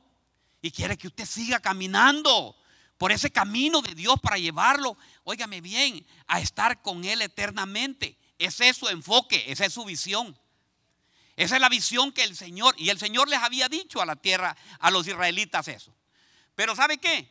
y 0.60 0.70
quiere 0.70 0.96
que 0.96 1.08
usted 1.08 1.24
siga 1.24 1.60
caminando 1.60 2.56
por 2.98 3.12
ese 3.12 3.30
camino 3.30 3.82
de 3.82 3.94
Dios 3.94 4.16
para 4.20 4.38
llevarlo, 4.38 4.96
óigame 5.24 5.60
bien, 5.60 6.06
a 6.26 6.40
estar 6.40 6.82
con 6.82 7.04
Él 7.04 7.22
eternamente. 7.22 8.16
Ese 8.38 8.68
es 8.68 8.76
su 8.76 8.88
enfoque, 8.88 9.44
esa 9.48 9.66
es 9.66 9.72
su 9.72 9.84
visión. 9.84 10.36
Esa 11.36 11.56
es 11.56 11.60
la 11.60 11.68
visión 11.68 12.12
que 12.12 12.24
el 12.24 12.34
Señor, 12.34 12.74
y 12.78 12.88
el 12.88 12.98
Señor 12.98 13.28
les 13.28 13.40
había 13.40 13.68
dicho 13.68 14.00
a 14.00 14.06
la 14.06 14.16
tierra, 14.16 14.56
a 14.78 14.90
los 14.90 15.06
israelitas 15.06 15.68
eso. 15.68 15.94
Pero 16.54 16.74
¿sabe 16.74 16.98
qué? 16.98 17.30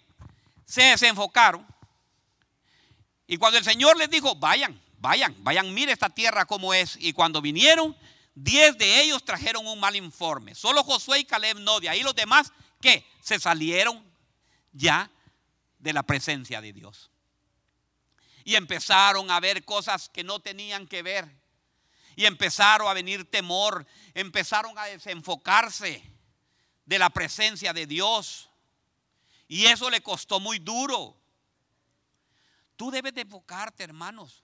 Se 0.65 0.83
desenfocaron. 0.83 1.65
Y 3.27 3.38
cuando 3.38 3.57
el 3.57 3.63
Señor 3.63 3.97
les 3.97 4.09
dijo, 4.09 4.36
vayan, 4.36 4.79
vayan, 4.99 5.36
vayan, 5.43 5.73
mire 5.73 5.91
esta 5.91 6.09
tierra 6.09 6.45
como 6.45 6.75
es. 6.75 6.97
Y 6.99 7.13
cuando 7.13 7.41
vinieron, 7.41 7.97
diez 8.36 8.77
de 8.77 9.01
ellos 9.01 9.23
trajeron 9.23 9.65
un 9.65 9.79
mal 9.79 9.95
informe. 9.95 10.53
Solo 10.53 10.83
Josué 10.83 11.19
y 11.19 11.25
Caleb 11.25 11.59
no. 11.59 11.79
De 11.79 11.89
ahí 11.89 12.03
los 12.03 12.13
demás, 12.13 12.51
¿qué? 12.81 13.05
Se 13.21 13.39
salieron 13.39 14.03
ya 14.73 15.09
de 15.79 15.93
la 15.93 16.03
presencia 16.03 16.61
de 16.61 16.73
Dios. 16.73 17.09
Y 18.43 18.55
empezaron 18.55 19.31
a 19.31 19.39
ver 19.39 19.65
cosas 19.65 20.09
que 20.09 20.23
no 20.23 20.39
tenían 20.39 20.86
que 20.88 21.01
ver. 21.01 21.27
Y 22.15 22.25
empezaron 22.25 22.88
a 22.88 22.93
venir 22.93 23.29
temor. 23.29 23.88
Empezaron 24.13 24.77
a 24.77 24.86
desenfocarse 24.86 26.03
de 26.86 26.99
la 26.99 27.09
presencia 27.09 27.73
de 27.73 27.88
Dios. 27.88 28.49
Y 29.47 29.65
eso 29.65 29.89
le 29.89 30.01
costó 30.01 30.39
muy 30.39 30.59
duro. 30.59 31.17
Tú 32.75 32.91
debes 32.91 33.13
de 33.13 33.21
enfocarte, 33.21 33.83
hermanos, 33.83 34.43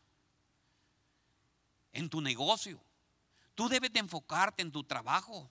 en 1.92 2.10
tu 2.10 2.22
negocio. 2.22 2.82
Tú 3.56 3.68
debes 3.70 3.92
de 3.94 4.00
enfocarte 4.00 4.62
en 4.62 4.72
tu 4.72 4.84
trabajo. 4.84 5.50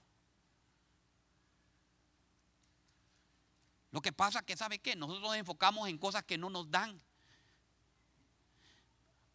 Lo 3.90 4.00
que 4.00 4.12
pasa 4.12 4.38
es 4.40 4.44
que, 4.44 4.56
¿sabe 4.56 4.78
qué? 4.78 4.94
Nosotros 4.94 5.22
nos 5.22 5.36
enfocamos 5.36 5.88
en 5.88 5.98
cosas 5.98 6.22
que 6.24 6.38
no 6.38 6.48
nos 6.48 6.70
dan. 6.70 7.00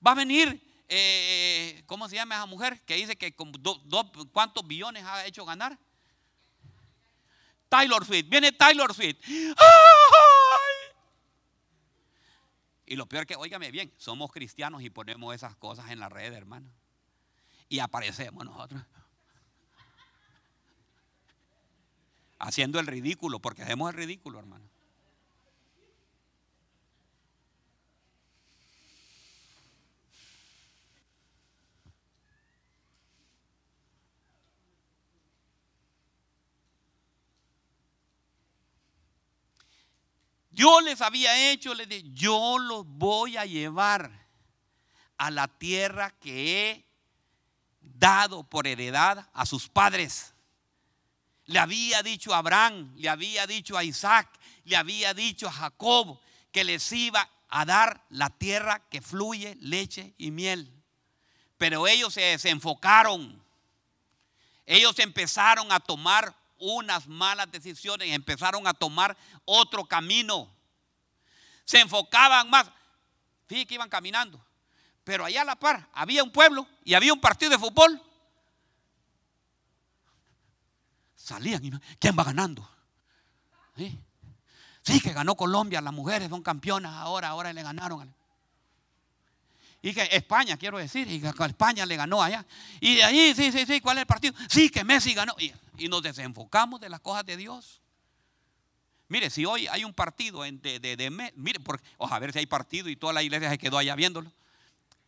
Va 0.06 0.12
a 0.12 0.16
venir, 0.16 0.86
eh, 0.88 1.84
¿cómo 1.88 2.08
se 2.08 2.16
llama 2.16 2.36
esa 2.36 2.46
mujer? 2.46 2.82
Que 2.86 2.96
dice 2.96 3.16
que 3.16 3.36
con 3.36 3.52
do- 3.52 3.84
¿cuántos 4.32 4.66
billones 4.66 5.04
ha 5.04 5.26
hecho 5.26 5.44
ganar? 5.46 5.78
Taylor 7.68 8.06
Swift. 8.06 8.30
Viene 8.30 8.52
Taylor 8.52 8.94
Swift. 8.94 9.18
¡Ay! 9.28 9.56
Y 12.86 12.96
lo 12.96 13.08
peor 13.08 13.26
que, 13.26 13.36
óigame 13.36 13.72
bien, 13.72 13.92
somos 13.98 14.32
cristianos 14.32 14.84
y 14.84 14.90
ponemos 14.90 15.34
esas 15.36 15.56
cosas 15.56 15.90
en 15.90 16.00
la 16.00 16.08
red, 16.08 16.32
hermano. 16.34 16.72
Y 17.70 17.80
aparecemos 17.80 18.46
nosotros. 18.46 18.82
Haciendo 22.40 22.80
el 22.80 22.88
ridículo, 22.88 23.40
porque 23.40 23.64
hacemos 23.64 23.90
el 23.90 23.98
ridículo, 23.98 24.40
hermano. 24.40 24.66
Yo 40.56 40.80
les 40.80 41.02
había 41.02 41.52
hecho, 41.52 41.74
les 41.74 41.90
dije, 41.90 42.10
yo 42.14 42.58
los 42.58 42.86
voy 42.88 43.36
a 43.36 43.46
llevar 43.46 44.26
a 45.18 45.30
la 45.30 45.50
tierra 45.50 46.12
que 46.12 46.70
he 46.72 46.85
dado 47.94 48.44
por 48.44 48.68
heredad 48.68 49.30
a 49.34 49.46
sus 49.46 49.70
padres. 49.70 50.34
Le 51.46 51.60
había 51.60 52.02
dicho 52.02 52.34
a 52.34 52.40
Abraham, 52.40 52.94
le 52.96 53.10
había 53.10 53.46
dicho 53.46 53.78
a 53.78 53.84
Isaac, 53.84 54.28
le 54.64 54.76
había 54.76 55.14
dicho 55.14 55.48
a 55.48 55.52
Jacob 55.52 56.20
que 56.52 56.64
les 56.64 56.92
iba 56.92 57.30
a 57.50 57.66
dar 57.66 58.04
la 58.10 58.30
tierra 58.30 58.82
que 58.90 59.02
fluye 59.02 59.56
leche 59.62 60.14
y 60.18 60.32
miel. 60.32 60.72
Pero 61.58 61.88
ellos 61.88 62.14
se 62.14 62.22
desenfocaron. 62.22 63.44
Ellos 64.66 64.98
empezaron 65.00 65.72
a 65.72 65.80
tomar 65.80 66.36
unas 66.58 67.08
malas 67.08 67.52
decisiones, 67.52 68.12
empezaron 68.12 68.68
a 68.68 68.74
tomar 68.74 69.16
otro 69.46 69.86
camino. 69.86 70.52
Se 71.64 71.80
enfocaban 71.80 72.50
más. 72.50 72.72
Fíjense 73.48 73.68
que 73.68 73.76
iban 73.76 73.90
caminando. 73.90 74.44
Pero 75.06 75.24
allá 75.24 75.44
a 75.44 75.46
la 75.46 75.56
par 75.56 75.88
había 75.94 76.24
un 76.24 76.32
pueblo 76.32 76.68
y 76.84 76.96
había 76.96 77.14
un 77.14 77.22
partido 77.22 77.52
de 77.52 77.60
fútbol. 77.60 78.02
Salían 81.16 81.64
y 81.64 81.72
¿quién 82.00 82.16
va 82.18 82.24
ganando? 82.24 82.68
Sí. 83.78 83.98
Que 85.02 85.14
ganó 85.14 85.36
Colombia, 85.36 85.80
las 85.82 85.94
mujeres 85.94 86.30
son 86.30 86.42
campeonas 86.42 86.94
ahora, 86.94 87.30
ahora 87.30 87.54
le 87.54 87.64
ganaron. 87.64 88.14
Y 89.82 89.94
que 89.94 90.02
España, 90.12 90.58
quiero 90.58 90.80
decir, 90.80 91.10
y 91.12 91.22
que 91.22 91.28
España 91.28 91.86
le 91.86 91.96
ganó 91.96 92.24
allá. 92.24 92.44
Y 92.80 92.96
de 92.96 93.04
ahí, 93.04 93.34
sí, 93.36 93.52
sí, 93.52 93.66
sí, 93.68 93.82
¿cuál 93.82 93.98
es 93.98 94.02
el 94.02 94.08
partido? 94.08 94.34
Sí, 94.50 94.70
que 94.70 94.84
Messi 94.84 95.14
ganó. 95.14 95.36
Y, 95.38 95.88
nos 95.88 96.02
desenfocamos 96.02 96.82
de 96.82 96.90
las 96.90 97.00
cosas 97.00 97.24
de 97.26 97.38
Dios. 97.38 97.82
Mire, 99.08 99.30
si 99.30 99.46
hoy 99.46 99.68
hay 99.68 99.84
un 99.84 99.94
partido 99.94 100.44
en- 100.44 100.60
de, 100.60 101.32
mire, 101.36 101.60
por, 101.60 101.80
ojalá 101.98 102.16
a 102.16 102.20
ver 102.20 102.34
si 102.34 102.40
hay 102.40 102.48
partido 102.48 102.90
y 102.90 102.96
toda 102.96 103.14
la 103.14 103.22
iglesia 103.22 103.52
se 103.52 103.60
quedó 103.60 103.78
allá 103.78 103.94
viéndolo. 103.94 104.32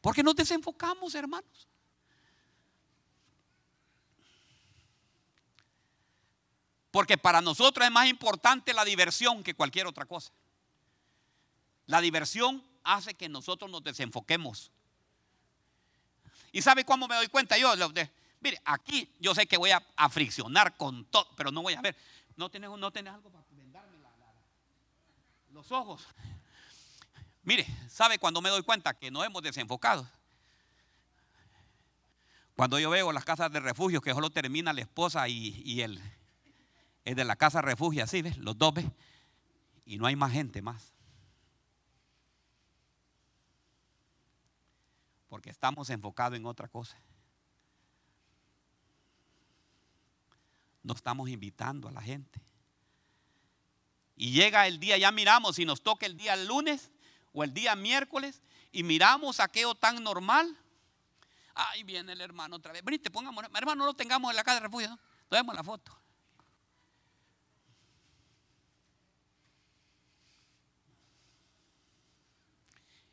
Porque 0.07 0.23
nos 0.23 0.37
desenfocamos, 0.37 1.13
hermanos. 1.15 1.67
Porque 6.91 7.17
para 7.17 7.41
nosotros 7.41 7.85
es 7.85 7.91
más 7.91 8.07
importante 8.07 8.73
la 8.73 8.85
diversión 8.85 9.43
que 9.43 9.53
cualquier 9.53 9.85
otra 9.85 10.05
cosa. 10.05 10.31
La 11.87 11.99
diversión 11.99 12.63
hace 12.85 13.15
que 13.15 13.27
nosotros 13.27 13.69
nos 13.69 13.83
desenfoquemos. 13.83 14.71
¿Y 16.53 16.61
sabe 16.61 16.85
cómo 16.85 17.09
me 17.09 17.15
doy 17.15 17.27
cuenta 17.27 17.57
yo? 17.57 17.73
Mire, 18.39 18.61
aquí 18.63 19.13
yo 19.19 19.35
sé 19.35 19.45
que 19.45 19.57
voy 19.57 19.71
a, 19.71 20.09
friccionar 20.09 20.77
con 20.77 21.03
todo, 21.03 21.27
pero 21.35 21.51
no 21.51 21.61
voy 21.61 21.73
a 21.73 21.81
ver. 21.81 21.97
No 22.37 22.49
tenés, 22.49 22.69
no 22.69 22.91
tenés 22.91 23.13
algo 23.13 23.29
para 23.29 23.43
vendarme 23.51 23.97
los 25.51 25.69
ojos. 25.73 26.07
Mire, 27.47 27.65
¿sabe 27.87 28.19
cuando 28.19 28.41
me 28.41 28.49
doy 28.49 28.61
cuenta 28.61 28.93
que 28.93 29.09
nos 29.09 29.25
hemos 29.25 29.41
desenfocado? 29.41 30.05
Cuando 32.57 32.77
yo 32.77 32.89
veo 32.89 33.13
las 33.13 33.23
casas 33.23 33.49
de 33.53 33.61
refugio 33.61 34.01
que 34.01 34.11
solo 34.13 34.29
termina 34.29 34.73
la 34.73 34.81
esposa 34.81 35.29
y, 35.29 35.61
y 35.63 35.79
el, 35.79 35.97
el 37.05 37.15
de 37.15 37.23
la 37.23 37.37
casa 37.37 37.61
refugio, 37.61 38.03
así, 38.03 38.21
¿ves? 38.21 38.37
Los 38.37 38.57
dos, 38.57 38.73
¿ves? 38.73 38.87
Y 39.85 39.97
no 39.97 40.07
hay 40.07 40.17
más 40.17 40.33
gente 40.33 40.61
más. 40.61 40.91
Porque 45.29 45.49
estamos 45.49 45.89
enfocados 45.89 46.37
en 46.37 46.45
otra 46.45 46.67
cosa. 46.67 46.97
No 50.83 50.93
estamos 50.93 51.29
invitando 51.29 51.87
a 51.87 51.93
la 51.93 52.01
gente. 52.01 52.41
Y 54.17 54.31
llega 54.31 54.67
el 54.67 54.81
día, 54.81 54.97
ya 54.97 55.13
miramos 55.13 55.55
si 55.55 55.63
nos 55.63 55.81
toca 55.81 56.05
el 56.05 56.17
día 56.17 56.35
lunes 56.35 56.91
o 57.37 57.43
el 57.43 57.53
día 57.53 57.75
miércoles 57.75 58.41
y 58.71 58.81
miramos 58.81 59.39
aquello 59.39 59.75
tan 59.75 60.03
normal. 60.03 60.57
Ahí 61.53 61.83
viene 61.83 62.13
el 62.13 62.21
hermano 62.21 62.55
otra 62.55 62.73
vez. 62.73 62.83
Venite, 62.83 63.11
pongamos, 63.11 63.45
hermano, 63.53 63.75
no 63.75 63.85
lo 63.85 63.93
tengamos 63.93 64.31
en 64.31 64.37
la 64.37 64.43
casa 64.43 64.55
de 64.55 64.61
refugio. 64.61 64.89
¿no? 64.89 64.99
Tomemos 65.29 65.53
la 65.53 65.63
foto. 65.63 65.95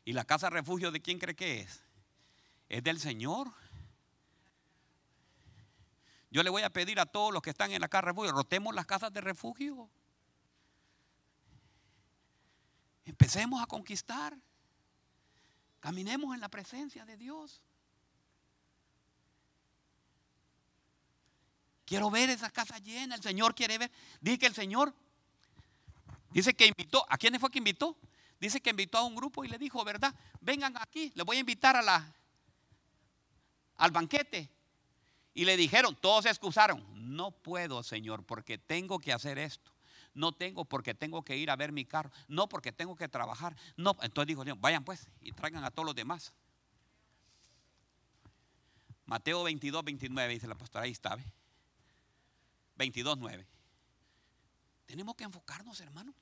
¿Y 0.05 0.13
la 0.13 0.25
casa 0.25 0.47
de 0.47 0.55
refugio 0.55 0.89
de 0.89 1.03
quién 1.03 1.19
cree 1.19 1.35
que 1.35 1.59
es? 1.59 1.83
Es 2.67 2.83
del 2.83 2.99
Señor. 2.99 3.53
Yo 6.31 6.41
le 6.41 6.49
voy 6.49 6.63
a 6.63 6.71
pedir 6.71 6.99
a 6.99 7.05
todos 7.05 7.31
los 7.31 7.43
que 7.43 7.51
están 7.51 7.71
en 7.71 7.79
la 7.79 7.89
casa 7.89 8.07
de 8.07 8.11
refugio, 8.13 8.31
rotemos 8.31 8.73
las 8.73 8.87
casas 8.87 9.13
de 9.13 9.21
refugio. 9.21 9.87
Empecemos 13.05 13.61
a 13.61 13.67
conquistar. 13.67 14.35
Caminemos 15.79 16.33
en 16.33 16.41
la 16.41 16.49
presencia 16.49 17.05
de 17.05 17.15
Dios. 17.15 17.61
Quiero 21.85 22.09
ver 22.09 22.31
esa 22.31 22.49
casa 22.49 22.79
llena. 22.79 23.15
El 23.15 23.21
Señor 23.21 23.53
quiere 23.53 23.77
ver. 23.77 23.91
Dice 24.19 24.39
que 24.39 24.47
el 24.47 24.55
Señor 24.55 24.93
dice 26.31 26.55
que 26.55 26.65
invitó. 26.65 27.05
¿A 27.07 27.17
quiénes 27.17 27.39
fue 27.39 27.51
que 27.51 27.59
invitó? 27.59 27.95
Dice 28.39 28.59
que 28.59 28.71
invitó 28.71 28.97
a 28.97 29.03
un 29.03 29.15
grupo 29.15 29.45
y 29.45 29.47
le 29.47 29.57
dijo, 29.57 29.83
¿verdad? 29.85 30.13
Vengan 30.41 30.75
aquí, 30.77 31.11
les 31.15 31.25
voy 31.25 31.37
a 31.37 31.39
invitar 31.39 31.75
a 31.75 31.81
la, 31.81 32.13
al 33.77 33.91
banquete. 33.91 34.49
Y 35.33 35.45
le 35.45 35.55
dijeron, 35.55 35.95
todos 35.95 36.23
se 36.23 36.29
excusaron. 36.29 36.83
No 36.93 37.31
puedo, 37.31 37.83
Señor, 37.83 38.23
porque 38.25 38.57
tengo 38.57 38.99
que 38.99 39.13
hacer 39.13 39.37
esto. 39.37 39.74
No 40.15 40.31
tengo 40.31 40.65
porque 40.65 40.95
tengo 40.95 41.23
que 41.23 41.37
ir 41.37 41.51
a 41.51 41.55
ver 41.55 41.71
mi 41.71 41.85
carro. 41.85 42.09
No 42.27 42.49
porque 42.49 42.71
tengo 42.71 42.95
que 42.95 43.07
trabajar. 43.07 43.55
No, 43.77 43.95
entonces 44.01 44.27
dijo 44.27 44.43
vayan 44.57 44.83
pues 44.83 45.07
y 45.21 45.31
traigan 45.33 45.63
a 45.63 45.69
todos 45.69 45.85
los 45.85 45.95
demás. 45.95 46.33
Mateo 49.05 49.43
22, 49.43 49.83
29, 49.83 50.33
dice 50.33 50.47
la 50.47 50.55
pastora, 50.55 50.85
ahí 50.85 50.91
está. 50.91 51.17
22, 52.77 53.17
9. 53.19 53.47
Tenemos 54.85 55.15
que 55.15 55.25
enfocarnos, 55.25 55.79
hermano. 55.81 56.13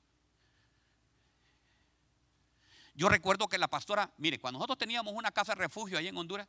Yo 2.95 3.09
recuerdo 3.09 3.47
que 3.47 3.57
la 3.57 3.67
pastora, 3.67 4.11
mire, 4.17 4.39
cuando 4.39 4.59
nosotros 4.59 4.77
teníamos 4.77 5.13
una 5.13 5.31
casa 5.31 5.53
de 5.53 5.61
refugio 5.61 5.97
ahí 5.97 6.07
en 6.07 6.17
Honduras, 6.17 6.47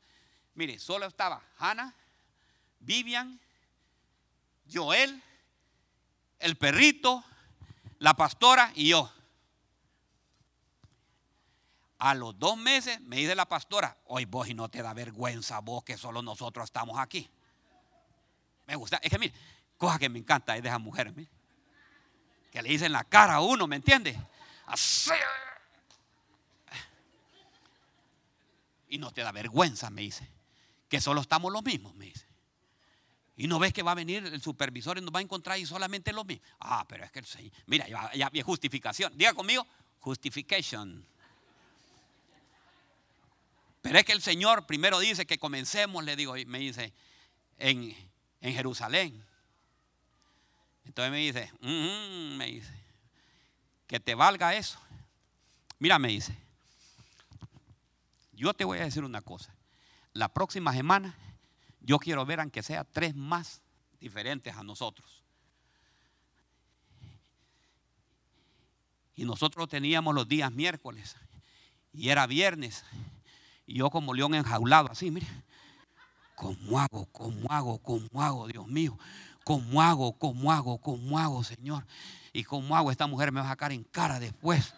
mire, 0.55 0.79
solo 0.79 1.07
estaba 1.07 1.43
Hannah, 1.59 1.95
Vivian, 2.81 3.41
Joel, 4.71 5.23
el 6.39 6.57
perrito, 6.57 7.25
la 8.05 8.13
pastora 8.13 8.71
y 8.75 8.89
yo. 8.89 9.11
A 11.99 12.15
los 12.15 12.39
dos 12.39 12.59
meses 12.59 13.01
me 13.01 13.17
dice 13.17 13.35
la 13.35 13.47
pastora, 13.47 13.97
hoy 14.05 14.27
vos 14.27 14.47
y 14.47 14.53
no 14.53 14.69
te 14.69 14.83
da 14.83 14.93
vergüenza 14.93 15.61
vos 15.61 15.85
que 15.85 15.97
solo 15.97 16.21
nosotros 16.21 16.65
estamos 16.65 16.99
aquí. 16.99 17.31
Me 18.67 18.77
gusta, 18.77 18.99
es 18.99 19.11
que 19.11 19.19
mire, 19.19 19.33
cosa 19.79 19.99
que 19.99 20.11
me 20.11 20.19
encanta 20.19 20.55
es 20.55 20.63
de 20.63 20.69
esas 20.69 20.83
mujeres, 20.83 21.17
mire, 21.17 21.31
que 22.53 22.61
le 22.61 22.69
dicen 22.69 22.93
la 22.93 23.05
cara 23.05 23.37
a 23.37 23.41
uno, 23.41 23.67
¿me 23.67 23.77
entiende? 23.77 24.21
Así. 24.67 25.11
Y 28.91 28.99
no 28.99 29.13
te 29.13 29.23
da 29.23 29.33
vergüenza, 29.33 29.89
me 29.89 30.03
dice, 30.03 30.31
que 30.91 31.01
solo 31.01 31.23
estamos 31.23 31.51
los 31.51 31.65
mismos, 31.65 31.95
me 31.95 32.05
dice. 32.05 32.27
Y 33.37 33.49
no 33.49 33.59
ves 33.59 33.73
que 33.73 33.83
va 33.83 33.93
a 33.93 33.97
venir 33.97 34.25
el 34.25 34.41
supervisor 34.41 34.99
y 34.99 35.01
nos 35.01 35.13
va 35.13 35.19
a 35.19 35.23
encontrar 35.23 35.59
y 35.59 35.67
solamente 35.67 36.13
lo 36.13 36.25
mismo. 36.25 36.45
Ah, 36.61 36.85
pero 36.89 37.05
es 37.05 37.11
que 37.11 37.19
el 37.19 37.27
Señor. 37.27 37.53
Mira, 37.67 37.89
ya, 37.89 38.31
ya 38.31 38.43
justificación. 38.45 39.17
Diga 39.17 39.35
conmigo, 39.35 39.67
justification. 39.99 41.05
Pero 43.83 43.99
es 43.99 44.05
que 44.05 44.13
el 44.13 44.23
Señor 44.23 44.67
primero 44.67 44.99
dice 44.99 45.27
que 45.27 45.39
comencemos, 45.39 46.05
le 46.05 46.17
digo, 46.17 46.35
me 46.47 46.59
dice, 46.59 46.93
en, 47.59 47.95
en 48.41 48.55
Jerusalén. 48.55 49.25
Entonces 50.85 51.11
me 51.11 51.19
dice, 51.19 51.53
me 51.61 52.47
dice, 52.47 52.73
que 53.87 54.01
te 54.01 54.15
valga 54.15 54.55
eso. 54.55 54.79
Mira, 55.79 55.99
me 55.99 56.09
dice, 56.09 56.37
yo 58.33 58.55
te 58.55 58.65
voy 58.65 58.79
a 58.79 58.85
decir 58.85 59.05
una 59.05 59.21
cosa. 59.23 59.55
La 60.13 60.29
próxima 60.33 60.73
semana 60.73 61.17
yo 61.85 61.99
quiero 61.99 62.25
ver 62.25 62.41
aunque 62.41 62.63
sea 62.63 62.85
tres 62.85 63.15
más 63.15 63.63
diferentes 64.01 64.57
a 64.57 64.63
nosotros. 64.63 65.23
Y 69.15 69.25
nosotros 69.25 69.69
teníamos 69.69 70.15
los 70.15 70.27
días 70.27 70.51
miércoles 70.51 71.17
y 71.93 72.09
era 72.09 72.27
viernes. 72.27 72.85
Y 73.67 73.79
yo 73.79 73.91
como 73.91 74.13
león 74.13 74.35
enjaulado, 74.35 74.91
así, 74.91 75.11
mire. 75.11 75.27
¿Cómo 76.35 76.81
hago? 76.81 77.07
¿Cómo 77.13 77.47
hago? 77.51 77.79
¿Cómo 77.79 78.23
hago? 78.23 78.49
Dios 78.49 78.67
mío. 78.67 78.99
¿Cómo 79.45 79.81
hago? 79.81 80.19
¿Cómo 80.19 80.51
hago? 80.51 80.79
¿Cómo 80.79 81.19
hago, 81.19 81.45
Señor? 81.45 81.87
¿Y 82.33 82.43
cómo 82.43 82.77
hago? 82.77 82.91
Esta 82.91 83.07
mujer 83.07 83.31
me 83.31 83.41
va 83.41 83.47
a 83.47 83.51
sacar 83.51 83.71
en 83.71 83.85
cara 83.85 84.19
después. 84.19 84.75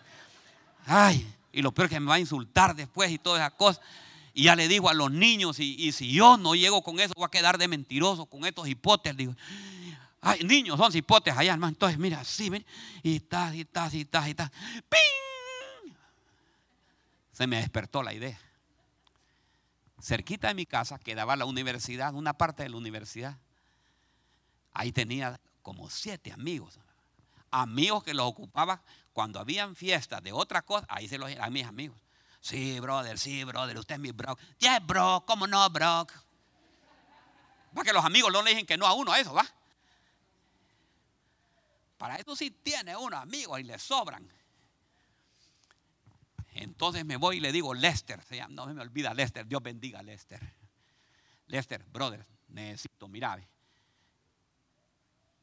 Ay, 0.84 1.26
y 1.52 1.62
lo 1.62 1.72
peor 1.72 1.86
es 1.86 1.94
que 1.94 2.00
me 2.00 2.08
va 2.08 2.14
a 2.16 2.20
insultar 2.20 2.76
después 2.76 3.10
y 3.10 3.18
todas 3.18 3.40
esas 3.40 3.54
cosas. 3.54 3.82
Y 4.36 4.42
ya 4.42 4.54
le 4.54 4.68
digo 4.68 4.90
a 4.90 4.92
los 4.92 5.10
niños, 5.10 5.58
y, 5.60 5.90
si 5.92 6.12
yo 6.12 6.36
no 6.36 6.54
llego 6.54 6.82
con 6.82 7.00
eso, 7.00 7.14
voy 7.16 7.24
a 7.24 7.30
quedar 7.30 7.56
de 7.56 7.68
mentiroso 7.68 8.26
con 8.26 8.44
estos 8.44 8.68
hipotes. 8.68 9.16
Digo, 9.16 9.34
ay, 10.20 10.40
niños 10.44 10.76
son 10.76 10.94
hipotes 10.94 11.34
allá, 11.34 11.54
hermano. 11.54 11.70
Entonces, 11.70 11.98
mira, 11.98 12.22
sí, 12.22 12.50
mira, 12.50 12.66
y 13.02 13.16
estás, 13.16 13.54
y 13.54 13.62
estás, 13.62 13.94
y 13.94 14.02
estás, 14.02 14.26
y 14.26 14.30
estás. 14.32 14.50
¡Ping! 14.90 15.94
Se 17.32 17.46
me 17.46 17.56
despertó 17.56 18.02
la 18.02 18.12
idea. 18.12 18.38
Cerquita 20.02 20.48
de 20.48 20.54
mi 20.54 20.66
casa 20.66 20.98
quedaba 20.98 21.34
la 21.34 21.46
universidad, 21.46 22.12
una 22.12 22.34
parte 22.34 22.62
de 22.62 22.68
la 22.68 22.76
universidad. 22.76 23.38
Ahí 24.74 24.92
tenía 24.92 25.40
como 25.62 25.88
siete 25.88 26.30
amigos. 26.30 26.78
Amigos 27.50 28.04
que 28.04 28.12
los 28.12 28.26
ocupaba 28.26 28.82
cuando 29.14 29.40
habían 29.40 29.74
fiestas 29.74 30.22
de 30.22 30.32
otra 30.32 30.60
cosa, 30.60 30.86
ahí 30.90 31.08
se 31.08 31.16
los 31.16 31.34
a 31.40 31.48
mis 31.48 31.64
amigos. 31.64 31.96
Sí, 32.46 32.78
brother, 32.78 33.18
sí, 33.18 33.42
brother, 33.42 33.76
usted 33.76 33.96
es 33.96 34.00
mi 34.00 34.12
bro. 34.12 34.38
Yeah, 34.60 34.78
bro, 34.78 35.24
¿cómo 35.26 35.48
no, 35.48 35.68
bro? 35.68 36.06
Para 37.74 37.84
que 37.84 37.92
los 37.92 38.04
amigos 38.04 38.32
no 38.32 38.40
le 38.40 38.50
digan 38.50 38.64
que 38.64 38.76
no 38.76 38.86
a 38.86 38.92
uno 38.92 39.10
a 39.10 39.18
eso, 39.18 39.34
¿va? 39.34 39.44
Para 41.98 42.14
eso 42.14 42.36
sí 42.36 42.52
tiene 42.52 42.96
uno 42.96 43.16
amigos 43.16 43.58
y 43.58 43.64
le 43.64 43.76
sobran. 43.80 44.30
Entonces 46.52 47.04
me 47.04 47.16
voy 47.16 47.38
y 47.38 47.40
le 47.40 47.50
digo, 47.50 47.74
Lester, 47.74 48.22
no 48.50 48.66
me 48.66 48.80
olvida 48.80 49.12
Lester, 49.12 49.44
Dios 49.44 49.60
bendiga 49.60 49.98
a 49.98 50.04
Lester. 50.04 50.40
Lester, 51.48 51.82
brother, 51.86 52.24
necesito, 52.46 53.08
mira, 53.08 53.40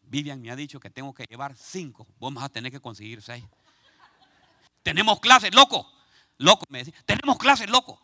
Vivian 0.04 0.42
me 0.42 0.52
ha 0.52 0.56
dicho 0.56 0.80
que 0.80 0.90
tengo 0.90 1.14
que 1.14 1.26
llevar 1.26 1.58
cinco, 1.58 2.08
vamos 2.18 2.42
a 2.42 2.48
tener 2.48 2.72
que 2.72 2.80
conseguir 2.80 3.22
seis. 3.22 3.44
Tenemos 4.84 5.20
clases, 5.20 5.54
loco. 5.54 5.92
Loco, 6.44 6.66
me 6.68 6.80
decía, 6.80 6.94
tenemos 7.06 7.38
clases, 7.38 7.70
loco. 7.70 8.02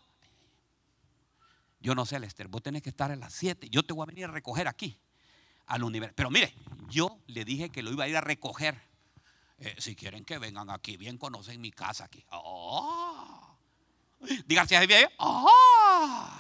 Yo 1.82 1.94
no 1.94 2.06
sé, 2.06 2.18
Lester, 2.20 2.48
vos 2.48 2.64
tenés 2.64 2.82
que 2.82 2.90
estar 2.90 3.12
a 3.12 3.18
las 3.18 3.34
7. 3.34 3.68
Yo 3.70 3.84
te 3.84 3.92
voy 3.92 4.04
a 4.04 4.06
venir 4.06 4.26
a 4.26 4.28
recoger 4.30 4.66
aquí, 4.70 4.98
al 5.66 5.84
universo. 5.84 6.16
Pero 6.16 6.30
mire, 6.30 6.54
yo 6.88 7.20
le 7.28 7.44
dije 7.44 7.70
que 7.70 7.84
lo 7.84 7.92
iba 7.92 8.06
a 8.06 8.08
ir 8.08 8.16
a 8.16 8.22
recoger. 8.22 8.82
Eh, 9.58 9.76
si 9.78 9.94
quieren 9.94 10.24
que 10.24 10.38
vengan 10.38 10.70
aquí, 10.70 10.96
bien 10.96 11.18
conocen 11.18 11.60
mi 11.60 11.72
casa 11.72 12.06
aquí. 12.06 12.24
Oh. 12.30 13.58
Digan 14.46 14.70
si. 14.70 14.76
Oh. 15.18 16.32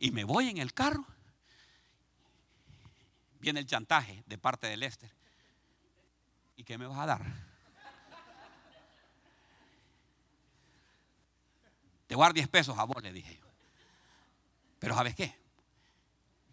Y 0.00 0.10
me 0.10 0.24
voy 0.24 0.48
en 0.48 0.58
el 0.58 0.74
carro. 0.74 1.06
Viene 3.38 3.60
el 3.60 3.66
chantaje 3.66 4.24
de 4.26 4.38
parte 4.38 4.66
de 4.66 4.76
Lester. 4.76 5.19
¿Y 6.60 6.62
qué 6.62 6.76
me 6.76 6.86
vas 6.86 6.98
a 6.98 7.06
dar? 7.06 7.22
Te 12.06 12.14
voy 12.14 12.22
a 12.22 12.26
dar 12.26 12.34
10 12.34 12.48
pesos 12.48 12.76
a 12.78 12.86
le 13.00 13.12
dije 13.14 13.38
yo. 13.40 13.46
Pero 14.78 14.94
¿sabes 14.94 15.14
qué? 15.14 15.34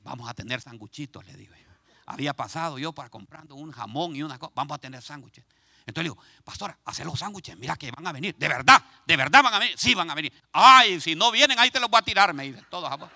Vamos 0.06 0.30
a 0.30 0.34
tener 0.34 0.62
sanguchitos, 0.62 1.26
le 1.26 1.34
digo 1.34 1.54
yo. 1.56 1.68
Había 2.06 2.34
pasado 2.34 2.80
yo 2.80 2.94
para 2.94 3.10
comprando 3.10 3.56
un 3.56 3.74
jamón 3.74 4.16
y 4.16 4.24
una 4.24 4.40
cosa. 4.40 4.54
Vamos 4.56 4.76
a 4.76 4.78
tener 4.78 5.02
sándwiches. 5.02 5.44
Entonces 5.86 6.04
le 6.04 6.04
digo, 6.04 6.24
pastora, 6.46 6.80
haz 6.86 7.00
los 7.00 7.20
sándwiches. 7.20 7.58
Mira 7.58 7.76
que 7.76 7.92
van 7.92 8.08
a 8.08 8.14
venir. 8.14 8.34
De 8.38 8.48
verdad, 8.48 8.82
de 9.06 9.18
verdad 9.18 9.44
van 9.44 9.56
a 9.56 9.60
venir. 9.60 9.78
Sí, 9.78 9.94
van 9.94 10.10
a 10.10 10.16
venir. 10.16 10.32
Ay, 10.54 11.02
si 11.02 11.16
no 11.16 11.32
vienen, 11.32 11.60
ahí 11.60 11.70
te 11.70 11.82
los 11.82 11.90
voy 11.90 12.00
a 12.00 12.02
tirar, 12.02 12.34
me 12.34 12.44
dice. 12.44 12.64
Todos 12.70 12.90
a 12.90 13.12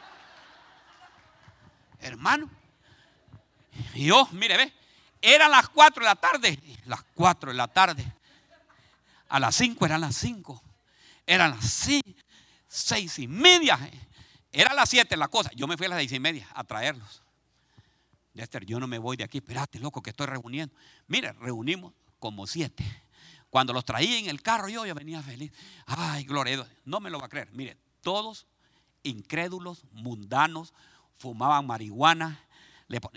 Hermano. 2.02 2.50
Y 3.94 4.08
yo, 4.08 4.28
mire, 4.34 4.58
ve, 4.58 4.81
eran 5.22 5.52
las 5.52 5.70
4 5.70 6.04
de 6.04 6.10
la 6.10 6.16
tarde. 6.16 6.60
Las 6.86 7.04
4 7.16 7.52
de 7.52 7.58
la 7.58 7.68
tarde. 7.68 8.06
A 9.30 9.40
las 9.40 9.56
5 9.56 9.86
eran 9.86 10.02
las 10.02 10.16
5. 10.16 10.62
Eran 11.26 11.52
las 11.52 11.90
6, 12.68 13.20
y 13.20 13.28
media. 13.28 13.80
Era 14.52 14.74
las 14.74 14.90
7 14.90 15.16
la 15.18 15.28
cosa. 15.28 15.52
Yo 15.56 15.68
me 15.68 15.78
fui 15.78 15.86
a 15.86 15.90
las 15.90 16.00
6 16.00 16.12
y 16.14 16.20
media 16.20 16.48
a 16.54 16.64
traerlos. 16.64 17.22
Lester, 18.34 18.66
yo 18.66 18.80
no 18.80 18.88
me 18.88 18.98
voy 18.98 19.18
de 19.18 19.24
aquí. 19.24 19.38
Espérate, 19.38 19.80
loco, 19.80 20.02
que 20.02 20.10
estoy 20.10 20.28
reuniendo. 20.28 20.76
Mire, 21.08 21.34
reunimos 21.34 21.94
como 22.20 22.48
7. 22.48 22.84
Cuando 23.50 23.74
los 23.74 23.84
traía 23.84 24.18
en 24.18 24.28
el 24.28 24.42
carro, 24.42 24.70
yo 24.70 24.86
ya 24.86 24.94
venía 24.94 25.22
feliz. 25.22 25.52
Ay, 25.86 26.24
gloria 26.24 26.66
No 26.86 27.00
me 27.00 27.10
lo 27.10 27.20
va 27.20 27.26
a 27.26 27.30
creer. 27.30 27.50
Mire, 27.52 27.78
todos 28.02 28.48
incrédulos, 29.04 29.84
mundanos, 29.92 30.74
fumaban 31.18 31.68
marihuana, 31.68 32.40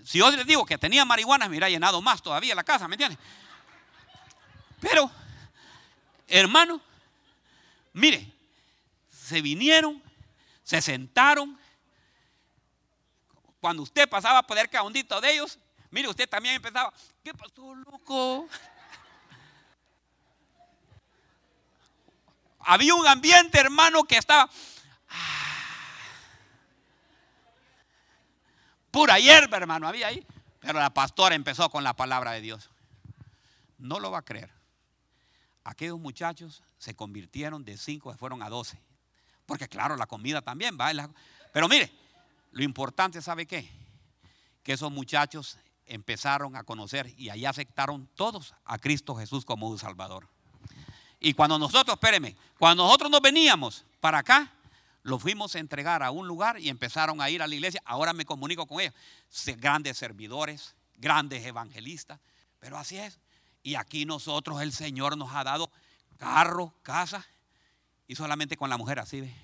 si 0.05 0.19
yo 0.19 0.31
les 0.31 0.47
digo 0.47 0.65
que 0.65 0.79
tenía 0.79 1.05
marihuana, 1.05 1.47
me 1.47 1.51
hubiera 1.51 1.69
llenado 1.69 2.01
más 2.01 2.23
todavía 2.23 2.55
la 2.55 2.65
casa, 2.65 2.87
¿me 2.87 2.95
entiendes? 2.95 3.19
Pero, 4.81 5.11
hermano, 6.29 6.81
mire, 7.93 8.33
se 9.11 9.41
vinieron, 9.41 10.03
Se 10.63 10.81
sentaron. 10.81 11.59
Cuando 13.61 13.83
usted 13.83 14.09
pasaba 14.09 14.43
por 14.43 14.57
el 14.59 14.69
caundito 14.69 15.21
de 15.21 15.33
ellos, 15.33 15.59
mire, 15.91 16.09
usted 16.09 16.29
también 16.29 16.55
empezaba, 16.55 16.93
¿qué 17.23 17.35
pasó, 17.35 17.75
loco? 17.75 18.49
Había 22.61 22.95
un 22.95 23.07
ambiente, 23.07 23.59
hermano, 23.59 24.05
que 24.05 24.17
estaba 24.17 24.49
ah, 25.11 25.44
pura 28.95 29.19
hierba, 29.19 29.57
hermano, 29.57 29.89
había 29.89 30.07
ahí. 30.07 30.25
Pero 30.61 30.79
la 30.79 30.95
pastora 30.95 31.35
empezó 31.35 31.69
con 31.69 31.83
la 31.83 31.95
palabra 31.95 32.31
de 32.31 32.41
Dios. 32.41 32.71
No 33.77 33.99
lo 33.99 34.13
va 34.13 34.19
a 34.19 34.23
creer. 34.23 34.51
Aquellos 35.65 35.99
muchachos 35.99 36.63
se 36.79 36.95
convirtieron 36.95 37.65
de 37.65 37.77
cinco, 37.77 38.13
se 38.13 38.19
fueron 38.19 38.41
a 38.41 38.49
doce. 38.49 38.81
Porque 39.47 39.69
claro, 39.69 39.97
la 39.97 40.07
comida 40.07 40.43
también 40.43 40.79
va. 40.81 40.93
Pero 41.53 41.69
mire, 41.69 41.93
lo 42.53 42.63
importante, 42.63 43.21
¿sabe 43.21 43.47
qué? 43.47 43.69
Que 44.63 44.75
esos 44.75 44.93
muchachos 44.93 45.59
empezaron 45.87 46.55
a 46.55 46.63
conocer 46.63 47.13
y 47.19 47.31
allá 47.31 47.51
aceptaron 47.51 48.09
todos 48.15 48.55
a 48.65 48.79
Cristo 48.79 49.17
Jesús 49.17 49.45
como 49.45 49.69
un 49.69 49.79
Salvador. 49.79 50.29
Y 51.19 51.35
cuando 51.35 51.59
nosotros, 51.59 51.95
espéreme, 51.95 52.37
cuando 52.59 52.85
nosotros 52.85 53.11
nos 53.11 53.21
veníamos 53.21 53.85
para 54.01 54.19
acá, 54.19 54.53
lo 55.05 55.19
fuimos 55.19 55.55
a 55.55 55.59
entregar 55.59 56.03
a 56.03 56.11
un 56.11 56.27
lugar 56.27 56.59
y 56.59 56.71
empezaron 56.71 57.21
a 57.21 57.29
ir 57.29 57.43
a 57.43 57.47
la 57.47 57.55
iglesia. 57.55 57.83
Ahora 57.85 58.15
me 58.15 58.25
comunico 58.25 58.67
con 58.67 58.81
ellos. 58.81 58.95
Grandes 59.59 59.99
servidores, 59.99 60.75
grandes 60.97 61.45
evangelistas. 61.45 62.19
Pero 62.59 62.79
así 62.79 62.97
es. 62.97 63.21
Y 63.63 63.75
aquí 63.75 64.07
nosotros, 64.07 64.63
el 64.63 64.73
Señor 64.73 65.19
nos 65.19 65.31
ha 65.35 65.45
dado 65.45 65.71
carro, 66.17 66.75
casa. 66.83 67.27
Y 68.09 68.17
solamente 68.17 68.57
con 68.57 68.71
la 68.71 68.79
mujer 68.79 68.99
así 68.99 69.21
ve. 69.21 69.37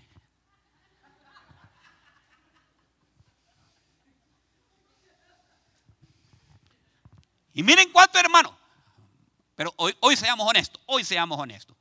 Y 7.53 7.63
miren 7.63 7.93
cuánto 7.93 8.19
hermano. 8.19 8.57
Pero 9.57 9.75
hoy, 9.77 9.95
hoy 10.01 10.17
seamos 10.17 10.49
honestos, 10.49 10.81
hoy 10.87 11.05
seamos 11.05 11.39
honestos. 11.39 11.77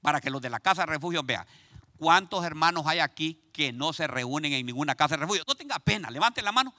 Para 0.00 0.20
que 0.20 0.30
los 0.30 0.40
de 0.40 0.48
la 0.48 0.60
casa 0.60 0.86
refugio 0.86 1.24
vean. 1.24 1.44
¿Cuántos 1.98 2.44
hermanos 2.44 2.84
hay 2.86 2.98
aquí 2.98 3.40
que 3.52 3.72
no 3.72 3.92
se 3.92 4.06
reúnen 4.06 4.52
en 4.52 4.66
ninguna 4.66 4.94
casa 4.94 5.16
de 5.16 5.22
refugio? 5.22 5.44
No 5.46 5.54
tenga 5.54 5.78
pena, 5.78 6.10
levante 6.10 6.42
la 6.42 6.52
mano. 6.52 6.74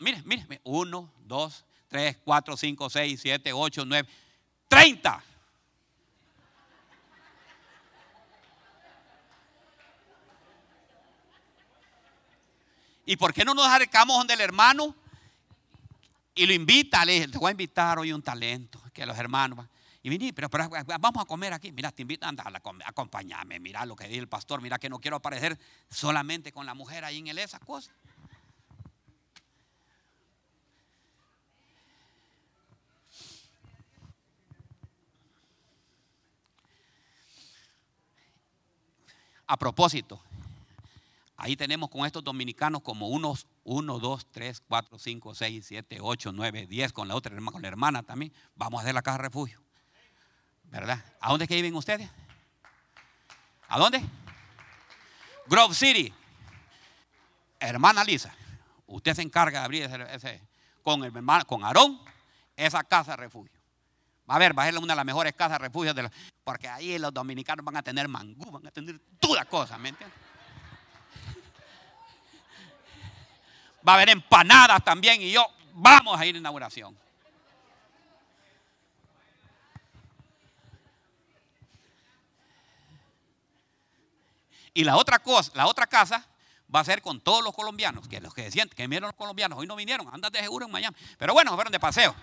mire, 0.00 0.22
mire, 0.24 0.60
uno, 0.64 1.12
dos, 1.24 1.64
tres, 1.88 2.16
cuatro, 2.24 2.56
cinco, 2.56 2.88
seis, 2.88 3.20
siete, 3.20 3.52
ocho, 3.52 3.84
nueve, 3.84 4.08
treinta. 4.66 5.22
¿Y 13.04 13.16
por 13.16 13.32
qué 13.32 13.44
no 13.44 13.54
nos 13.54 13.66
acercamos 13.66 14.18
donde 14.18 14.34
el 14.34 14.40
hermano 14.42 14.94
y 16.34 16.46
lo 16.46 16.52
invita? 16.52 17.04
Le 17.04 17.14
dice, 17.14 17.28
te 17.28 17.38
voy 17.38 17.48
a 17.48 17.52
invitar 17.52 17.98
hoy 17.98 18.12
un 18.12 18.22
talento, 18.22 18.82
que 18.92 19.06
los 19.06 19.16
hermanos 19.16 19.66
y 20.08 20.10
vení, 20.10 20.32
pero, 20.32 20.48
vamos 20.48 21.22
a 21.22 21.26
comer 21.26 21.52
aquí. 21.52 21.70
Mira, 21.70 21.92
te 21.92 22.00
invitan 22.00 22.34
a 22.40 22.50
acompañarme. 22.86 23.60
Mira 23.60 23.84
lo 23.84 23.94
que 23.94 24.08
dice 24.08 24.18
el 24.18 24.28
pastor. 24.28 24.62
Mira 24.62 24.78
que 24.78 24.88
no 24.88 24.98
quiero 24.98 25.18
aparecer 25.18 25.58
solamente 25.90 26.50
con 26.50 26.64
la 26.64 26.72
mujer 26.72 27.04
ahí 27.04 27.18
en 27.18 27.26
el 27.26 27.38
esa 27.38 27.58
cosa. 27.58 27.92
A 39.46 39.56
propósito, 39.58 40.20
ahí 41.36 41.56
tenemos 41.56 41.90
con 41.90 42.04
estos 42.06 42.24
dominicanos 42.24 42.82
como 42.82 43.08
unos 43.08 43.46
1, 43.64 43.98
2, 43.98 44.26
3, 44.30 44.62
4, 44.66 44.98
5, 44.98 45.34
6, 45.34 45.66
7, 45.66 45.98
8, 46.00 46.32
9, 46.32 46.66
10 46.66 46.92
con 46.92 47.08
la 47.08 47.14
otra 47.14 47.34
hermana, 47.34 47.52
con 47.52 47.62
la 47.62 47.68
hermana 47.68 48.02
también. 48.02 48.32
Vamos 48.56 48.78
a 48.78 48.82
hacer 48.82 48.94
la 48.94 49.02
casa 49.02 49.18
refugio. 49.18 49.67
¿Verdad? 50.70 51.02
¿A 51.20 51.30
dónde 51.30 51.48
que 51.48 51.54
viven 51.54 51.74
ustedes? 51.74 52.08
¿A 53.68 53.78
dónde? 53.78 54.02
Grove 55.46 55.74
City. 55.74 56.12
Hermana 57.60 58.04
Lisa, 58.04 58.32
usted 58.86 59.14
se 59.14 59.22
encarga 59.22 59.60
de 59.60 59.64
abrir 59.64 59.90
con 60.82 61.04
el 61.04 61.12
con 61.46 61.64
Aarón, 61.64 62.00
esa 62.56 62.84
casa 62.84 63.12
de 63.12 63.16
refugio. 63.16 63.58
Va 64.30 64.36
a 64.36 64.38
ver, 64.38 64.56
va 64.56 64.64
a 64.64 64.66
ser 64.66 64.78
una 64.78 64.92
de 64.92 64.96
las 64.96 65.04
mejores 65.04 65.32
casas 65.34 65.58
de 65.58 65.66
refugio, 65.66 65.94
de 65.94 66.10
porque 66.44 66.68
ahí 66.68 66.98
los 66.98 67.12
dominicanos 67.12 67.64
van 67.64 67.76
a 67.76 67.82
tener 67.82 68.08
mangú, 68.08 68.50
van 68.50 68.66
a 68.66 68.70
tener 68.70 69.00
todas 69.18 69.46
cosas, 69.46 69.78
¿me 69.78 69.88
entiendes? 69.88 70.18
Va 73.86 73.92
a 73.92 73.94
haber 73.94 74.10
empanadas 74.10 74.84
también 74.84 75.22
y 75.22 75.32
yo, 75.32 75.46
vamos 75.72 76.18
a 76.20 76.26
ir 76.26 76.34
a 76.34 76.38
inauguración. 76.38 76.96
Y 84.78 84.84
la 84.84 84.96
otra 84.96 85.18
cosa, 85.18 85.50
la 85.56 85.66
otra 85.66 85.88
casa 85.88 86.24
va 86.72 86.78
a 86.78 86.84
ser 86.84 87.02
con 87.02 87.20
todos 87.20 87.42
los 87.42 87.52
colombianos, 87.52 88.06
que 88.06 88.20
los 88.20 88.32
que 88.32 88.42
decían 88.42 88.68
que 88.68 88.84
vinieron 88.84 89.08
los 89.08 89.16
colombianos, 89.16 89.58
hoy 89.58 89.66
no 89.66 89.74
vinieron, 89.74 90.06
andan 90.14 90.30
de 90.30 90.38
seguro 90.38 90.66
en 90.66 90.70
Miami. 90.70 90.96
Pero 91.18 91.32
bueno, 91.32 91.52
fueron 91.56 91.72
de 91.72 91.80
paseo. 91.80 92.14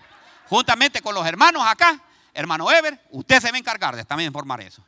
Juntamente 0.48 1.02
con 1.02 1.14
los 1.14 1.26
hermanos 1.26 1.62
acá, 1.66 2.00
hermano 2.32 2.72
Ever, 2.72 2.98
usted 3.10 3.40
se 3.42 3.50
va 3.50 3.56
a 3.56 3.58
encargar 3.58 3.94
de 3.94 4.06
también 4.06 4.28
informar 4.28 4.62
eso. 4.62 4.82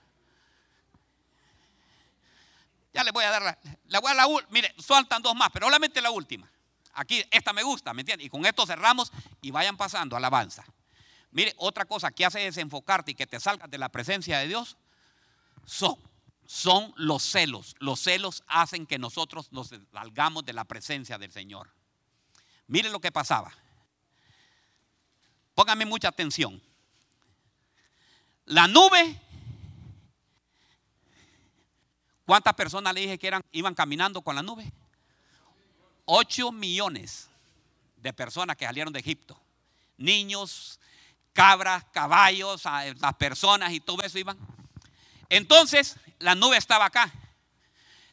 Ya 2.94 3.04
le 3.04 3.10
voy 3.10 3.24
a 3.24 3.30
dar 3.32 3.42
la, 3.42 3.58
la 3.88 4.00
voy 4.00 4.12
a 4.12 4.14
la 4.14 4.26
mire, 4.48 4.74
faltan 4.82 5.20
dos 5.20 5.34
más, 5.36 5.50
pero 5.52 5.66
solamente 5.66 6.00
la 6.00 6.10
última. 6.10 6.50
Aquí, 6.94 7.22
esta 7.30 7.52
me 7.52 7.62
gusta, 7.62 7.92
¿me 7.92 8.00
entiende? 8.00 8.24
Y 8.24 8.30
con 8.30 8.46
esto 8.46 8.64
cerramos 8.64 9.12
y 9.42 9.50
vayan 9.50 9.76
pasando 9.76 10.16
alabanza. 10.16 10.64
Mire, 11.32 11.52
otra 11.58 11.84
cosa 11.84 12.12
que 12.12 12.24
hace 12.24 12.38
desenfocarte 12.38 13.10
y 13.10 13.14
que 13.14 13.26
te 13.26 13.38
salgas 13.38 13.70
de 13.70 13.76
la 13.76 13.90
presencia 13.90 14.38
de 14.38 14.48
Dios 14.48 14.78
son 15.66 16.07
son 16.48 16.94
los 16.96 17.22
celos. 17.22 17.76
Los 17.78 18.00
celos 18.00 18.42
hacen 18.46 18.86
que 18.86 18.98
nosotros 18.98 19.52
nos 19.52 19.70
salgamos 19.92 20.46
de 20.46 20.54
la 20.54 20.64
presencia 20.64 21.18
del 21.18 21.30
Señor. 21.30 21.70
Miren 22.68 22.90
lo 22.90 23.00
que 23.00 23.12
pasaba. 23.12 23.52
Pónganme 25.54 25.84
mucha 25.84 26.08
atención. 26.08 26.62
La 28.46 28.66
nube. 28.66 29.20
¿Cuántas 32.24 32.54
personas 32.54 32.94
le 32.94 33.02
dije 33.02 33.18
que 33.18 33.26
eran, 33.26 33.42
iban 33.52 33.74
caminando 33.74 34.22
con 34.22 34.34
la 34.34 34.42
nube? 34.42 34.72
Ocho 36.06 36.50
millones 36.50 37.28
de 37.98 38.14
personas 38.14 38.56
que 38.56 38.64
salieron 38.64 38.94
de 38.94 39.00
Egipto. 39.00 39.38
Niños, 39.98 40.80
cabras, 41.34 41.84
caballos, 41.92 42.64
las 42.64 43.14
personas 43.18 43.70
y 43.70 43.80
todo 43.80 44.00
eso 44.02 44.18
iban. 44.18 44.38
Entonces, 45.28 45.96
la 46.18 46.34
nube 46.34 46.56
estaba 46.56 46.86
acá. 46.86 47.12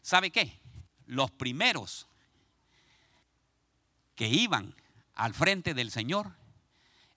¿Sabe 0.02 0.32
qué? 0.32 0.60
Los 1.08 1.32
primeros 1.32 2.08
que 4.16 4.28
iban 4.28 4.76
al 5.14 5.34
frente 5.34 5.74
del 5.74 5.92
Señor, 5.92 6.32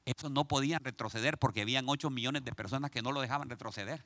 esos 0.05 0.31
no 0.31 0.47
podían 0.47 0.83
retroceder 0.83 1.39
porque 1.39 1.63
habían 1.63 1.89
8 1.89 2.11
millones 2.11 2.45
de 2.45 2.53
personas 2.53 2.91
que 2.91 3.03
no 3.03 3.13
lo 3.13 3.21
dejaban 3.21 3.51
retroceder. 3.51 4.05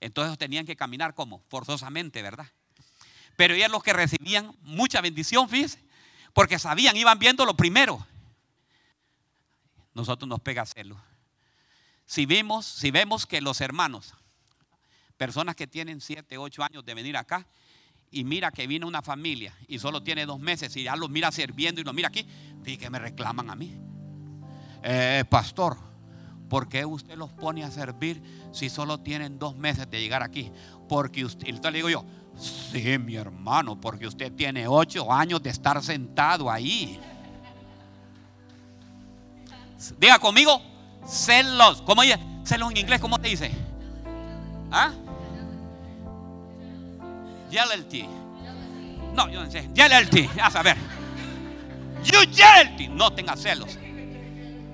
Entonces 0.00 0.38
tenían 0.38 0.66
que 0.66 0.76
caminar 0.76 1.14
como 1.14 1.42
forzosamente, 1.48 2.22
¿verdad? 2.22 2.46
Pero 3.36 3.54
ellos 3.54 3.70
los 3.70 3.82
que 3.82 3.92
recibían 3.92 4.56
mucha 4.62 5.00
bendición, 5.00 5.48
fíjense, 5.48 5.82
porque 6.32 6.58
sabían, 6.58 6.96
iban 6.96 7.18
viendo 7.18 7.44
lo 7.44 7.56
primero. 7.56 8.06
Nosotros 9.94 10.28
nos 10.28 10.40
pega 10.40 10.66
celo. 10.66 11.00
Si 12.06 12.26
vemos, 12.26 12.66
si 12.66 12.90
vemos 12.90 13.26
que 13.26 13.40
los 13.40 13.60
hermanos 13.60 14.14
Personas 15.16 15.56
que 15.56 15.66
tienen 15.66 16.00
7, 16.00 16.36
8 16.36 16.62
años 16.64 16.84
de 16.84 16.94
venir 16.94 17.16
acá 17.16 17.46
y 18.10 18.24
mira 18.24 18.50
que 18.50 18.66
viene 18.66 18.86
una 18.86 19.02
familia 19.02 19.54
y 19.66 19.78
solo 19.78 20.02
tiene 20.02 20.26
dos 20.26 20.38
meses 20.38 20.76
y 20.76 20.84
ya 20.84 20.96
los 20.96 21.10
mira 21.10 21.32
sirviendo 21.32 21.80
y 21.80 21.84
los 21.84 21.94
mira 21.94 22.08
aquí, 22.08 22.26
fíjate 22.62 22.78
que 22.78 22.90
me 22.90 22.98
reclaman 22.98 23.50
a 23.50 23.56
mí. 23.56 23.76
Eh, 24.82 25.24
pastor, 25.28 25.76
¿por 26.48 26.68
qué 26.68 26.84
usted 26.84 27.16
los 27.16 27.32
pone 27.32 27.64
a 27.64 27.70
servir 27.70 28.22
si 28.52 28.68
solo 28.68 28.98
tienen 29.00 29.38
dos 29.38 29.56
meses 29.56 29.90
de 29.90 30.00
llegar 30.00 30.22
aquí? 30.22 30.52
Porque 30.88 31.24
usted, 31.24 31.46
y 31.46 31.50
entonces 31.50 31.72
le 31.72 31.78
digo 31.78 31.90
yo, 31.90 32.04
sí, 32.38 32.98
mi 32.98 33.16
hermano, 33.16 33.80
porque 33.80 34.06
usted 34.06 34.32
tiene 34.32 34.68
ocho 34.68 35.12
años 35.12 35.42
de 35.42 35.50
estar 35.50 35.82
sentado 35.82 36.50
ahí. 36.50 37.00
Diga 39.98 40.18
conmigo, 40.18 40.62
celos. 41.06 41.82
¿Cómo 41.82 42.02
dice? 42.02 42.18
Celos 42.44 42.70
en 42.70 42.76
inglés, 42.76 43.00
¿cómo 43.00 43.18
te 43.18 43.28
dice? 43.28 43.50
¿Ah? 44.70 44.92
Jealousy. 47.50 48.06
No, 49.14 49.28
yo 49.28 49.42
no 49.42 49.50
sé. 49.50 49.68
Jealousy. 49.74 50.28
A 50.42 50.50
saber. 50.50 50.76
You 52.04 52.20
jealousy. 52.32 52.88
No 52.88 53.12
tenga 53.12 53.36
celos. 53.36 53.78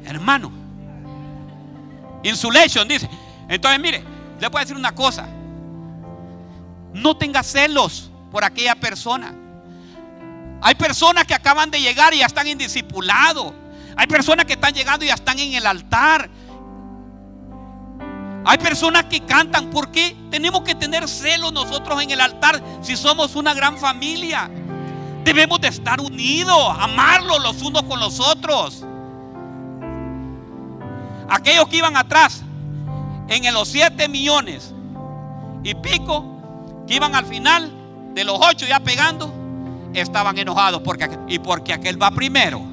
Hermano. 0.05 0.53
Insulation 2.23 2.87
dice. 2.87 3.09
Entonces, 3.49 3.81
mire, 3.81 4.03
le 4.41 4.49
voy 4.49 4.59
a 4.59 4.61
decir 4.61 4.77
una 4.77 4.95
cosa. 4.95 5.27
No 6.93 7.16
tenga 7.16 7.43
celos 7.43 8.11
por 8.31 8.45
aquella 8.45 8.75
persona. 8.75 9.35
Hay 10.61 10.75
personas 10.75 11.25
que 11.25 11.35
acaban 11.35 11.70
de 11.70 11.81
llegar 11.81 12.14
y 12.14 12.18
ya 12.18 12.27
están 12.27 12.47
en 12.47 12.59
discipulado. 12.59 13.55
Hay 13.97 14.07
personas 14.07 14.45
que 14.45 14.53
están 14.55 14.73
llegando 14.73 15.05
y 15.05 15.09
ya 15.09 15.14
están 15.14 15.39
en 15.39 15.55
el 15.55 15.66
altar. 15.66 16.31
Hay 18.45 18.59
personas 18.59 19.05
que 19.05 19.20
cantan 19.20 19.70
porque 19.70 20.16
tenemos 20.30 20.62
que 20.62 20.74
tener 20.74 21.09
celo 21.09 21.53
nosotros 21.53 22.03
en 22.03 22.11
el 22.11 22.20
altar 22.20 22.61
si 22.82 22.97
somos 22.97 23.36
una 23.36 23.55
gran 23.55 23.78
familia. 23.78 24.51
Debemos 25.24 25.61
de 25.61 25.68
estar 25.68 26.01
unidos, 26.01 26.76
amarlos 26.78 27.40
los 27.43 27.62
unos 27.62 27.82
con 27.84 28.01
los 28.01 28.18
otros. 28.18 28.84
Aquellos 31.28 31.68
que 31.68 31.76
iban 31.76 31.97
atrás, 31.97 32.43
en 33.28 33.55
los 33.55 33.68
7 33.68 34.09
millones 34.09 34.74
y 35.62 35.74
pico, 35.74 36.84
que 36.86 36.97
iban 36.97 37.14
al 37.14 37.24
final 37.24 37.70
de 38.14 38.24
los 38.24 38.38
8 38.40 38.66
ya 38.66 38.80
pegando, 38.80 39.32
estaban 39.95 40.36
enojados 40.36 40.82
porque, 40.82 41.09
y 41.28 41.38
porque 41.38 41.72
aquel 41.72 42.03
va 42.03 42.11
primero. 42.11 42.72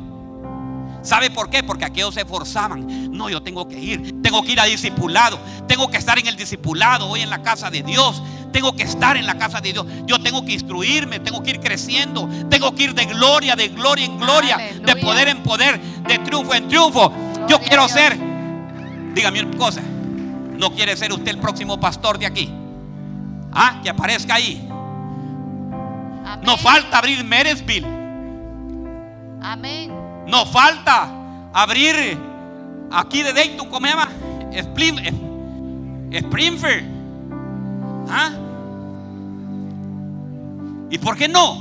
¿Sabe 1.01 1.29
por 1.29 1.49
qué? 1.49 1.63
Porque 1.63 1.85
aquellos 1.85 2.13
se 2.13 2.21
esforzaban. 2.21 3.11
No, 3.11 3.29
yo 3.29 3.41
tengo 3.41 3.67
que 3.67 3.79
ir. 3.79 4.21
Tengo 4.21 4.43
que 4.43 4.51
ir 4.51 4.59
a 4.59 4.65
discipulado. 4.65 5.39
Tengo 5.67 5.89
que 5.89 5.97
estar 5.97 6.19
en 6.19 6.27
el 6.27 6.35
discipulado 6.35 7.07
hoy 7.07 7.21
en 7.21 7.29
la 7.29 7.41
casa 7.41 7.69
de 7.69 7.83
Dios. 7.83 8.21
Tengo 8.51 8.75
que 8.75 8.83
estar 8.83 9.15
en 9.15 9.25
la 9.25 9.37
casa 9.37 9.61
de 9.61 9.73
Dios. 9.73 9.85
Yo 10.05 10.19
tengo 10.21 10.43
que 10.43 10.53
instruirme. 10.53 11.19
Tengo 11.19 11.41
que 11.41 11.51
ir 11.51 11.59
creciendo. 11.59 12.27
Tengo 12.49 12.75
que 12.75 12.83
ir 12.83 12.93
de 12.93 13.05
gloria, 13.05 13.55
de 13.55 13.69
gloria 13.69 14.05
en 14.05 14.19
gloria. 14.19 14.57
De 14.57 14.95
poder 14.97 15.29
en 15.29 15.43
poder. 15.43 15.79
De 15.79 16.19
triunfo 16.19 16.53
en 16.53 16.67
triunfo. 16.67 17.13
yo 17.47 17.59
quiero 17.59 17.87
ser. 17.87 18.17
Dígame 19.13 19.43
una 19.43 19.57
cosa. 19.57 19.81
¿No 19.81 20.71
quiere 20.71 20.97
ser 20.97 21.13
usted 21.13 21.29
el 21.29 21.39
próximo 21.39 21.79
pastor 21.79 22.19
de 22.19 22.25
aquí? 22.25 22.49
Ah, 23.51 23.79
que 23.81 23.89
aparezca 23.89 24.35
ahí. 24.35 24.67
No 26.43 26.57
falta 26.57 26.97
abrir 26.97 27.23
Meresville. 27.23 27.87
Amén. 29.41 29.98
Nos 30.29 30.49
falta 30.49 31.09
abrir 31.53 32.17
aquí 32.91 33.23
de 33.23 33.33
Dayton, 33.33 33.67
¿cómo 33.69 33.85
se 33.85 33.93
llama? 33.93 34.09
Springfield. 36.11 36.99
¿Ah? 38.09 38.31
¿Y 40.91 40.97
por 40.97 41.17
qué 41.17 41.27
no? 41.27 41.57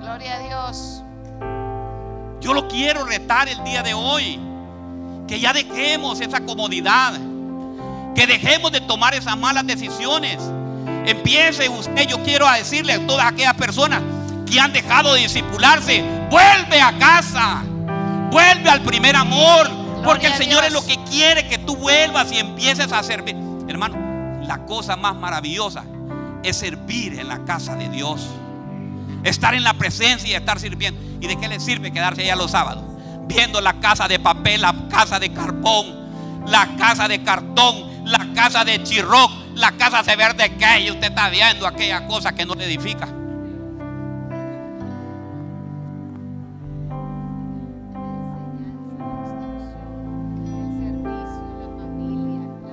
Gloria 0.00 0.36
a 0.36 0.38
Dios. 0.40 1.02
Yo 2.40 2.52
lo 2.52 2.68
quiero 2.68 3.04
retar 3.04 3.48
el 3.48 3.62
día 3.64 3.82
de 3.82 3.94
hoy. 3.94 4.38
Que 5.26 5.40
ya 5.40 5.52
dejemos 5.54 6.20
esa 6.20 6.40
comodidad. 6.40 7.14
Que 8.14 8.26
dejemos 8.26 8.72
de 8.72 8.82
tomar 8.82 9.14
esas 9.14 9.36
malas 9.38 9.66
decisiones. 9.66 10.38
Empiece 11.06 11.68
usted, 11.68 12.06
yo 12.08 12.22
quiero 12.22 12.50
decirle 12.52 12.92
a 12.94 13.06
todas 13.06 13.26
aquellas 13.26 13.54
personas 13.54 14.02
que 14.46 14.60
han 14.60 14.72
dejado 14.72 15.14
de 15.14 15.20
discipularse, 15.22 16.04
vuelve 16.34 16.80
a 16.80 16.98
casa, 16.98 17.62
vuelve 18.32 18.68
al 18.68 18.82
primer 18.82 19.14
amor, 19.14 19.70
porque 20.02 20.26
el 20.26 20.34
Señor 20.34 20.64
es 20.64 20.72
lo 20.72 20.84
que 20.84 20.98
quiere 21.04 21.46
que 21.46 21.58
tú 21.58 21.76
vuelvas 21.76 22.32
y 22.32 22.38
empieces 22.38 22.90
a 22.90 23.04
servir. 23.04 23.36
Hermano, 23.68 24.42
la 24.44 24.66
cosa 24.66 24.96
más 24.96 25.14
maravillosa 25.14 25.84
es 26.42 26.56
servir 26.56 27.20
en 27.20 27.28
la 27.28 27.44
casa 27.44 27.76
de 27.76 27.88
Dios. 27.88 28.26
Estar 29.22 29.54
en 29.54 29.62
la 29.62 29.74
presencia 29.74 30.28
y 30.28 30.34
estar 30.34 30.58
sirviendo. 30.58 31.00
¿Y 31.20 31.28
de 31.28 31.38
qué 31.38 31.46
le 31.46 31.60
sirve 31.60 31.92
quedarse 31.92 32.22
allá 32.22 32.34
los 32.34 32.50
sábados? 32.50 32.82
Viendo 33.28 33.60
la 33.60 33.74
casa 33.74 34.08
de 34.08 34.18
papel, 34.18 34.62
la 34.62 34.74
casa 34.90 35.20
de 35.20 35.32
carbón, 35.32 35.86
la 36.48 36.68
casa 36.76 37.06
de 37.06 37.22
cartón, 37.22 38.04
la 38.06 38.26
casa 38.34 38.64
de 38.64 38.82
chirroc, 38.82 39.30
la 39.54 39.70
casa 39.72 40.02
de 40.02 40.16
verde 40.16 40.52
que 40.56 40.80
y 40.80 40.90
usted 40.90 41.10
está 41.10 41.28
viendo 41.30 41.64
aquella 41.64 42.08
cosa 42.08 42.34
que 42.34 42.44
no 42.44 42.56
le 42.56 42.64
edifica. 42.64 43.08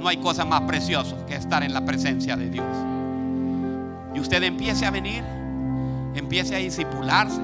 No 0.02 0.08
hay 0.08 0.18
cosa 0.18 0.46
más 0.46 0.62
preciosa 0.62 1.16
que 1.28 1.36
estar 1.36 1.62
en 1.62 1.74
la 1.74 1.86
presencia 1.86 2.36
de 2.36 2.50
Dios. 2.50 2.66
Y 4.16 4.20
usted 4.20 4.42
empiece 4.42 4.86
a 4.86 4.90
venir, 4.90 5.24
empiece 6.16 6.56
a 6.56 6.58
discipularse, 6.58 7.40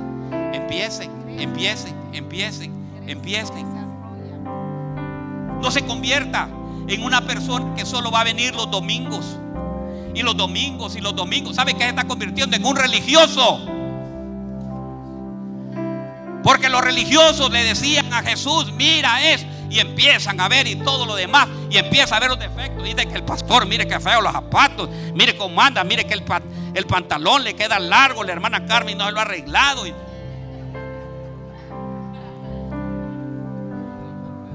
empiecen, 0.53 1.12
empiecen, 1.38 1.93
empiecen, 2.14 2.74
empiecen. 3.05 3.68
No 5.62 5.70
se 5.70 5.86
convierta 5.86 6.49
en 6.88 7.03
una 7.03 7.22
persona 7.28 7.76
que 7.76 7.86
solo 7.86 8.10
va 8.10 8.22
a 8.22 8.24
venir 8.24 8.55
los 8.55 8.72
domingos. 8.72 9.38
Y 10.16 10.24
los 10.24 10.36
domingos 10.36 10.95
y 10.95 11.01
los 11.01 11.16
domingos. 11.16 11.55
¿Sabe 11.55 11.76
qué 11.76 11.84
se 11.84 11.89
está 11.89 12.05
convirtiendo 12.05 12.55
en 12.55 12.66
un 12.66 12.76
religioso? 12.76 13.60
Porque 16.43 16.70
los 16.70 16.82
religiosos 16.82 17.51
le 17.51 17.64
decían 17.64 18.12
a 18.12 18.24
Jesús, 18.24 18.72
mira 18.72 19.22
es 19.32 19.45
y 19.70 19.80
empiezan 19.80 20.39
a 20.39 20.47
ver 20.47 20.68
y 20.68 20.76
todo 20.76 21.05
lo 21.05 21.15
demás 21.15 21.47
y 21.70 21.78
empieza 21.78 22.18
a 22.18 22.20
ver 22.20 22.30
los 22.30 22.39
defectos. 22.39 22.84
Dice 22.84 23.07
que 23.07 23.15
el 23.15 23.24
pastor, 23.24 23.65
mire 23.65 23.88
que 23.88 23.99
feo 23.99 24.22
los 24.22 24.32
zapatos, 24.32 24.89
mire 25.13 25.36
cómo 25.36 25.61
anda, 25.61 25.84
mire 25.84 26.05
que 26.05 26.13
el, 26.13 26.24
el 26.74 26.86
pantalón 26.86 27.43
le 27.43 27.55
queda 27.55 27.80
largo, 27.80 28.24
la 28.24 28.32
hermana 28.32 28.65
Carmen 28.65 28.97
no 28.97 29.09
lo 29.11 29.20
ha 29.20 29.24
arreglado. 29.24 29.88
Y, 29.88 29.93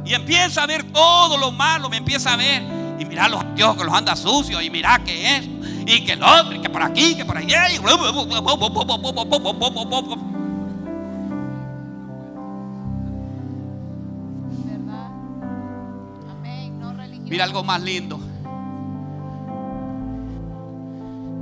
y 0.05 0.15
empieza 0.15 0.63
a 0.63 0.67
ver 0.67 0.93
todo 0.93 1.37
lo 1.39 1.53
malo, 1.53 1.89
me 1.89 1.99
empieza 1.99 2.33
a 2.33 2.37
ver. 2.37 2.63
Y 2.99 3.05
mira 3.05 3.29
los 3.29 3.41
anteojos 3.41 3.77
que 3.79 3.85
los 3.85 3.95
anda 3.95 4.15
sucios, 4.17 4.63
y 4.63 4.71
mira 4.71 5.01
que 5.05 5.37
es, 5.37 5.45
y 5.87 6.05
que 6.05 6.13
el 6.13 6.23
otro, 6.23 6.55
y 6.55 6.61
que 6.61 6.71
por 6.71 6.83
aquí, 6.83 7.17
que 7.17 7.25
por 7.25 7.37
allá. 7.37 7.69
Y... 7.71 7.79
Mira 17.33 17.45
algo 17.45 17.65
más 17.65 17.81
lindo. 17.81 18.21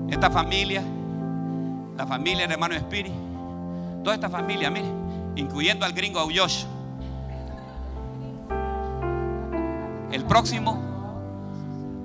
Esta 0.08 0.30
familia, 0.30 0.84
la 1.96 2.06
familia 2.06 2.42
del 2.42 2.52
hermano 2.52 2.76
Spirit, 2.76 3.12
toda 4.04 4.14
esta 4.14 4.30
familia, 4.30 4.70
mire, 4.70 4.86
incluyendo 5.34 5.84
al 5.84 5.92
gringo 5.92 6.20
Aullosh. 6.20 6.64
El 10.12 10.24
próximo 10.26 10.78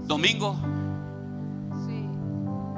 domingo 0.08 0.56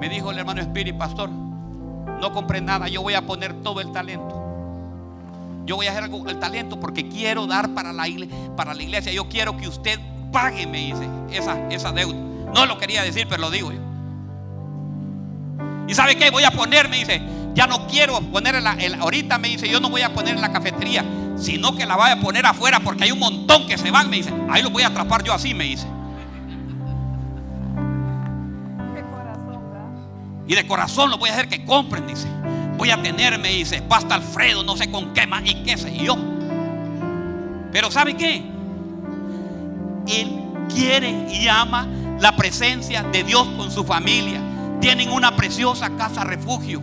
me 0.01 0.09
dijo 0.09 0.31
el 0.31 0.39
hermano 0.39 0.59
Spirit, 0.59 0.97
pastor, 0.97 1.29
no 1.29 2.33
compré 2.33 2.59
nada, 2.59 2.89
yo 2.89 3.01
voy 3.01 3.13
a 3.13 3.25
poner 3.25 3.53
todo 3.61 3.79
el 3.79 3.93
talento. 3.93 4.43
Yo 5.65 5.77
voy 5.77 5.87
a 5.87 5.91
hacer 5.91 6.11
el 6.27 6.39
talento 6.39 6.81
porque 6.81 7.07
quiero 7.07 7.47
dar 7.47 7.69
para 7.69 7.93
la 7.93 8.09
iglesia. 8.09 9.13
Yo 9.13 9.29
quiero 9.29 9.55
que 9.55 9.69
usted 9.69 10.01
pague, 10.37 10.67
me 10.67 10.77
dice, 10.77 11.09
esa, 11.31 11.57
esa 11.71 11.91
deuda. 11.91 12.15
No 12.53 12.67
lo 12.67 12.77
quería 12.77 13.01
decir, 13.01 13.25
pero 13.27 13.41
lo 13.41 13.49
digo 13.49 13.71
yo. 13.71 13.79
¿Y 15.87 15.95
sabe 15.95 16.15
qué? 16.15 16.29
Voy 16.29 16.43
a 16.43 16.51
poner, 16.51 16.89
me 16.89 16.97
dice, 16.97 17.19
ya 17.55 17.65
no 17.65 17.87
quiero 17.87 18.21
poner 18.21 18.53
en 18.53 18.63
la, 18.63 18.77
ahorita 18.99 19.39
me 19.39 19.47
dice, 19.47 19.67
yo 19.67 19.79
no 19.79 19.89
voy 19.89 20.03
a 20.03 20.13
poner 20.13 20.35
en 20.35 20.41
la 20.41 20.53
cafetería, 20.53 21.03
sino 21.37 21.75
que 21.75 21.87
la 21.87 21.95
voy 21.95 22.11
a 22.11 22.19
poner 22.19 22.45
afuera 22.45 22.79
porque 22.81 23.05
hay 23.05 23.11
un 23.11 23.17
montón 23.17 23.65
que 23.65 23.79
se 23.79 23.89
van, 23.89 24.11
me 24.11 24.17
dice, 24.17 24.31
ahí 24.51 24.61
lo 24.61 24.69
voy 24.69 24.83
a 24.83 24.89
atrapar 24.89 25.23
yo 25.23 25.33
así, 25.33 25.55
me 25.55 25.63
dice. 25.63 25.87
Y 30.47 30.53
de 30.53 30.67
corazón 30.67 31.09
lo 31.09 31.17
voy 31.17 31.31
a 31.31 31.33
hacer 31.33 31.49
que 31.49 31.65
compren, 31.65 32.05
dice. 32.05 32.27
Voy 32.77 32.91
a 32.91 33.01
tener, 33.01 33.39
me 33.39 33.49
dice, 33.49 33.81
pasta 33.81 34.13
Alfredo, 34.13 34.61
no 34.61 34.77
sé 34.77 34.91
con 34.91 35.15
qué 35.15 35.25
más 35.25 35.41
y 35.45 35.55
qué 35.63 35.77
sé 35.77 35.97
yo. 35.97 36.15
Pero 37.71 37.89
¿sabe 37.89 38.15
qué? 38.15 38.56
Él 40.07 40.41
quiere 40.73 41.27
y 41.31 41.47
ama 41.47 41.87
la 42.19 42.35
presencia 42.35 43.03
de 43.03 43.23
Dios 43.23 43.47
con 43.57 43.71
su 43.71 43.83
familia. 43.83 44.41
Tienen 44.79 45.09
una 45.11 45.35
preciosa 45.35 45.89
casa 45.97 46.23
refugio. 46.23 46.81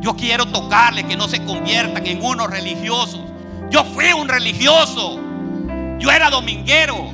Yo 0.00 0.14
quiero 0.16 0.46
tocarle 0.46 1.04
que 1.04 1.16
no 1.16 1.28
se 1.28 1.42
conviertan 1.44 2.06
en 2.06 2.22
unos 2.22 2.50
religiosos. 2.50 3.20
Yo 3.70 3.84
fui 3.84 4.12
un 4.12 4.28
religioso. 4.28 5.18
Yo 5.98 6.10
era 6.10 6.28
dominguero. 6.28 7.10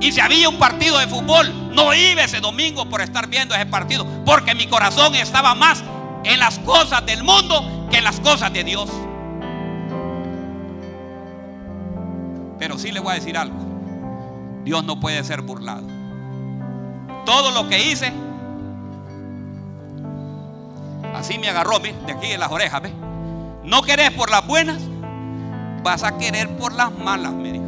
Y 0.00 0.10
si 0.10 0.20
había 0.20 0.48
un 0.48 0.58
partido 0.58 0.98
de 0.98 1.06
fútbol, 1.06 1.72
no 1.72 1.94
iba 1.94 2.24
ese 2.24 2.40
domingo 2.40 2.88
por 2.88 3.00
estar 3.00 3.28
viendo 3.28 3.54
ese 3.54 3.66
partido. 3.66 4.06
Porque 4.26 4.54
mi 4.54 4.66
corazón 4.66 5.14
estaba 5.14 5.54
más 5.54 5.84
en 6.24 6.40
las 6.40 6.58
cosas 6.60 7.06
del 7.06 7.22
mundo 7.22 7.86
que 7.90 7.98
en 7.98 8.04
las 8.04 8.18
cosas 8.18 8.52
de 8.52 8.64
Dios. 8.64 8.90
Pero 12.64 12.78
sí 12.78 12.90
le 12.92 13.00
voy 13.00 13.12
a 13.12 13.14
decir 13.16 13.36
algo. 13.36 13.58
Dios 14.64 14.82
no 14.84 14.98
puede 14.98 15.22
ser 15.22 15.42
burlado. 15.42 15.86
Todo 17.26 17.50
lo 17.50 17.68
que 17.68 17.90
hice, 17.90 18.10
así 21.14 21.38
me 21.38 21.50
agarró 21.50 21.78
de 21.78 21.90
aquí 22.10 22.28
en 22.32 22.40
las 22.40 22.50
orejas. 22.50 22.80
No 23.64 23.82
querés 23.82 24.12
por 24.12 24.30
las 24.30 24.46
buenas, 24.46 24.80
vas 25.82 26.04
a 26.04 26.16
querer 26.16 26.56
por 26.56 26.72
las 26.72 26.90
malas, 26.90 27.34
me 27.34 27.52
dijo. 27.52 27.64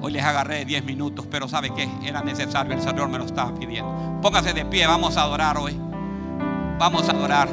Hoy 0.00 0.12
les 0.12 0.24
agarré 0.24 0.64
10 0.64 0.84
minutos, 0.84 1.28
pero 1.30 1.46
¿sabe 1.46 1.70
qué? 1.72 1.88
Era 2.04 2.22
necesario, 2.22 2.72
el 2.72 2.82
Señor 2.82 3.08
me 3.08 3.18
lo 3.18 3.24
estaba 3.24 3.54
pidiendo. 3.54 4.18
Póngase 4.20 4.52
de 4.52 4.64
pie, 4.64 4.84
vamos 4.88 5.16
a 5.16 5.22
adorar 5.22 5.56
hoy. 5.58 5.78
Vamos 6.78 7.08
a 7.08 7.12
adorar. 7.12 7.48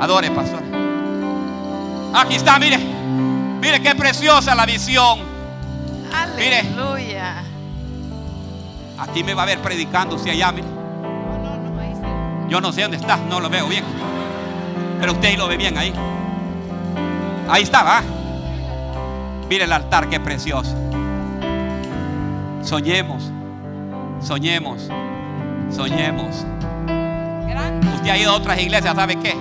Adore, 0.00 0.30
pastor. 0.30 0.62
Aquí 2.14 2.34
está, 2.36 2.58
mire. 2.58 2.78
Mire 3.60 3.82
qué 3.82 3.94
preciosa 3.94 4.54
la 4.54 4.66
visión. 4.66 5.20
Mire. 6.36 6.60
Aleluya. 6.60 7.44
Aquí 8.98 9.22
me 9.22 9.34
va 9.34 9.42
a 9.42 9.46
ver 9.46 9.60
predicando 9.60 10.16
usted 10.16 10.30
allá, 10.30 10.52
mire. 10.52 10.66
No, 10.66 11.38
no, 11.38 11.70
no, 11.70 11.80
ahí 11.80 11.94
sí. 11.94 12.50
Yo 12.50 12.60
no 12.60 12.72
sé 12.72 12.82
dónde 12.82 12.96
está, 12.96 13.16
no 13.16 13.40
lo 13.40 13.48
veo 13.48 13.68
bien. 13.68 13.84
Pero 15.00 15.12
usted 15.12 15.28
ahí 15.28 15.36
lo 15.36 15.46
ve 15.48 15.56
bien 15.56 15.76
ahí. 15.78 15.92
Ahí 17.48 17.62
está, 17.62 17.82
va. 17.82 18.02
Mire 19.48 19.64
el 19.64 19.72
altar, 19.72 20.08
qué 20.08 20.20
precioso. 20.20 20.74
Soñemos, 22.62 23.30
soñemos, 24.20 24.88
soñemos. 25.70 26.44
Usted 27.94 28.10
ha 28.10 28.16
ido 28.16 28.32
a 28.32 28.36
otras 28.36 28.60
iglesias, 28.60 28.94
¿sabe 28.94 29.16
qué? 29.16 29.34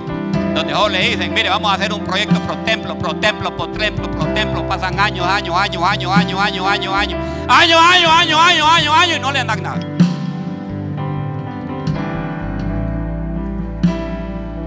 Donde 0.54 0.74
hoy 0.74 0.92
le 0.92 1.10
dicen, 1.10 1.34
mire, 1.34 1.50
vamos 1.50 1.72
a 1.72 1.76
hacer 1.76 1.94
un 1.94 2.04
proyecto 2.04 2.40
pro 2.42 2.58
templo, 2.60 2.98
pro 2.98 3.16
templo, 3.16 3.56
pro 3.56 3.68
templo, 3.70 4.12
pro 4.12 4.26
templo. 4.34 4.68
Pasan 4.68 5.00
años, 5.00 5.26
años, 5.26 5.56
años, 5.56 5.84
años, 5.84 6.12
años, 6.12 6.40
años, 6.40 6.66
años, 6.66 6.94
años, 6.94 7.20
años, 7.48 7.80
años, 7.80 7.80
años, 7.80 8.40
años, 8.40 8.70
años, 8.70 8.94
años, 8.96 9.18
y 9.18 9.20
no 9.20 9.32
le 9.32 9.44
dan 9.44 9.64
nada. 9.64 9.80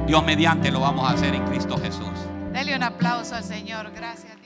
Dios 0.06 0.24
mediante 0.24 0.70
lo 0.70 0.80
vamos 0.80 1.08
a 1.08 1.14
hacer 1.14 1.34
en 1.34 1.44
Cristo 1.46 1.78
Jesús. 1.80 2.18
Dele 2.52 2.74
un 2.74 2.82
aplauso 2.82 3.36
al 3.36 3.44
Señor. 3.44 3.92
Gracias. 3.94 4.39